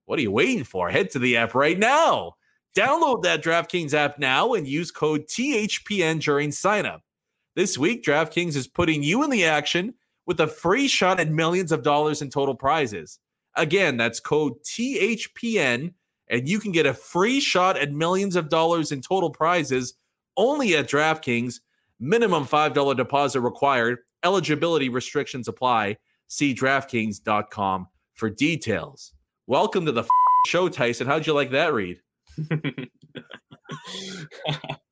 what 0.05 0.19
are 0.19 0.21
you 0.21 0.31
waiting 0.31 0.63
for? 0.63 0.89
Head 0.89 1.11
to 1.11 1.19
the 1.19 1.37
app 1.37 1.53
right 1.53 1.77
now. 1.77 2.33
Download 2.75 3.23
that 3.23 3.43
DraftKings 3.43 3.93
app 3.93 4.19
now 4.19 4.53
and 4.53 4.67
use 4.67 4.91
code 4.91 5.27
THPN 5.27 6.21
during 6.21 6.49
signup. 6.49 7.01
This 7.55 7.77
week, 7.77 8.03
DraftKings 8.03 8.55
is 8.55 8.67
putting 8.67 9.03
you 9.03 9.23
in 9.23 9.29
the 9.29 9.45
action 9.45 9.95
with 10.25 10.39
a 10.39 10.47
free 10.47 10.87
shot 10.87 11.19
at 11.19 11.29
millions 11.29 11.71
of 11.71 11.83
dollars 11.83 12.21
in 12.21 12.29
total 12.29 12.55
prizes. 12.55 13.19
Again, 13.55 13.97
that's 13.97 14.19
code 14.19 14.53
THPN 14.63 15.93
and 16.29 16.47
you 16.47 16.59
can 16.59 16.71
get 16.71 16.85
a 16.85 16.93
free 16.93 17.39
shot 17.39 17.77
at 17.77 17.91
millions 17.91 18.35
of 18.35 18.49
dollars 18.49 18.91
in 18.91 19.01
total 19.01 19.29
prizes 19.29 19.95
only 20.37 20.75
at 20.75 20.87
DraftKings. 20.87 21.59
Minimum 21.99 22.45
$5 22.45 22.95
deposit 22.95 23.41
required. 23.41 23.99
Eligibility 24.23 24.89
restrictions 24.89 25.47
apply. 25.47 25.97
See 26.27 26.53
DraftKings.com 26.53 27.87
for 28.13 28.29
details. 28.29 29.13
Welcome 29.47 29.85
to 29.85 29.91
the 29.91 30.05
show, 30.47 30.69
Tyson. 30.69 31.07
How'd 31.07 31.27
you 31.27 31.33
like 31.33 31.51
that 31.51 31.73
read? 31.73 31.99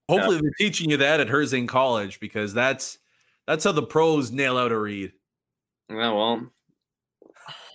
Hopefully, 0.09 0.39
they're 0.41 0.51
teaching 0.57 0.89
you 0.89 0.97
that 0.97 1.19
at 1.19 1.27
Herzing 1.27 1.67
College 1.67 2.19
because 2.19 2.53
that's 2.53 2.97
that's 3.45 3.63
how 3.63 3.71
the 3.71 3.83
pros 3.83 4.31
nail 4.31 4.57
out 4.57 4.71
a 4.71 4.79
read. 4.79 5.11
Yeah, 5.89 6.11
well, 6.11 6.45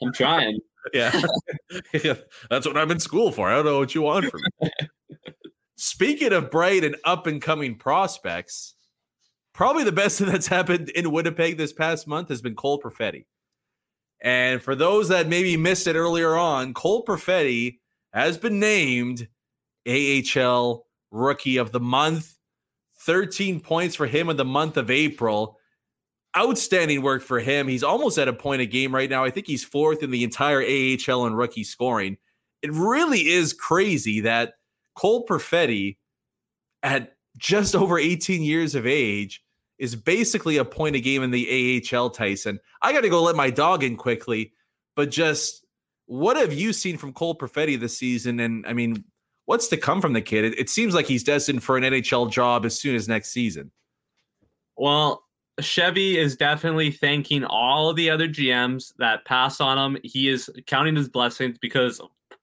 I'm 0.03 0.13
trying. 0.13 0.59
Yeah. 0.93 1.21
yeah. 2.05 2.15
That's 2.51 2.67
what 2.67 2.77
I'm 2.77 2.91
in 2.91 3.01
school 3.01 3.33
for. 3.33 3.49
I 3.49 3.57
don't 3.57 3.65
know 3.65 3.79
what 3.79 3.95
you 3.95 4.03
want 4.03 4.31
from 4.31 4.41
me. 4.61 4.71
Speaking 5.77 6.33
of 6.33 6.51
bright 6.51 6.85
and 6.85 6.97
up 7.05 7.27
and 7.27 7.41
coming 7.41 7.77
prospects, 7.77 8.75
probably 9.53 9.85
the 9.85 9.93
best 9.93 10.19
thing 10.19 10.29
that's 10.29 10.47
happened 10.47 10.91
in 10.91 11.11
Winnipeg 11.11 11.57
this 11.57 11.73
past 11.73 12.07
month 12.07 12.29
has 12.29 12.41
been 12.41 12.55
Cole 12.55 12.81
Perfetti. 12.81 13.27
And 14.21 14.63
for 14.63 14.75
those 14.75 15.09
that 15.09 15.29
maybe 15.29 15.57
missed 15.57 15.89
it 15.89 15.97
earlier 15.97 16.37
on, 16.37 16.75
Cole 16.75 17.05
Perfetti 17.05 17.81
has 18.13 18.39
been 18.39 18.61
named 18.61 19.27
AHL 19.89 20.87
Rookie 21.11 21.57
of 21.57 21.73
the 21.73 21.81
Month. 21.81 22.37
13 23.01 23.59
points 23.59 23.97
for 23.97 24.07
him 24.07 24.29
in 24.29 24.37
the 24.37 24.45
month 24.45 24.77
of 24.77 24.89
April 24.89 25.59
outstanding 26.37 27.03
work 27.03 27.23
for 27.23 27.41
him. 27.41 27.69
He's 27.69 27.83
almost 27.83 28.19
at 28.19 28.29
a 28.29 28.33
point 28.33 28.63
a 28.63 28.67
game 28.67 28.95
right 28.95 29.11
now. 29.11 29.25
I 29.25 29.31
think 29.31 29.47
he's 29.47 29.65
fourth 29.65 30.03
in 30.03 30.11
the 30.11 30.25
entire 30.25 30.63
AHL 30.63 31.27
in 31.27 31.35
rookie 31.35 31.65
scoring. 31.65 32.17
It 32.63 32.73
really 32.73 33.29
is 33.29 33.53
crazy 33.53 34.21
that 34.21 34.55
Cole 34.95 35.27
Perfetti, 35.27 35.97
at 36.83 37.17
just 37.37 37.75
over 37.75 37.99
18 37.99 38.43
years 38.43 38.75
of 38.75 38.87
age, 38.87 39.43
is 39.79 39.97
basically 39.97 40.59
a 40.59 40.65
point 40.65 40.97
a 40.97 41.01
game 41.01 41.23
in 41.23 41.31
the 41.31 41.83
AHL, 41.93 42.11
Tyson. 42.11 42.61
I 42.83 42.93
got 42.93 43.01
to 43.01 43.09
go 43.09 43.23
let 43.23 43.37
my 43.37 43.51
dog 43.51 43.83
in 43.83 43.97
quickly, 43.97 44.53
but 44.95 45.11
just 45.11 45.65
what 46.07 46.37
have 46.37 46.53
you 46.53 46.73
seen 46.73 46.99
from 46.99 47.13
Cole 47.13 47.37
Perfetti 47.37 47.79
this 47.79 47.99
season? 47.99 48.39
And 48.41 48.67
I 48.67 48.75
mean, 48.75 49.05
what's 49.47 49.69
to 49.69 49.77
come 49.77 50.01
from 50.01 50.13
the 50.13 50.21
kid? 50.21 50.45
It, 50.45 50.59
it 50.59 50.71
seems 50.71 50.95
like 50.95 51.07
he's 51.07 51.25
destined 51.25 51.63
for 51.63 51.77
an 51.77 51.85
NHL 51.85 52.31
job 52.31 52.65
as 52.65 52.79
soon 52.79 52.95
as 52.95 53.09
next 53.09 53.31
season. 53.31 53.73
Well, 54.77 55.25
Chevy 55.63 56.19
is 56.19 56.37
definitely 56.37 56.91
thanking 56.91 57.45
all 57.45 57.95
the 57.95 58.11
other 58.11 58.29
GMs 58.29 58.93
that 58.99 59.25
pass 59.25 59.61
on 59.61 59.79
him. 59.79 60.01
He 60.05 60.29
is 60.29 60.51
counting 60.67 60.97
his 60.97 61.09
blessings 61.09 61.59
because 61.59 62.01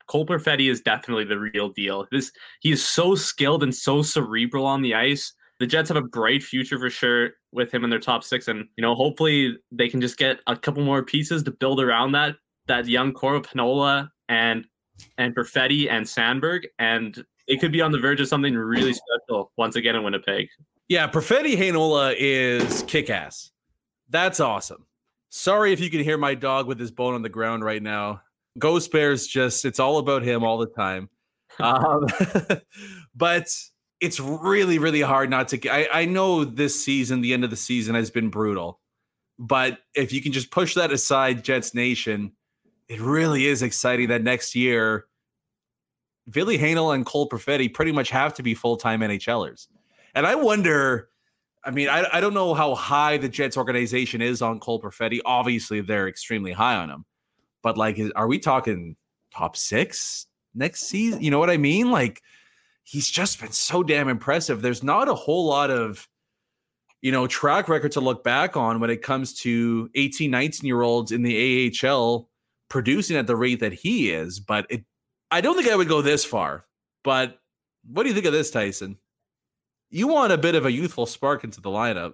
Cole 0.08 0.26
Perfetti 0.26 0.70
is 0.70 0.82
definitely 0.82 1.26
the 1.26 1.40
real 1.40 1.70
deal. 1.70 2.08
This 2.12 2.32
he 2.62 2.72
is 2.72 2.86
so 2.86 3.16
skilled 3.16 3.64
and 3.64 3.74
so 3.74 4.02
cerebral 4.02 4.66
on 4.66 4.82
the 4.82 4.96
ice. 4.96 5.34
The 5.60 5.68
Jets 5.68 5.90
have 5.90 5.98
a 5.98 6.02
bright 6.02 6.42
future 6.42 6.80
for 6.80 6.90
sure 6.90 7.32
with 7.52 7.72
him 7.72 7.84
in 7.84 7.90
their 7.90 8.00
top 8.00 8.24
six, 8.24 8.48
and 8.48 8.68
you 8.76 8.82
know 8.82 8.96
hopefully 8.96 9.58
they 9.72 9.88
can 9.88 10.02
just 10.02 10.18
get 10.18 10.40
a 10.48 10.56
couple 10.56 10.84
more 10.84 11.04
pieces 11.04 11.44
to 11.44 11.52
build 11.52 11.80
around 11.80 12.14
that 12.14 12.36
that 12.68 12.88
young 12.88 13.14
core 13.14 13.36
of 13.36 13.46
Heinola 13.46 14.10
and 14.30 14.66
and 15.18 15.36
Perfetti 15.36 15.90
and 15.90 16.06
Samberg, 16.06 16.66
and 16.80 17.24
it 17.48 17.60
could 17.60 17.72
be 17.72 17.82
on 17.82 17.92
the 17.92 18.00
verge 18.00 18.20
of 18.20 18.28
something 18.28 18.56
really 18.56 18.94
special 18.94 19.52
once 19.58 19.76
again 19.76 19.96
in 19.96 20.04
Winnipeg. 20.04 20.50
Yeah, 20.90 21.08
Perfetti 21.08 21.56
Heinola 21.56 22.16
is 22.18 22.84
kick 22.88 23.12
ass. 23.12 23.52
That's 24.10 24.40
awesome. 24.40 24.88
Sorry 25.30 25.72
if 25.72 25.80
you 25.80 25.92
can 25.92 26.04
hear 26.04 26.18
my 26.18 26.34
dog 26.34 26.66
with 26.66 26.80
his 26.80 26.90
bone 26.90 27.14
on 27.14 27.22
the 27.22 27.30
ground 27.30 27.64
right 27.64 27.82
now. 27.82 28.24
Ghost 28.58 28.92
Bears 28.92 29.28
just, 29.28 29.66
it's 29.66 29.80
all 29.80 30.00
about 30.00 30.24
him 30.24 30.44
all 30.44 30.58
the 30.58 30.68
time. 30.68 31.10
Um, 31.60 32.06
but 33.16 33.54
it's 34.00 34.20
really, 34.20 34.80
really 34.80 35.02
hard 35.02 35.30
not 35.30 35.50
to. 35.50 35.70
I, 35.70 36.02
I 36.02 36.06
know 36.06 36.46
this 36.46 36.82
season, 36.82 37.20
the 37.20 37.34
end 37.34 37.44
of 37.44 37.50
the 37.50 37.58
season 37.58 37.96
has 37.96 38.10
been 38.10 38.30
brutal. 38.30 38.80
But 39.38 39.80
if 39.94 40.14
you 40.14 40.22
can 40.22 40.32
just 40.32 40.52
push 40.52 40.76
that 40.76 40.94
aside, 40.94 41.44
Jets 41.44 41.74
Nation, 41.74 42.32
it 42.88 43.02
really 43.02 43.46
is 43.46 43.62
exciting 43.62 44.08
that 44.08 44.24
next 44.24 44.56
year, 44.56 45.08
Ville 46.28 46.58
Heinola 46.58 46.96
and 46.96 47.06
Cole 47.06 47.28
Perfetti 47.28 47.74
pretty 47.74 47.92
much 47.92 48.10
have 48.10 48.36
to 48.36 48.44
be 48.44 48.54
full 48.54 48.78
time 48.78 49.02
NHLers. 49.02 49.68
And 50.16 50.26
I 50.26 50.36
wonder, 50.36 51.10
I 51.64 51.72
mean, 51.72 51.90
I, 51.90 52.06
I 52.14 52.22
don't 52.22 52.34
know 52.34 52.54
how 52.54 52.76
high 52.76 53.18
the 53.18 53.30
Jets 53.30 53.58
organization 53.58 54.22
is 54.22 54.42
on 54.42 54.60
Cole 54.60 54.82
Perfetti. 54.82 55.20
Obviously, 55.26 55.82
they're 55.82 56.08
extremely 56.08 56.52
high 56.52 56.76
on 56.76 56.90
him. 56.90 57.06
But 57.62 57.78
like, 57.78 58.00
are 58.16 58.28
we 58.28 58.40
talking 58.40 58.96
top 59.36 59.56
six 59.58 60.28
next 60.56 60.82
season? 60.82 61.22
You 61.22 61.32
know 61.32 61.40
what 61.40 61.50
I 61.50 61.58
mean? 61.58 61.92
Like, 61.92 62.22
he's 62.84 63.10
just 63.10 63.40
been 63.40 63.52
so 63.52 63.84
damn 63.84 64.10
impressive. 64.10 64.62
There's 64.62 64.84
not 64.84 65.10
a 65.10 65.14
whole 65.14 65.46
lot 65.46 65.70
of, 65.70 66.08
you 67.02 67.12
know, 67.12 67.28
track 67.28 67.70
record 67.70 67.92
to 67.94 68.02
look 68.02 68.24
back 68.24 68.58
on 68.58 68.80
when 68.80 68.90
it 68.90 69.02
comes 69.02 69.34
to 69.42 69.90
18, 69.96 70.32
19 70.32 70.68
year 70.68 70.82
olds 70.82 71.12
in 71.12 71.22
the 71.22 71.72
AHL 71.84 72.30
producing 72.70 73.18
at 73.18 73.28
the 73.28 73.36
rate 73.36 73.60
that 73.60 73.74
he 73.74 74.12
is. 74.12 74.40
But 74.40 74.66
it, 74.70 74.86
I 75.30 75.42
don't 75.42 75.56
think 75.56 75.70
I 75.70 75.76
would 75.76 75.88
go 75.88 76.02
this 76.02 76.26
far. 76.26 76.66
But 77.04 77.40
what 77.88 78.04
do 78.04 78.10
you 78.10 78.16
think 78.16 78.26
of 78.26 78.34
this, 78.34 78.52
Tyson? 78.52 78.98
You 79.90 80.08
want 80.08 80.32
a 80.32 80.38
bit 80.38 80.56
of 80.56 80.66
a 80.66 80.72
youthful 80.72 81.06
spark 81.06 81.44
into 81.44 81.62
the 81.62 81.70
lineup. 81.70 82.14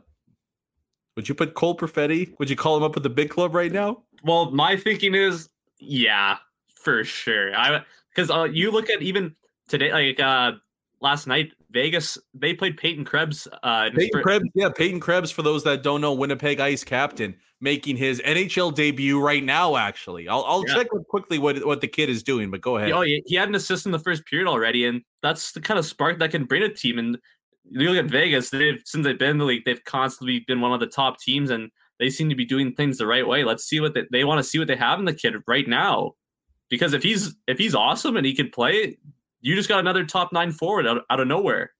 Would 1.16 1.30
you 1.30 1.36
put 1.36 1.54
Cole 1.54 1.78
Perfetti? 1.78 2.38
Would 2.40 2.50
you 2.50 2.56
call 2.56 2.76
him 2.76 2.84
up 2.84 2.96
with 2.96 3.04
the 3.04 3.10
big 3.10 3.30
club 3.30 3.56
right 3.56 3.72
now? 3.72 4.04
Well, 4.24 4.52
my 4.52 4.76
thinking 4.76 5.16
is, 5.16 5.50
yeah, 5.80 6.38
for 6.76 7.04
sure. 7.04 7.56
I 7.56 7.82
because 8.14 8.30
uh, 8.30 8.44
you 8.44 8.72
look 8.72 8.90
at 8.90 9.02
even 9.02 9.36
today, 9.68 9.92
like 9.92 10.20
uh 10.20 10.54
last 11.02 11.28
night, 11.28 11.54
Vegas 11.72 12.18
they 12.34 12.54
played 12.54 12.78
Peyton 12.78 13.06
Krebs. 13.06 13.48
Uh, 13.64 13.90
Peyton 13.96 14.24
Krebs, 14.24 14.46
yeah, 14.56 14.70
Peyton 14.70 15.00
Krebs. 15.00 15.32
For 15.32 15.42
those 15.42 15.64
that 15.64 15.84
don't 15.84 16.02
know, 16.02 16.14
Winnipeg 16.14 16.60
Ice 16.60 16.84
captain 16.84 17.36
making 17.62 17.98
his 17.98 18.22
NHL 18.22 18.74
debut 18.74 19.22
right 19.22 19.44
now. 19.44 19.76
Actually, 19.78 20.28
I'll, 20.28 20.44
I'll 20.46 20.64
yeah. 20.68 20.76
check 20.76 20.88
quickly 21.10 21.40
what 21.40 21.66
what 21.66 21.82
the 21.82 21.88
kid 21.88 22.10
is 22.10 22.24
doing. 22.24 22.52
But 22.52 22.62
go 22.62 22.78
ahead. 22.78 22.92
Oh, 22.92 23.02
he 23.02 23.36
had 23.36 23.50
an 23.50 23.56
assist 23.56 23.86
in 23.86 23.92
the 23.92 24.00
first 24.00 24.26
period 24.26 24.48
already, 24.48 24.86
and 24.86 25.02
that's 25.22 25.52
the 25.52 25.62
kind 25.62 25.78
of 25.78 25.86
spark 25.86 26.20
that 26.20 26.32
can 26.32 26.46
bring 26.46 26.64
a 26.64 26.70
team. 26.70 27.00
And 27.00 27.18
you 27.70 27.90
look 27.90 28.04
at 28.04 28.12
Vegas, 28.12 28.50
they've 28.50 28.82
since 28.86 29.06
they've 29.06 29.18
been 29.18 29.32
in 29.32 29.38
the 29.38 29.46
league, 29.46 29.66
they've 29.66 29.84
constantly 29.84 30.44
been 30.48 30.62
one 30.62 30.74
of 30.74 30.80
the 30.80 30.88
top 30.88 31.20
teams 31.20 31.50
and 31.50 31.72
they 32.00 32.10
seem 32.10 32.30
to 32.30 32.36
be 32.36 32.46
doing 32.46 32.74
things 32.74 32.98
the 32.98 33.08
right 33.08 33.28
way. 33.28 33.44
Let's 33.44 33.66
see 33.66 33.80
what 33.80 33.94
they, 33.94 34.04
they 34.12 34.24
want 34.24 34.40
to 34.40 34.44
see 34.44 34.60
what 34.60 34.68
they 34.68 34.76
have 34.76 35.00
in 35.00 35.06
the 35.06 35.14
kid 35.14 35.36
right 35.48 35.68
now. 35.68 36.14
Because 36.70 36.94
if 36.94 37.04
he's 37.04 37.36
if 37.48 37.58
he's 37.58 37.76
awesome 37.76 38.18
and 38.18 38.26
he 38.26 38.34
can 38.34 38.50
play, 38.50 38.98
you 39.42 39.56
just 39.56 39.70
got 39.70 39.80
another 39.80 40.06
top 40.06 40.34
nine 40.34 40.52
forward 40.52 40.88
out, 40.88 41.04
out 41.10 41.20
of 41.20 41.28
nowhere 41.28 41.72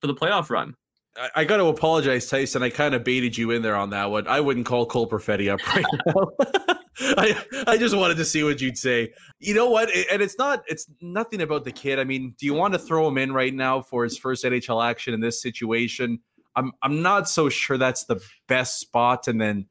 for 0.00 0.06
the 0.06 0.14
playoff 0.14 0.50
run. 0.50 0.74
I, 1.16 1.30
I 1.36 1.44
got 1.44 1.56
to 1.58 1.66
apologize, 1.66 2.28
Tyson. 2.28 2.62
I 2.62 2.70
kind 2.70 2.94
of 2.94 3.04
baited 3.04 3.36
you 3.36 3.50
in 3.50 3.62
there 3.62 3.76
on 3.76 3.90
that 3.90 4.10
one. 4.10 4.28
I 4.28 4.40
wouldn't 4.40 4.66
call 4.66 4.86
Cole 4.86 5.08
Perfetti 5.08 5.52
up 5.52 5.66
right 5.74 5.84
now. 6.06 6.76
I 7.16 7.34
I 7.66 7.76
just 7.78 7.96
wanted 7.96 8.18
to 8.18 8.24
see 8.24 8.42
what 8.42 8.60
you'd 8.60 8.76
say. 8.76 9.14
You 9.38 9.54
know 9.54 9.70
what? 9.70 9.88
And 10.10 10.20
it's 10.20 10.36
not 10.36 10.62
it's 10.68 10.86
nothing 11.00 11.40
about 11.40 11.64
the 11.64 11.72
kid. 11.72 11.98
I 11.98 12.04
mean, 12.04 12.34
do 12.38 12.44
you 12.44 12.52
want 12.52 12.74
to 12.74 12.78
throw 12.78 13.08
him 13.08 13.16
in 13.16 13.32
right 13.32 13.54
now 13.54 13.80
for 13.80 14.04
his 14.04 14.18
first 14.18 14.44
NHL 14.44 14.84
action 14.84 15.14
in 15.14 15.20
this 15.20 15.40
situation? 15.40 16.20
I'm 16.56 16.72
I'm 16.82 17.00
not 17.00 17.28
so 17.28 17.48
sure 17.48 17.78
that's 17.78 18.04
the 18.04 18.20
best 18.48 18.80
spot. 18.80 19.28
And 19.28 19.40
then 19.40 19.66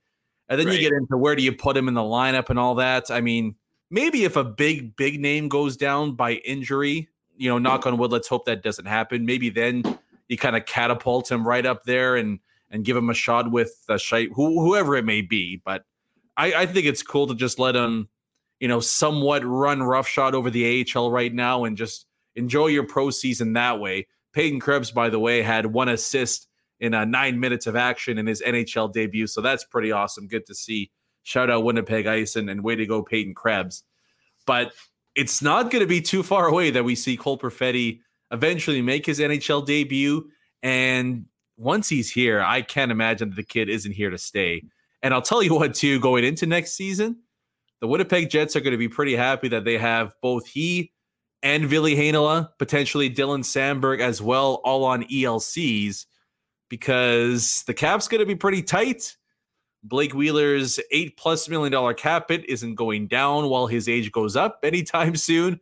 and 0.47 0.59
then 0.59 0.67
right. 0.67 0.75
you 0.75 0.89
get 0.89 0.97
into 0.97 1.17
where 1.17 1.35
do 1.35 1.43
you 1.43 1.51
put 1.51 1.77
him 1.77 1.87
in 1.87 1.93
the 1.93 2.01
lineup 2.01 2.49
and 2.49 2.57
all 2.57 2.75
that. 2.75 3.11
I 3.11 3.21
mean, 3.21 3.55
maybe 3.91 4.23
if 4.23 4.35
a 4.35 4.43
big 4.43 4.95
big 4.95 5.19
name 5.19 5.49
goes 5.49 5.77
down 5.77 6.15
by 6.15 6.33
injury, 6.33 7.09
you 7.37 7.49
know, 7.49 7.59
knock 7.59 7.85
on 7.85 7.97
wood, 7.97 8.11
let's 8.11 8.27
hope 8.27 8.45
that 8.45 8.63
doesn't 8.63 8.85
happen. 8.85 9.25
Maybe 9.25 9.51
then 9.51 9.83
you 10.27 10.37
kind 10.37 10.55
of 10.55 10.65
catapult 10.65 11.29
him 11.29 11.47
right 11.47 11.65
up 11.65 11.83
there 11.83 12.15
and 12.15 12.39
and 12.71 12.85
give 12.85 12.97
him 12.97 13.09
a 13.09 13.13
shot 13.13 13.51
with 13.51 13.83
uh, 13.89 13.97
Shite, 13.97 14.29
who, 14.33 14.61
whoever 14.61 14.95
it 14.95 15.05
may 15.05 15.21
be. 15.21 15.61
But 15.63 15.85
I, 16.39 16.61
I 16.61 16.65
think 16.65 16.85
it's 16.85 17.03
cool 17.03 17.27
to 17.27 17.35
just 17.35 17.59
let 17.59 17.75
him, 17.75 18.07
you 18.61 18.69
know, 18.69 18.79
somewhat 18.79 19.43
run 19.43 19.83
roughshod 19.83 20.33
over 20.33 20.49
the 20.49 20.87
AHL 20.95 21.11
right 21.11 21.33
now 21.33 21.65
and 21.65 21.75
just 21.75 22.05
enjoy 22.35 22.67
your 22.67 22.85
pro 22.85 23.09
season 23.09 23.53
that 23.53 23.81
way. 23.81 24.07
Peyton 24.31 24.61
Krebs, 24.61 24.89
by 24.89 25.09
the 25.09 25.19
way, 25.19 25.41
had 25.41 25.65
one 25.65 25.89
assist 25.89 26.47
in 26.79 26.93
uh, 26.93 27.03
nine 27.03 27.41
minutes 27.41 27.67
of 27.67 27.75
action 27.75 28.17
in 28.17 28.25
his 28.25 28.41
NHL 28.41 28.93
debut. 28.93 29.27
So 29.27 29.41
that's 29.41 29.65
pretty 29.65 29.91
awesome. 29.91 30.27
Good 30.27 30.45
to 30.45 30.55
see. 30.55 30.91
Shout 31.23 31.49
out 31.49 31.65
Winnipeg 31.65 32.07
Ice 32.07 32.37
and, 32.37 32.49
and 32.49 32.63
way 32.63 32.77
to 32.77 32.85
go, 32.85 33.03
Peyton 33.03 33.35
Krebs. 33.35 33.83
But 34.45 34.71
it's 35.15 35.41
not 35.41 35.71
going 35.71 35.81
to 35.81 35.87
be 35.87 36.01
too 36.01 36.23
far 36.23 36.47
away 36.47 36.71
that 36.71 36.85
we 36.85 36.95
see 36.95 37.17
Cole 37.17 37.37
Perfetti 37.37 37.99
eventually 38.31 38.81
make 38.81 39.05
his 39.05 39.19
NHL 39.19 39.65
debut. 39.65 40.29
And 40.63 41.25
once 41.57 41.89
he's 41.89 42.09
here, 42.09 42.41
I 42.41 42.61
can't 42.61 42.91
imagine 42.91 43.33
the 43.35 43.43
kid 43.43 43.67
isn't 43.67 43.91
here 43.91 44.09
to 44.09 44.17
stay. 44.17 44.63
And 45.01 45.13
I'll 45.13 45.21
tell 45.21 45.43
you 45.43 45.55
what, 45.55 45.73
too, 45.73 45.99
going 45.99 46.23
into 46.23 46.45
next 46.45 46.73
season, 46.73 47.17
the 47.81 47.87
Winnipeg 47.87 48.29
Jets 48.29 48.55
are 48.55 48.61
going 48.61 48.71
to 48.71 48.77
be 48.77 48.89
pretty 48.89 49.15
happy 49.15 49.47
that 49.49 49.65
they 49.65 49.77
have 49.77 50.13
both 50.21 50.47
he 50.47 50.91
and 51.41 51.65
Ville 51.65 51.83
Heinola, 51.85 52.49
potentially 52.57 53.09
Dylan 53.09 53.43
Samberg 53.43 54.01
as 54.01 54.21
well, 54.21 54.55
all 54.65 54.83
on 54.83 55.03
ELCs 55.03 56.05
because 56.69 57.63
the 57.63 57.73
cap's 57.73 58.07
going 58.07 58.19
to 58.19 58.25
be 58.25 58.35
pretty 58.35 58.61
tight. 58.61 59.17
Blake 59.83 60.13
Wheeler's 60.13 60.79
eight 60.91 61.17
plus 61.17 61.49
million 61.49 61.71
dollar 61.71 61.93
cap 61.93 62.29
hit 62.29 62.47
isn't 62.49 62.75
going 62.75 63.07
down 63.07 63.49
while 63.49 63.67
his 63.67 63.87
age 63.89 64.11
goes 64.11 64.35
up 64.35 64.59
anytime 64.63 65.15
soon. 65.15 65.59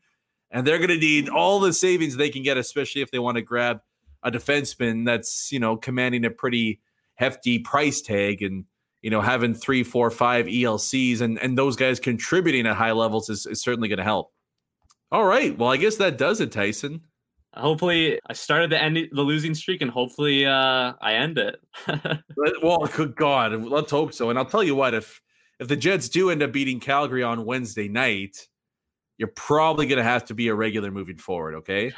And 0.49 0.65
they're 0.65 0.77
going 0.77 0.89
to 0.89 0.97
need 0.97 1.29
all 1.29 1.59
the 1.59 1.73
savings 1.73 2.15
they 2.15 2.29
can 2.29 2.41
get, 2.41 2.57
especially 2.57 3.01
if 3.01 3.11
they 3.11 3.19
want 3.19 3.35
to 3.35 3.41
grab 3.41 3.81
a 4.23 4.31
defenseman 4.31 5.05
that's, 5.05 5.51
you 5.51 5.59
know, 5.59 5.75
commanding 5.75 6.23
a 6.25 6.29
pretty 6.29 6.79
hefty 7.15 7.59
price 7.59 8.01
tag. 8.01 8.41
And 8.41 8.63
you 9.01 9.09
know, 9.09 9.21
having 9.21 9.53
three, 9.53 9.83
four, 9.83 10.09
five 10.11 10.47
ELCs 10.47 11.21
and, 11.21 11.39
and 11.39 11.57
those 11.57 11.75
guys 11.75 11.99
contributing 11.99 12.65
at 12.65 12.75
high 12.75 12.91
levels 12.91 13.29
is, 13.29 13.45
is 13.45 13.61
certainly 13.61 13.87
going 13.87 13.97
to 13.97 14.03
help. 14.03 14.31
All 15.11 15.25
right. 15.25 15.57
Well, 15.57 15.69
I 15.69 15.77
guess 15.77 15.95
that 15.97 16.17
does 16.17 16.41
it, 16.41 16.51
Tyson. 16.51 17.01
Hopefully, 17.53 18.19
I 18.27 18.33
started 18.33 18.69
the 18.69 18.81
end 18.81 18.97
the 19.11 19.21
losing 19.21 19.55
streak, 19.55 19.81
and 19.81 19.89
hopefully, 19.89 20.45
uh, 20.45 20.93
I 21.01 21.13
end 21.13 21.37
it. 21.37 21.59
well, 22.61 22.85
good 22.85 23.15
God, 23.15 23.53
let's 23.63 23.89
hope 23.89 24.13
so. 24.13 24.29
And 24.29 24.37
I'll 24.37 24.45
tell 24.45 24.63
you 24.63 24.75
what, 24.75 24.93
if 24.93 25.21
if 25.59 25.67
the 25.67 25.75
Jets 25.75 26.09
do 26.09 26.29
end 26.29 26.43
up 26.43 26.51
beating 26.51 26.79
Calgary 26.79 27.23
on 27.23 27.45
Wednesday 27.45 27.87
night, 27.87 28.47
you're 29.17 29.29
probably 29.29 29.87
going 29.87 29.97
to 29.97 30.03
have 30.03 30.25
to 30.25 30.35
be 30.35 30.49
a 30.49 30.55
regular 30.55 30.91
moving 30.91 31.17
forward. 31.17 31.55
Okay. 31.55 31.91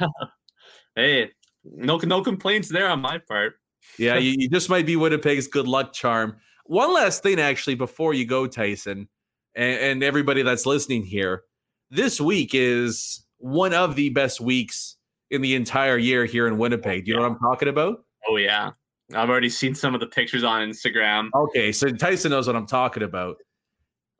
hey, 0.94 1.30
no 1.64 1.98
no 1.98 2.22
complaints 2.22 2.68
there 2.68 2.88
on 2.88 3.00
my 3.00 3.18
part. 3.18 3.54
yeah, 3.98 4.14
you, 4.18 4.34
you 4.38 4.48
just 4.48 4.70
might 4.70 4.86
be 4.86 4.96
Winnipeg's 4.96 5.46
good 5.46 5.68
luck 5.68 5.92
charm. 5.92 6.36
One 6.66 6.94
last 6.94 7.22
thing, 7.22 7.40
actually, 7.40 7.74
before 7.74 8.14
you 8.14 8.26
go, 8.26 8.46
Tyson, 8.46 9.08
and, 9.54 9.80
and 9.80 10.02
everybody 10.02 10.42
that's 10.42 10.66
listening 10.66 11.04
here, 11.04 11.42
this 11.90 12.20
week 12.20 12.50
is 12.54 13.24
one 13.38 13.74
of 13.74 13.96
the 13.96 14.10
best 14.10 14.40
weeks 14.40 14.96
in 15.30 15.42
the 15.42 15.54
entire 15.54 15.96
year 15.96 16.24
here 16.24 16.46
in 16.46 16.58
Winnipeg. 16.58 17.04
Do 17.04 17.10
you 17.10 17.16
know 17.16 17.22
what 17.22 17.32
I'm 17.32 17.38
talking 17.38 17.68
about? 17.68 18.04
Oh 18.28 18.36
yeah, 18.36 18.70
I've 19.14 19.30
already 19.30 19.48
seen 19.48 19.74
some 19.74 19.94
of 19.94 20.00
the 20.00 20.06
pictures 20.06 20.44
on 20.44 20.68
Instagram. 20.68 21.30
Okay, 21.34 21.72
so 21.72 21.88
Tyson 21.90 22.30
knows 22.30 22.46
what 22.46 22.56
I'm 22.56 22.66
talking 22.66 23.02
about. 23.02 23.36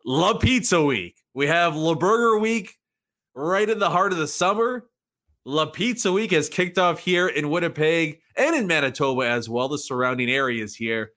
La 0.05 0.34
Pizza 0.38 0.82
Week. 0.82 1.16
We 1.34 1.47
have 1.47 1.76
La 1.76 1.95
Burger 1.95 2.38
Week 2.38 2.74
right 3.34 3.68
in 3.68 3.78
the 3.78 3.91
heart 3.91 4.12
of 4.12 4.18
the 4.18 4.26
summer. 4.26 4.86
La 5.45 5.66
Pizza 5.66 6.11
Week 6.11 6.30
has 6.32 6.49
kicked 6.49 6.78
off 6.78 7.01
here 7.01 7.28
in 7.28 7.51
Winnipeg 7.51 8.20
and 8.36 8.57
in 8.57 8.66
Manitoba 8.66 9.28
as 9.28 9.49
well, 9.49 9.68
the 9.68 9.78
surrounding 9.78 10.30
areas 10.30 10.74
here 10.74 11.12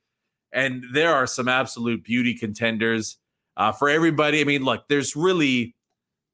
and 0.54 0.84
there 0.94 1.14
are 1.14 1.28
some 1.28 1.48
absolute 1.48 2.04
beauty 2.04 2.34
contenders 2.36 3.18
uh, 3.58 3.72
for 3.72 3.90
everybody. 3.90 4.40
I 4.40 4.44
mean, 4.44 4.64
look, 4.64 4.88
there's 4.88 5.16
really 5.16 5.76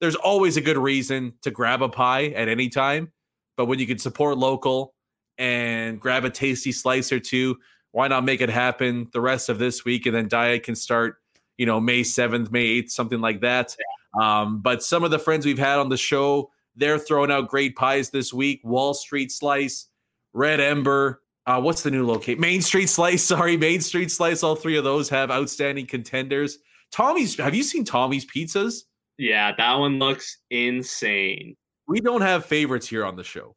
there's 0.02 0.16
always 0.16 0.58
a 0.58 0.62
good 0.62 0.78
reason 0.78 1.34
to 1.42 1.52
grab 1.52 1.82
a 1.82 1.90
pie 1.90 2.28
at 2.28 2.48
any 2.48 2.70
time, 2.70 3.12
but 3.58 3.66
when 3.66 3.80
you 3.80 3.88
can 3.88 3.98
support 3.98 4.38
local 4.38 4.94
and 5.38 6.00
grab 6.00 6.26
a 6.26 6.30
tasty 6.30 6.72
slice 6.72 7.12
or 7.12 7.20
two, 7.20 7.58
why 7.92 8.08
not 8.08 8.24
make 8.24 8.42
it 8.42 8.50
happen 8.50 9.08
the 9.14 9.22
rest 9.22 9.50
of 9.50 9.60
this 9.60 9.84
week 9.84 10.06
and 10.06 10.16
then 10.16 10.28
diet 10.28 10.64
can 10.64 10.76
start, 10.76 11.18
you 11.58 11.66
know, 11.66 11.80
May 11.80 12.02
7th, 12.02 12.52
May 12.52 12.82
8th, 12.82 12.92
something 12.92 13.20
like 13.20 13.42
that. 13.42 13.76
Um, 14.20 14.62
but 14.62 14.84
some 14.84 15.04
of 15.04 15.12
the 15.12 15.20
friends 15.20 15.46
we've 15.46 15.60
had 15.60 15.80
on 15.80 15.90
the 15.90 15.98
show, 15.98 16.52
they're 16.76 17.00
throwing 17.00 17.32
out 17.32 17.50
great 17.50 17.76
pies 17.76 18.10
this 18.10 18.34
week. 18.34 18.62
Wall 18.64 18.94
Street 18.94 19.32
Slice, 19.32 19.88
Red 20.34 20.60
Ember, 20.60 21.22
uh, 21.50 21.60
what's 21.60 21.82
the 21.82 21.90
new 21.90 22.06
location? 22.06 22.40
Main 22.40 22.62
Street 22.62 22.90
Slice. 22.90 23.24
Sorry, 23.26 23.58
Main 23.58 23.82
Street 23.82 24.12
Slice. 24.12 24.44
All 24.44 24.56
three 24.56 24.78
of 24.78 24.84
those 24.84 25.10
have 25.10 25.32
outstanding 25.32 25.88
contenders. 25.88 26.60
Tommy's. 26.92 27.36
Have 27.38 27.56
you 27.56 27.64
seen 27.64 27.84
Tommy's 27.84 28.26
pizzas? 28.26 28.84
Yeah, 29.18 29.54
that 29.58 29.74
one 29.74 29.98
looks 29.98 30.38
insane. 30.52 31.56
We 31.88 32.02
don't 32.02 32.22
have 32.22 32.46
favorites 32.46 32.88
here 32.88 33.04
on 33.04 33.16
the 33.16 33.24
show. 33.24 33.56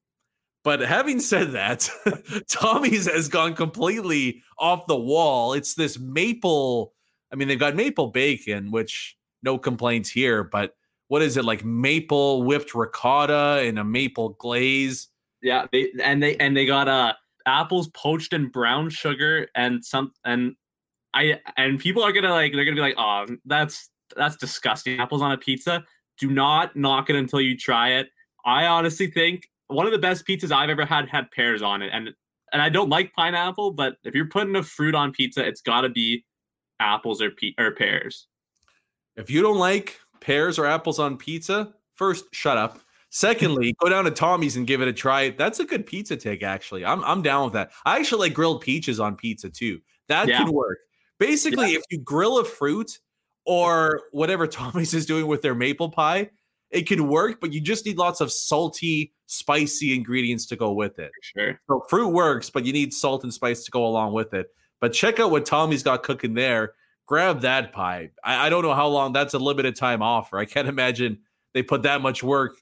But 0.64 0.80
having 0.80 1.20
said 1.20 1.52
that, 1.52 1.88
Tommy's 2.48 3.06
has 3.06 3.28
gone 3.28 3.54
completely 3.54 4.42
off 4.58 4.86
the 4.86 4.96
wall. 4.96 5.52
It's 5.52 5.74
this 5.74 5.98
maple. 5.98 6.94
I 7.30 7.36
mean, 7.36 7.48
they've 7.48 7.58
got 7.58 7.76
maple 7.76 8.08
bacon, 8.08 8.70
which 8.70 9.16
no 9.42 9.58
complaints 9.58 10.08
here. 10.08 10.44
But 10.44 10.74
what 11.08 11.20
is 11.20 11.36
it 11.36 11.44
like? 11.44 11.62
Maple 11.62 12.42
whipped 12.44 12.74
ricotta 12.74 13.62
and 13.66 13.78
a 13.78 13.84
maple 13.84 14.30
glaze. 14.30 15.08
Yeah, 15.42 15.66
they 15.70 15.92
and 16.02 16.22
they 16.22 16.36
and 16.36 16.56
they 16.56 16.64
got 16.64 16.88
a 16.88 17.16
apples 17.46 17.88
poached 17.88 18.32
in 18.32 18.48
brown 18.48 18.90
sugar 18.90 19.48
and 19.54 19.84
some 19.84 20.12
and 20.24 20.54
I 21.14 21.40
and 21.56 21.78
people 21.78 22.02
are 22.02 22.12
gonna 22.12 22.30
like 22.30 22.52
they're 22.52 22.64
gonna 22.64 22.74
be 22.74 22.80
like, 22.80 22.94
oh, 22.98 23.26
that's 23.44 23.90
that's 24.16 24.36
disgusting. 24.36 25.00
Apples 25.00 25.22
on 25.22 25.32
a 25.32 25.38
pizza. 25.38 25.84
Do 26.18 26.30
not 26.30 26.76
knock 26.76 27.10
it 27.10 27.16
until 27.16 27.40
you 27.40 27.56
try 27.56 27.90
it. 27.90 28.08
I 28.44 28.66
honestly 28.66 29.06
think 29.06 29.48
one 29.68 29.86
of 29.86 29.92
the 29.92 29.98
best 29.98 30.26
pizzas 30.26 30.52
I've 30.52 30.70
ever 30.70 30.84
had 30.84 31.08
had 31.08 31.30
pears 31.30 31.62
on 31.62 31.82
it, 31.82 31.90
and 31.92 32.10
and 32.52 32.60
I 32.60 32.68
don't 32.68 32.90
like 32.90 33.12
pineapple, 33.14 33.72
but 33.72 33.96
if 34.04 34.14
you're 34.14 34.28
putting 34.28 34.56
a 34.56 34.62
fruit 34.62 34.94
on 34.94 35.12
pizza, 35.12 35.46
it's 35.46 35.60
got 35.60 35.82
to 35.82 35.88
be 35.88 36.24
apples 36.80 37.22
or 37.22 37.30
pe- 37.30 37.54
or 37.58 37.72
pears. 37.72 38.26
If 39.16 39.30
you 39.30 39.42
don't 39.42 39.58
like 39.58 40.00
pears 40.20 40.58
or 40.58 40.66
apples 40.66 40.98
on 40.98 41.16
pizza, 41.16 41.74
first 41.94 42.26
shut 42.32 42.58
up. 42.58 42.80
Secondly, 43.14 43.74
go 43.78 43.90
down 43.90 44.06
to 44.06 44.10
Tommy's 44.10 44.56
and 44.56 44.66
give 44.66 44.80
it 44.80 44.88
a 44.88 44.92
try. 44.92 45.28
That's 45.28 45.60
a 45.60 45.66
good 45.66 45.84
pizza 45.84 46.16
take, 46.16 46.42
actually. 46.42 46.82
I'm 46.82 47.04
I'm 47.04 47.20
down 47.20 47.44
with 47.44 47.52
that. 47.52 47.70
I 47.84 47.98
actually 47.98 48.28
like 48.28 48.34
grilled 48.34 48.62
peaches 48.62 48.98
on 48.98 49.16
pizza 49.16 49.50
too. 49.50 49.80
That 50.08 50.28
yeah. 50.28 50.38
can 50.38 50.50
work. 50.50 50.78
Basically, 51.18 51.72
yeah. 51.72 51.78
if 51.78 51.84
you 51.90 51.98
grill 51.98 52.38
a 52.38 52.44
fruit 52.44 53.00
or 53.44 54.00
whatever 54.12 54.46
Tommy's 54.48 54.94
is 54.94 55.04
doing 55.04 55.26
with 55.26 55.42
their 55.42 55.54
maple 55.54 55.90
pie, 55.90 56.30
it 56.70 56.88
can 56.88 57.06
work, 57.06 57.38
but 57.38 57.52
you 57.52 57.60
just 57.60 57.84
need 57.84 57.98
lots 57.98 58.22
of 58.22 58.32
salty, 58.32 59.12
spicy 59.26 59.94
ingredients 59.94 60.46
to 60.46 60.56
go 60.56 60.72
with 60.72 60.98
it. 60.98 61.10
Sure. 61.20 61.60
So 61.68 61.84
fruit 61.90 62.08
works, 62.08 62.48
but 62.48 62.64
you 62.64 62.72
need 62.72 62.94
salt 62.94 63.24
and 63.24 63.32
spice 63.32 63.62
to 63.64 63.70
go 63.70 63.86
along 63.86 64.14
with 64.14 64.32
it. 64.32 64.46
But 64.80 64.94
check 64.94 65.20
out 65.20 65.30
what 65.30 65.44
Tommy's 65.44 65.82
got 65.82 66.02
cooking 66.02 66.32
there. 66.32 66.72
Grab 67.06 67.42
that 67.42 67.74
pie. 67.74 68.08
I, 68.24 68.46
I 68.46 68.48
don't 68.48 68.62
know 68.62 68.72
how 68.72 68.88
long 68.88 69.12
that's 69.12 69.34
a 69.34 69.38
limited 69.38 69.76
time 69.76 70.00
offer. 70.00 70.38
I 70.38 70.46
can't 70.46 70.66
imagine 70.76 71.18
they 71.52 71.62
put 71.62 71.82
that 71.82 72.00
much 72.00 72.22
work 72.22 72.56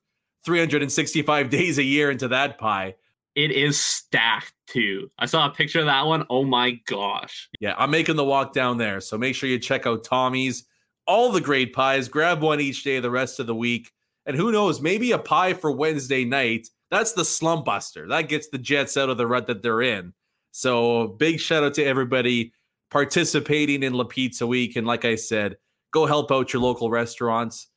365 0.45 1.51
days 1.51 1.78
a 1.78 1.82
year 1.82 2.11
into 2.11 2.28
that 2.28 2.59
pie. 2.59 2.95
It 3.34 3.53
is 3.53 3.80
stacked 3.80 4.55
too. 4.66 5.11
I 5.18 5.26
saw 5.26 5.47
a 5.47 5.51
picture 5.51 5.80
of 5.80 5.86
that 5.86 6.07
one. 6.07 6.24
Oh 6.30 6.45
my 6.45 6.72
gosh. 6.86 7.49
Yeah, 7.61 7.74
I'm 7.78 7.91
making 7.91 8.16
the 8.16 8.24
walk 8.24 8.53
down 8.53 8.78
there. 8.78 9.01
So 9.01 9.16
make 9.16 9.34
sure 9.34 9.49
you 9.49 9.59
check 9.59 9.86
out 9.86 10.05
Tommy's. 10.05 10.64
All 11.07 11.32
the 11.32 11.41
great 11.41 11.72
pies. 11.72 12.09
Grab 12.09 12.43
one 12.43 12.61
each 12.61 12.84
day 12.84 13.01
the 13.01 13.11
rest 13.11 13.41
of 13.41 13.47
the 13.47 13.55
week. 13.55 13.93
And 14.26 14.36
who 14.36 14.53
knows, 14.53 14.80
maybe 14.80 15.12
a 15.12 15.18
pie 15.18 15.55
for 15.55 15.72
Wednesday 15.72 16.24
night. 16.24 16.68
That's 16.91 17.12
the 17.12 17.24
slump 17.24 17.64
buster. 17.64 18.09
That 18.09 18.28
gets 18.28 18.49
the 18.49 18.59
Jets 18.59 18.97
out 18.97 19.09
of 19.09 19.16
the 19.16 19.26
rut 19.26 19.47
that 19.47 19.62
they're 19.62 19.82
in. 19.82 20.12
So 20.53 21.09
big 21.09 21.41
shout 21.41 21.64
out 21.64 21.74
to 21.74 21.84
everybody 21.84 22.53
participating 22.91 23.82
in 23.82 23.95
La 23.95 24.05
Pizza 24.05 24.47
Week. 24.47 24.76
And 24.76 24.86
like 24.86 25.05
I 25.05 25.14
said, 25.14 25.57
go 25.93 26.07
help 26.07 26.32
out 26.32 26.53
your 26.53 26.62
local 26.62 26.91
restaurants. 26.91 27.68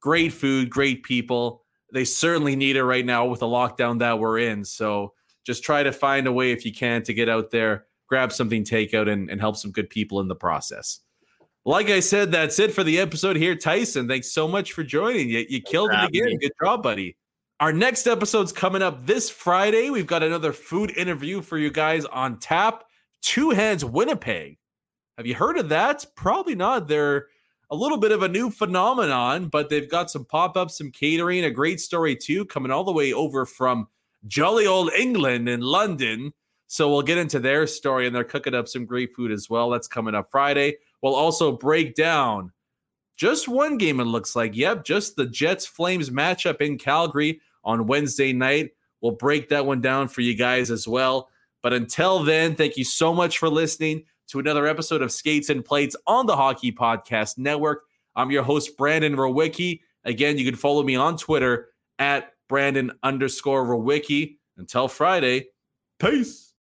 Great 0.00 0.32
food, 0.32 0.70
great 0.70 1.02
people 1.02 1.59
they 1.92 2.04
certainly 2.04 2.56
need 2.56 2.76
it 2.76 2.84
right 2.84 3.04
now 3.04 3.26
with 3.26 3.40
the 3.40 3.46
lockdown 3.46 3.98
that 4.00 4.18
we're 4.18 4.38
in. 4.38 4.64
So 4.64 5.14
just 5.44 5.62
try 5.62 5.82
to 5.82 5.92
find 5.92 6.26
a 6.26 6.32
way 6.32 6.52
if 6.52 6.64
you 6.64 6.72
can 6.72 7.02
to 7.04 7.14
get 7.14 7.28
out 7.28 7.50
there, 7.50 7.86
grab 8.06 8.32
something 8.32 8.64
takeout, 8.64 9.10
and, 9.10 9.30
and 9.30 9.40
help 9.40 9.56
some 9.56 9.70
good 9.72 9.90
people 9.90 10.20
in 10.20 10.28
the 10.28 10.34
process. 10.34 11.00
Like 11.64 11.90
I 11.90 12.00
said, 12.00 12.32
that's 12.32 12.58
it 12.58 12.72
for 12.72 12.82
the 12.82 12.98
episode 12.98 13.36
here. 13.36 13.54
Tyson, 13.54 14.08
thanks 14.08 14.30
so 14.30 14.48
much 14.48 14.72
for 14.72 14.82
joining. 14.82 15.28
You, 15.28 15.44
you 15.48 15.60
killed 15.60 15.90
it 15.92 16.04
again. 16.04 16.26
me. 16.26 16.38
Good 16.38 16.52
job, 16.62 16.82
buddy. 16.82 17.16
Our 17.60 17.72
next 17.72 18.06
episode's 18.06 18.52
coming 18.52 18.80
up 18.80 19.04
this 19.04 19.28
Friday. 19.28 19.90
We've 19.90 20.06
got 20.06 20.22
another 20.22 20.54
food 20.54 20.96
interview 20.96 21.42
for 21.42 21.58
you 21.58 21.70
guys 21.70 22.06
on 22.06 22.38
tap. 22.38 22.84
Two 23.20 23.50
Hands 23.50 23.84
Winnipeg. 23.84 24.56
Have 25.18 25.26
you 25.26 25.34
heard 25.34 25.58
of 25.58 25.68
that? 25.68 26.06
Probably 26.16 26.54
not. 26.54 26.88
They're 26.88 27.26
a 27.70 27.76
little 27.76 27.98
bit 27.98 28.12
of 28.12 28.22
a 28.22 28.28
new 28.28 28.50
phenomenon, 28.50 29.48
but 29.48 29.68
they've 29.68 29.88
got 29.88 30.10
some 30.10 30.24
pop 30.24 30.56
ups, 30.56 30.78
some 30.78 30.90
catering, 30.90 31.44
a 31.44 31.50
great 31.50 31.80
story 31.80 32.16
too, 32.16 32.44
coming 32.46 32.72
all 32.72 32.84
the 32.84 32.92
way 32.92 33.12
over 33.12 33.46
from 33.46 33.86
jolly 34.26 34.66
old 34.66 34.92
England 34.92 35.48
in 35.48 35.60
London. 35.60 36.32
So 36.66 36.88
we'll 36.88 37.02
get 37.02 37.18
into 37.18 37.40
their 37.40 37.66
story, 37.66 38.06
and 38.06 38.14
they're 38.14 38.24
cooking 38.24 38.54
up 38.54 38.68
some 38.68 38.84
great 38.84 39.14
food 39.14 39.32
as 39.32 39.50
well. 39.50 39.70
That's 39.70 39.88
coming 39.88 40.14
up 40.14 40.30
Friday. 40.30 40.76
We'll 41.02 41.14
also 41.14 41.52
break 41.52 41.94
down 41.94 42.52
just 43.16 43.48
one 43.48 43.76
game, 43.76 44.00
it 44.00 44.04
looks 44.04 44.34
like. 44.34 44.56
Yep, 44.56 44.84
just 44.84 45.16
the 45.16 45.26
Jets 45.26 45.66
Flames 45.66 46.10
matchup 46.10 46.60
in 46.60 46.78
Calgary 46.78 47.40
on 47.64 47.86
Wednesday 47.86 48.32
night. 48.32 48.70
We'll 49.00 49.12
break 49.12 49.48
that 49.50 49.66
one 49.66 49.80
down 49.80 50.08
for 50.08 50.20
you 50.22 50.34
guys 50.34 50.70
as 50.70 50.88
well. 50.88 51.28
But 51.62 51.72
until 51.72 52.22
then, 52.22 52.54
thank 52.54 52.76
you 52.76 52.84
so 52.84 53.12
much 53.12 53.38
for 53.38 53.48
listening 53.48 54.04
to 54.30 54.38
another 54.38 54.66
episode 54.66 55.02
of 55.02 55.10
Skates 55.10 55.48
and 55.48 55.64
Plates 55.64 55.96
on 56.06 56.24
the 56.24 56.36
Hockey 56.36 56.70
Podcast 56.70 57.36
Network. 57.36 57.82
I'm 58.14 58.30
your 58.30 58.44
host, 58.44 58.76
Brandon 58.76 59.16
Rowicki. 59.16 59.80
Again, 60.04 60.38
you 60.38 60.44
can 60.44 60.54
follow 60.54 60.84
me 60.84 60.94
on 60.94 61.16
Twitter 61.16 61.70
at 61.98 62.32
Brandon 62.48 62.92
underscore 63.02 63.64
Rowicki. 63.64 64.36
Until 64.56 64.86
Friday, 64.86 65.48
peace. 65.98 66.49